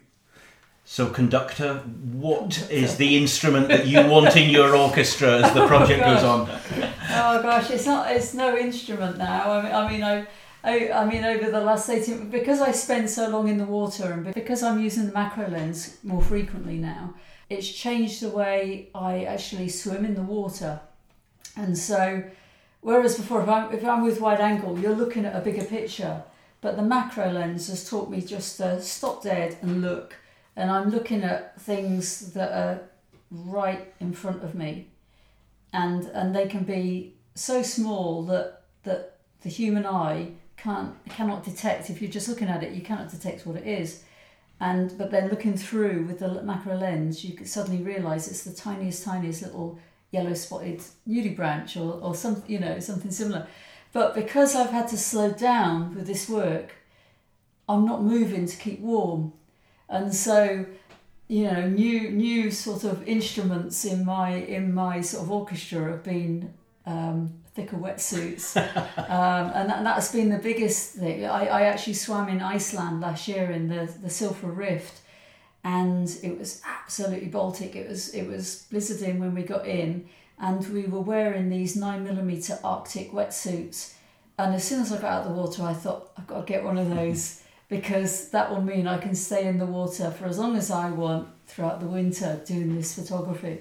So, 0.87 1.09
conductor, 1.09 1.77
what 2.13 2.69
is 2.69 2.97
the 2.97 3.17
instrument 3.17 3.69
that 3.69 3.87
you 3.87 4.05
want 4.07 4.35
in 4.35 4.51
your 4.51 4.75
orchestra 4.75 5.41
as 5.41 5.53
the 5.53 5.65
project 5.65 6.03
oh, 6.05 6.13
goes 6.13 6.23
on? 6.23 6.49
Oh 7.17 7.41
gosh, 7.41 7.69
it's 7.69 7.85
not. 7.85 8.11
It's 8.11 8.33
no 8.33 8.57
instrument 8.57 9.17
now. 9.17 9.51
I 9.51 9.61
mean, 9.63 9.73
I 9.73 9.89
mean, 9.89 10.03
I, 10.03 10.27
I, 10.63 10.91
I 11.01 11.05
mean, 11.05 11.23
over 11.23 11.49
the 11.49 11.61
last 11.61 11.87
eighteen, 11.89 12.29
because 12.29 12.59
I 12.61 12.71
spend 12.71 13.09
so 13.09 13.29
long 13.29 13.47
in 13.47 13.57
the 13.57 13.65
water, 13.65 14.11
and 14.11 14.33
because 14.33 14.63
I'm 14.63 14.81
using 14.81 15.05
the 15.05 15.13
macro 15.13 15.47
lens 15.47 15.97
more 16.03 16.21
frequently 16.21 16.77
now, 16.77 17.13
it's 17.49 17.69
changed 17.69 18.21
the 18.21 18.29
way 18.29 18.89
I 18.95 19.23
actually 19.25 19.69
swim 19.69 20.05
in 20.05 20.15
the 20.15 20.21
water, 20.21 20.79
and 21.55 21.77
so, 21.77 22.23
whereas 22.81 23.17
before, 23.17 23.41
if 23.41 23.49
I'm 23.49 23.73
if 23.73 23.85
I'm 23.85 24.03
with 24.03 24.21
wide 24.21 24.41
angle, 24.41 24.79
you're 24.79 24.95
looking 24.95 25.25
at 25.25 25.35
a 25.35 25.41
bigger 25.41 25.63
picture 25.63 26.23
but 26.65 26.77
the 26.77 26.81
macro 26.81 27.31
lens 27.31 27.67
has 27.67 27.87
taught 27.87 28.09
me 28.09 28.21
just 28.21 28.57
to 28.57 28.81
stop 28.81 29.21
dead 29.21 29.55
and 29.61 29.83
look. 29.83 30.15
And 30.55 30.71
I'm 30.71 30.89
looking 30.89 31.21
at 31.21 31.61
things 31.61 32.33
that 32.33 32.51
are 32.51 32.81
right 33.29 33.93
in 33.99 34.13
front 34.13 34.43
of 34.43 34.55
me. 34.55 34.87
And, 35.73 36.05
and 36.05 36.35
they 36.35 36.47
can 36.47 36.63
be 36.63 37.13
so 37.35 37.61
small 37.61 38.23
that, 38.23 38.63
that 38.81 39.17
the 39.43 39.49
human 39.49 39.85
eye 39.85 40.31
can't 40.57 40.95
cannot 41.09 41.43
detect 41.43 41.91
if 41.91 42.01
you're 42.01 42.09
just 42.09 42.29
looking 42.29 42.47
at 42.47 42.63
it 42.63 42.71
you 42.71 42.81
cannot 42.81 43.11
detect 43.11 43.45
what 43.45 43.57
it 43.57 43.67
is 43.67 44.03
and 44.59 44.97
but 44.97 45.11
then 45.11 45.29
looking 45.29 45.57
through 45.57 46.05
with 46.05 46.19
the 46.19 46.41
macro 46.43 46.75
lens 46.75 47.23
you 47.23 47.45
suddenly 47.45 47.83
realize 47.83 48.27
it's 48.27 48.43
the 48.43 48.53
tiniest 48.53 49.03
tiniest 49.03 49.41
little 49.41 49.77
yellow 50.11 50.33
spotted 50.33 50.81
nudibranch 51.07 51.75
or, 51.75 51.99
or 52.01 52.15
some 52.15 52.41
you 52.47 52.59
know 52.59 52.79
something 52.79 53.11
similar 53.11 53.47
but 53.95 54.13
because 54.13 54.57
I've 54.57 54.71
had 54.71 54.89
to 54.89 54.97
slow 54.97 55.31
down 55.31 55.95
with 55.95 56.05
this 56.05 56.27
work, 56.27 56.75
I'm 57.69 57.85
not 57.85 58.03
moving 58.03 58.45
to 58.45 58.57
keep 58.57 58.81
warm. 58.81 59.31
And 59.87 60.13
so, 60.13 60.65
you 61.29 61.45
know, 61.45 61.69
new 61.69 62.11
new 62.11 62.51
sort 62.51 62.83
of 62.83 63.07
instruments 63.07 63.85
in 63.85 64.03
my 64.03 64.31
in 64.31 64.73
my 64.73 64.99
sort 64.99 65.23
of 65.23 65.31
orchestra 65.31 65.91
have 65.91 66.03
been 66.03 66.53
um, 66.85 67.35
thicker 67.55 67.77
wetsuits, 67.77 68.57
um, 68.57 69.51
and, 69.55 69.69
that, 69.69 69.77
and 69.77 69.85
that's 69.85 70.11
been 70.11 70.29
the 70.29 70.37
biggest 70.37 70.95
thing. 70.95 71.25
I, 71.25 71.47
I 71.47 71.61
actually 71.63 71.93
swam 71.93 72.27
in 72.27 72.41
Iceland 72.41 73.01
last 73.01 73.27
year 73.27 73.49
in 73.49 73.69
the 73.69 73.91
the 74.01 74.09
Silfra 74.09 74.55
Rift, 74.55 75.01
and 75.63 76.07
it 76.21 76.37
was 76.37 76.61
absolutely 76.65 77.29
Baltic. 77.29 77.75
It 77.75 77.87
was 77.87 78.13
it 78.13 78.27
was 78.27 78.67
blizzarding 78.71 79.19
when 79.19 79.33
we 79.33 79.43
got 79.43 79.65
in, 79.65 80.07
and 80.37 80.67
we 80.73 80.83
were 80.83 81.01
wearing 81.01 81.49
these 81.49 81.75
nine 81.75 82.03
millimeter 82.03 82.59
Arctic 82.63 83.11
wetsuits. 83.11 83.93
And 84.37 84.53
as 84.53 84.65
soon 84.65 84.81
as 84.81 84.91
I 84.91 84.97
got 84.97 85.11
out 85.11 85.25
of 85.25 85.33
the 85.33 85.41
water, 85.41 85.63
I 85.63 85.73
thought 85.73 86.11
I've 86.17 86.27
got 86.27 86.45
to 86.45 86.53
get 86.53 86.63
one 86.63 86.77
of 86.77 86.89
those 86.89 87.41
because 87.69 88.29
that 88.29 88.51
will 88.51 88.61
mean 88.61 88.85
I 88.85 88.97
can 88.97 89.15
stay 89.15 89.47
in 89.47 89.57
the 89.57 89.65
water 89.65 90.11
for 90.11 90.25
as 90.25 90.37
long 90.37 90.55
as 90.55 90.69
I 90.69 90.89
want 90.89 91.29
throughout 91.47 91.79
the 91.79 91.87
winter 91.87 92.41
doing 92.45 92.75
this 92.75 92.93
photography. 92.93 93.59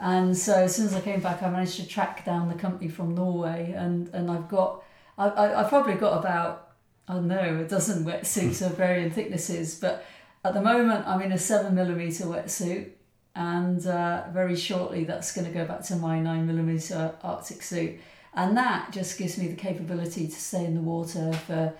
And 0.00 0.36
so 0.36 0.54
as 0.54 0.76
soon 0.76 0.86
as 0.86 0.94
I 0.94 1.00
came 1.00 1.20
back, 1.20 1.42
I 1.42 1.50
managed 1.50 1.76
to 1.76 1.86
track 1.86 2.24
down 2.24 2.48
the 2.48 2.54
company 2.54 2.88
from 2.88 3.14
Norway, 3.14 3.74
and, 3.76 4.08
and 4.14 4.30
I've 4.30 4.48
got, 4.48 4.84
I, 5.16 5.28
I, 5.28 5.60
I've 5.60 5.68
probably 5.68 5.94
got 5.94 6.18
about, 6.18 6.72
I 7.08 7.14
don't 7.14 7.28
know, 7.28 7.60
a 7.60 7.64
dozen 7.68 8.04
wetsuits 8.04 8.64
of 8.64 8.76
varying 8.76 9.10
thicknesses, 9.10 9.78
but 9.80 10.04
at 10.44 10.54
the 10.54 10.62
moment 10.62 11.06
I'm 11.06 11.20
in 11.20 11.32
a 11.32 11.38
seven 11.38 11.74
millimeter 11.74 12.24
wetsuit, 12.24 12.90
and 13.34 13.84
uh, 13.86 14.24
very 14.32 14.56
shortly 14.56 15.04
that's 15.04 15.32
going 15.32 15.46
to 15.46 15.52
go 15.52 15.64
back 15.64 15.82
to 15.84 15.96
my 15.96 16.20
nine 16.20 16.46
millimeter 16.46 17.14
Arctic 17.22 17.62
suit, 17.62 17.98
and 18.34 18.56
that 18.56 18.92
just 18.92 19.18
gives 19.18 19.36
me 19.36 19.48
the 19.48 19.56
capability 19.56 20.28
to 20.28 20.34
stay 20.34 20.64
in 20.64 20.74
the 20.74 20.80
water 20.80 21.32
for 21.32 21.74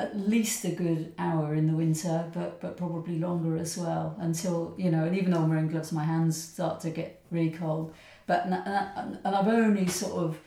at 0.00 0.18
least 0.18 0.64
a 0.64 0.70
good 0.70 1.12
hour 1.18 1.54
in 1.54 1.66
the 1.66 1.74
winter, 1.74 2.30
but 2.32 2.60
but 2.60 2.76
probably 2.76 3.18
longer 3.18 3.56
as 3.56 3.76
well 3.76 4.16
until 4.18 4.74
you 4.78 4.90
know. 4.90 5.04
And 5.04 5.16
even 5.16 5.30
though 5.30 5.40
I'm 5.40 5.50
wearing 5.50 5.68
gloves, 5.68 5.92
my 5.92 6.04
hands 6.04 6.42
start 6.42 6.80
to 6.80 6.90
get 6.90 7.22
really 7.30 7.50
cold. 7.50 7.94
But 8.26 8.46
and, 8.46 9.18
and 9.24 9.34
I've 9.36 9.48
only 9.48 9.86
sort 9.86 10.12
of 10.24 10.38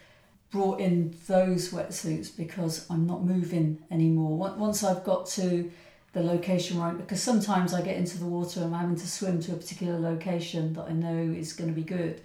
brought 0.50 0.80
in 0.80 1.16
those 1.28 1.72
wetsuits 1.72 2.36
because 2.36 2.86
I'm 2.90 3.06
not 3.06 3.24
moving 3.24 3.84
anymore. 3.92 4.38
Once 4.38 4.84
I've 4.84 5.04
got 5.04 5.26
to 5.38 5.72
the 6.14 6.22
location 6.22 6.80
right, 6.80 6.96
because 6.96 7.22
sometimes 7.22 7.74
I 7.74 7.82
get 7.82 7.98
into 7.98 8.20
the 8.20 8.26
water 8.26 8.62
and 8.62 8.74
I'm 8.74 8.82
having 8.82 8.96
to 8.98 9.08
swim 9.08 9.42
to 9.42 9.54
a 9.54 9.56
particular 9.56 10.00
location 10.00 10.74
that 10.74 10.86
I 10.90 10.94
know 10.94 11.34
is 11.34 11.54
going 11.54 11.70
to 11.70 11.76
be 11.76 11.84
good. 11.84 12.22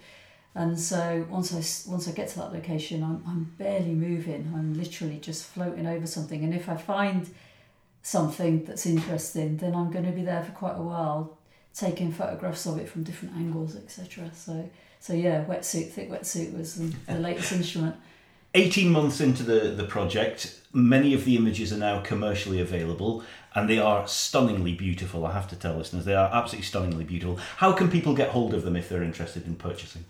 And 0.55 0.79
so 0.79 1.25
once 1.29 1.53
I 1.53 1.89
once 1.89 2.07
I 2.07 2.11
get 2.11 2.29
to 2.29 2.39
that 2.39 2.53
location, 2.53 3.03
I'm 3.03 3.23
I'm 3.27 3.53
barely 3.57 3.93
moving. 3.93 4.51
I'm 4.55 4.73
literally 4.73 5.19
just 5.19 5.45
floating 5.45 5.87
over 5.87 6.07
something. 6.07 6.43
And 6.43 6.53
if 6.53 6.67
I 6.67 6.75
find 6.75 7.29
something 8.01 8.65
that's 8.65 8.85
interesting, 8.85 9.57
then 9.57 9.75
I'm 9.75 9.91
going 9.91 10.05
to 10.05 10.11
be 10.11 10.23
there 10.23 10.43
for 10.43 10.51
quite 10.51 10.75
a 10.75 10.81
while, 10.81 11.37
taking 11.73 12.11
photographs 12.11 12.65
of 12.65 12.79
it 12.79 12.89
from 12.89 13.03
different 13.03 13.35
angles, 13.35 13.75
etc. 13.75 14.31
So 14.33 14.69
so 14.99 15.13
yeah, 15.13 15.45
wetsuit, 15.45 15.89
thick 15.89 16.09
wetsuit 16.09 16.57
was 16.57 16.75
the, 16.75 16.93
the 17.07 17.19
latest 17.19 17.51
instrument. 17.53 17.95
18 18.55 18.89
months 18.91 19.21
into 19.21 19.43
the, 19.43 19.69
the 19.69 19.83
project, 19.83 20.59
many 20.73 21.13
of 21.13 21.23
the 21.23 21.37
images 21.37 21.71
are 21.71 21.77
now 21.77 22.01
commercially 22.01 22.59
available 22.59 23.23
and 23.55 23.69
they 23.69 23.77
are 23.77 24.07
stunningly 24.07 24.73
beautiful, 24.73 25.25
I 25.25 25.33
have 25.33 25.47
to 25.49 25.55
tell 25.55 25.75
listeners. 25.75 26.05
They 26.05 26.15
are 26.15 26.29
absolutely 26.33 26.65
stunningly 26.65 27.03
beautiful. 27.03 27.37
How 27.57 27.71
can 27.73 27.89
people 27.89 28.13
get 28.13 28.29
hold 28.29 28.53
of 28.53 28.63
them 28.63 28.75
if 28.75 28.89
they're 28.89 29.03
interested 29.03 29.45
in 29.45 29.55
purchasing? 29.55 30.03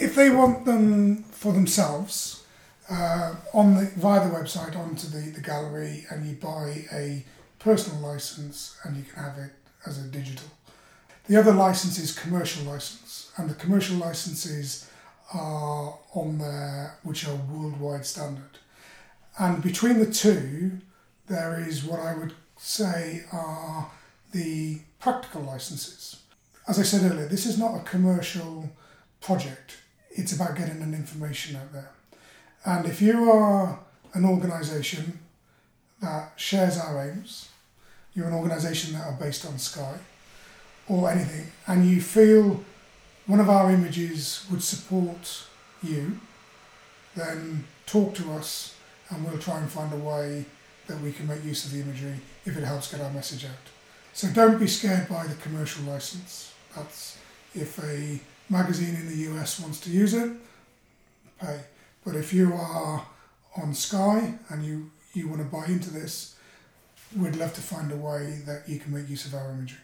If 0.00 0.14
they 0.14 0.30
want 0.30 0.64
them 0.64 1.22
for 1.24 1.52
themselves, 1.52 2.44
uh, 2.90 3.34
on 3.52 3.74
the 3.74 3.86
via 3.96 4.26
the 4.26 4.34
website 4.34 4.76
onto 4.76 5.08
the, 5.08 5.30
the 5.30 5.40
gallery, 5.40 6.06
and 6.10 6.26
you 6.26 6.34
buy 6.36 6.84
a 6.92 7.24
personal 7.58 8.00
license, 8.00 8.78
and 8.84 8.96
you 8.96 9.02
can 9.02 9.22
have 9.22 9.38
it 9.38 9.52
as 9.86 9.98
a 9.98 10.08
digital. 10.08 10.46
The 11.26 11.36
other 11.36 11.52
license 11.52 11.98
is 11.98 12.18
commercial 12.18 12.64
license, 12.64 13.30
and 13.36 13.50
the 13.50 13.54
commercial 13.54 13.96
licenses 13.96 14.88
are 15.34 15.98
on 16.14 16.38
there, 16.38 16.96
which 17.02 17.28
are 17.28 17.34
worldwide 17.34 18.06
standard. 18.06 18.58
And 19.38 19.62
between 19.62 19.98
the 19.98 20.10
two, 20.10 20.78
there 21.26 21.60
is 21.60 21.84
what 21.84 22.00
I 22.00 22.14
would 22.14 22.32
say 22.56 23.24
are 23.30 23.90
the 24.32 24.80
practical 24.98 25.42
licenses. 25.42 26.22
As 26.66 26.78
I 26.78 26.82
said 26.82 27.10
earlier, 27.10 27.26
this 27.26 27.46
is 27.46 27.58
not 27.58 27.76
a 27.76 27.84
commercial 27.84 28.70
project. 29.20 29.78
It's 30.10 30.32
about 30.32 30.56
getting 30.56 30.82
an 30.82 30.94
information 30.94 31.56
out 31.56 31.72
there. 31.72 31.90
And 32.64 32.86
if 32.86 33.00
you 33.00 33.30
are 33.30 33.78
an 34.14 34.24
organisation 34.24 35.20
that 36.00 36.32
shares 36.36 36.78
our 36.78 37.08
aims, 37.08 37.48
you're 38.14 38.28
an 38.28 38.34
organisation 38.34 38.94
that 38.94 39.06
are 39.06 39.16
based 39.18 39.46
on 39.46 39.58
Skye 39.58 39.98
or 40.88 41.10
anything, 41.10 41.52
and 41.66 41.88
you 41.88 42.00
feel 42.00 42.64
one 43.26 43.40
of 43.40 43.50
our 43.50 43.70
images 43.70 44.46
would 44.50 44.62
support 44.62 45.44
you, 45.82 46.18
then 47.14 47.64
talk 47.86 48.14
to 48.14 48.32
us 48.32 48.74
and 49.10 49.24
we'll 49.24 49.38
try 49.38 49.58
and 49.58 49.70
find 49.70 49.92
a 49.92 49.96
way 49.96 50.44
that 50.86 51.00
we 51.00 51.12
can 51.12 51.26
make 51.26 51.44
use 51.44 51.64
of 51.64 51.72
the 51.72 51.80
imagery 51.80 52.20
if 52.44 52.56
it 52.56 52.64
helps 52.64 52.90
get 52.90 53.00
our 53.00 53.10
message 53.10 53.44
out. 53.44 53.50
So 54.12 54.28
don't 54.28 54.58
be 54.58 54.66
scared 54.66 55.08
by 55.08 55.26
the 55.26 55.34
commercial 55.34 55.84
license. 55.84 56.52
That's 56.74 57.18
if 57.54 57.78
a 57.82 58.20
magazine 58.48 58.94
in 58.94 59.06
the 59.08 59.32
US 59.32 59.60
wants 59.60 59.80
to 59.80 59.90
use 59.90 60.14
it, 60.14 60.32
pay. 61.40 61.60
But 62.04 62.14
if 62.16 62.32
you 62.32 62.54
are 62.54 63.06
on 63.56 63.74
Skye 63.74 64.34
and 64.48 64.64
you, 64.64 64.90
you 65.12 65.28
want 65.28 65.40
to 65.40 65.44
buy 65.44 65.66
into 65.66 65.90
this, 65.90 66.36
we'd 67.16 67.36
love 67.36 67.52
to 67.54 67.60
find 67.60 67.90
a 67.92 67.96
way 67.96 68.42
that 68.46 68.68
you 68.68 68.78
can 68.78 68.94
make 68.94 69.08
use 69.08 69.26
of 69.26 69.34
our 69.34 69.50
imagery. 69.50 69.78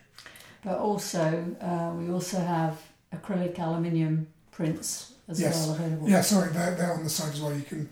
But 0.64 0.78
also, 0.78 1.56
uh, 1.60 1.92
we 1.98 2.10
also 2.10 2.38
have 2.38 2.80
acrylic 3.14 3.58
aluminium 3.58 4.26
prints 4.50 5.12
as 5.28 5.40
yes. 5.40 5.66
well 5.66 5.76
available. 5.76 6.08
Yeah, 6.08 6.22
sorry, 6.22 6.52
they're, 6.52 6.74
they're 6.74 6.94
on 6.94 7.04
the 7.04 7.10
side 7.10 7.32
as 7.34 7.40
well. 7.40 7.54
You 7.54 7.62
can 7.62 7.88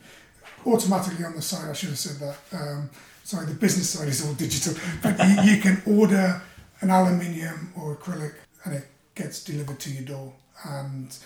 automatically 0.65 1.25
on 1.25 1.35
the 1.35 1.43
side, 1.43 1.69
I 1.69 1.73
should 1.73 1.91
have 1.91 1.99
said 1.99 2.17
that. 2.27 2.59
Um, 2.59 2.91
sorry, 3.25 3.47
the 3.47 3.55
business 3.55 3.91
side 3.91 4.09
is 4.09 4.27
all 4.27 4.33
digital, 4.35 4.75
but 5.03 5.19
you, 5.19 5.55
you 5.55 5.61
can 5.61 5.83
order 5.87 6.41
an 6.81 6.91
aluminium 6.91 7.73
or 7.77 7.97
acrylic 7.97 8.35
and 8.65 8.75
it 8.75 8.87
gets 9.15 9.45
delivered 9.45 9.79
to 9.81 9.91
your 9.91 10.05
door 10.05 10.33
and 10.65 11.17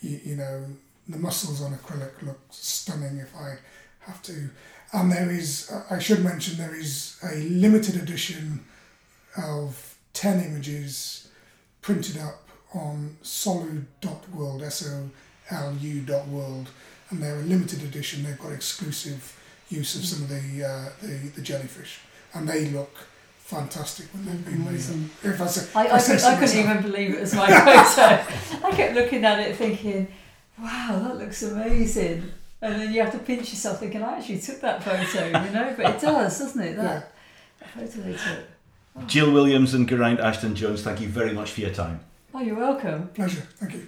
you, 0.00 0.20
you 0.24 0.36
know 0.36 0.64
the 1.08 1.18
mussels 1.18 1.62
on 1.62 1.72
acrylic 1.72 2.22
look 2.22 2.40
stunning 2.50 3.18
if 3.18 3.34
I 3.36 3.56
have 4.00 4.22
to. 4.22 4.50
And 4.92 5.10
there 5.10 5.30
is, 5.30 5.72
I 5.90 5.98
should 5.98 6.22
mention, 6.22 6.56
there 6.56 6.74
is 6.74 7.18
a 7.22 7.36
limited 7.36 7.96
edition 7.96 8.64
of 9.36 9.96
10 10.12 10.44
images 10.44 11.28
printed 11.82 12.18
up 12.18 12.48
on 12.72 13.16
solu.world, 13.22 14.62
S 14.62 14.88
O 14.88 15.10
L 15.50 15.76
U.world, 15.80 16.68
and 17.10 17.22
they're 17.22 17.40
a 17.40 17.42
limited 17.42 17.82
edition. 17.82 18.22
They've 18.22 18.38
got 18.38 18.52
exclusive 18.52 19.38
use 19.68 19.96
of 19.96 20.04
some 20.04 20.22
of 20.22 20.28
the, 20.28 20.64
uh, 20.64 20.88
the, 21.02 21.28
the 21.34 21.42
jellyfish, 21.42 22.00
and 22.32 22.48
they 22.48 22.66
look 22.66 22.94
fantastic 23.44 24.06
when 24.14 24.24
they've 24.24 24.44
been 24.44 24.66
Amazing. 24.66 25.10
If 25.22 25.40
I, 25.40 25.46
say, 25.46 25.70
I, 25.74 25.86
I, 25.86 25.96
I, 25.96 26.02
could, 26.02 26.22
I 26.22 26.38
couldn't 26.38 26.58
even 26.58 26.82
believe 26.82 27.14
it 27.14 27.20
was 27.20 27.34
my 27.34 27.46
photo. 27.46 28.66
I 28.66 28.70
kept 28.70 28.94
looking 28.94 29.24
at 29.24 29.38
it 29.38 29.56
thinking, 29.56 30.08
wow, 30.58 30.98
that 31.04 31.18
looks 31.18 31.42
amazing. 31.42 32.32
And 32.62 32.80
then 32.80 32.94
you 32.94 33.02
have 33.02 33.12
to 33.12 33.18
pinch 33.18 33.50
yourself 33.50 33.80
thinking, 33.80 34.02
I 34.02 34.16
actually 34.16 34.40
took 34.40 34.60
that 34.62 34.82
photo, 34.82 35.26
you 35.26 35.50
know? 35.50 35.74
But 35.76 35.94
it 35.94 36.00
does, 36.00 36.38
doesn't 36.38 36.62
it? 36.62 36.76
That, 36.76 36.82
yeah. 36.82 37.02
that 37.60 37.92
photo 37.92 38.08
they 38.08 38.12
took. 38.12 39.06
Jill 39.06 39.30
Williams 39.30 39.74
and 39.74 39.86
Geraint 39.86 40.20
Ashton 40.20 40.54
Jones, 40.54 40.82
thank 40.82 41.00
you 41.00 41.08
very 41.08 41.34
much 41.34 41.50
for 41.50 41.60
your 41.60 41.74
time. 41.74 42.00
Oh, 42.32 42.40
you're 42.40 42.56
welcome. 42.56 43.08
Pleasure. 43.08 43.42
Thank 43.56 43.74
you. 43.74 43.86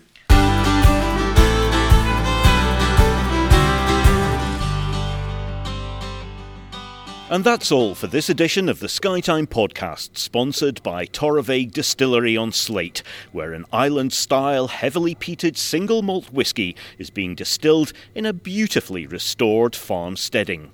And 7.29 7.43
that's 7.43 7.73
all 7.73 7.97
for 7.97 8.07
this 8.07 8.29
edition 8.29 8.69
of 8.69 8.79
the 8.79 8.87
Skytime 8.87 9.49
podcast, 9.49 10.17
sponsored 10.17 10.81
by 10.85 11.07
Torabhaig 11.07 11.73
Distillery 11.73 12.37
on 12.37 12.53
Sleat, 12.53 13.03
where 13.33 13.53
an 13.53 13.65
island 13.73 14.13
style, 14.13 14.69
heavily 14.69 15.17
peated 15.17 15.57
single 15.57 16.03
malt 16.03 16.33
whisky 16.33 16.77
is 16.99 17.11
being 17.11 17.35
distilled 17.35 17.93
in 18.15 18.27
a 18.27 18.33
beautifully 18.33 19.09
restored 19.09 19.75
farm 19.75 20.17
steading. 20.17 20.71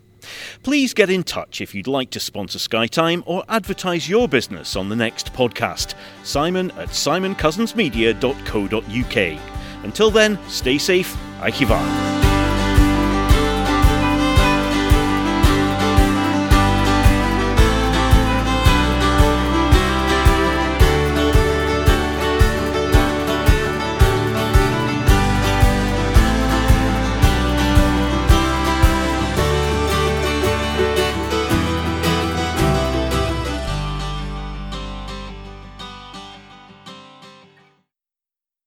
Please 0.62 0.92
get 0.92 1.08
in 1.08 1.22
touch 1.22 1.62
if 1.62 1.74
you'd 1.74 1.86
like 1.86 2.10
to 2.10 2.20
sponsor 2.20 2.58
Skytime 2.58 3.22
or 3.24 3.44
advertise 3.48 4.10
your 4.10 4.28
business 4.28 4.76
on 4.76 4.90
the 4.90 4.96
next 4.96 5.32
podcast. 5.32 5.94
Simon 6.22 6.70
at 6.72 6.90
simoncousinsmedia.co.uk. 6.90 9.40
Until 9.84 10.10
then, 10.10 10.38
stay 10.48 10.76
safe. 10.76 11.16
Aikivan. 11.40 12.21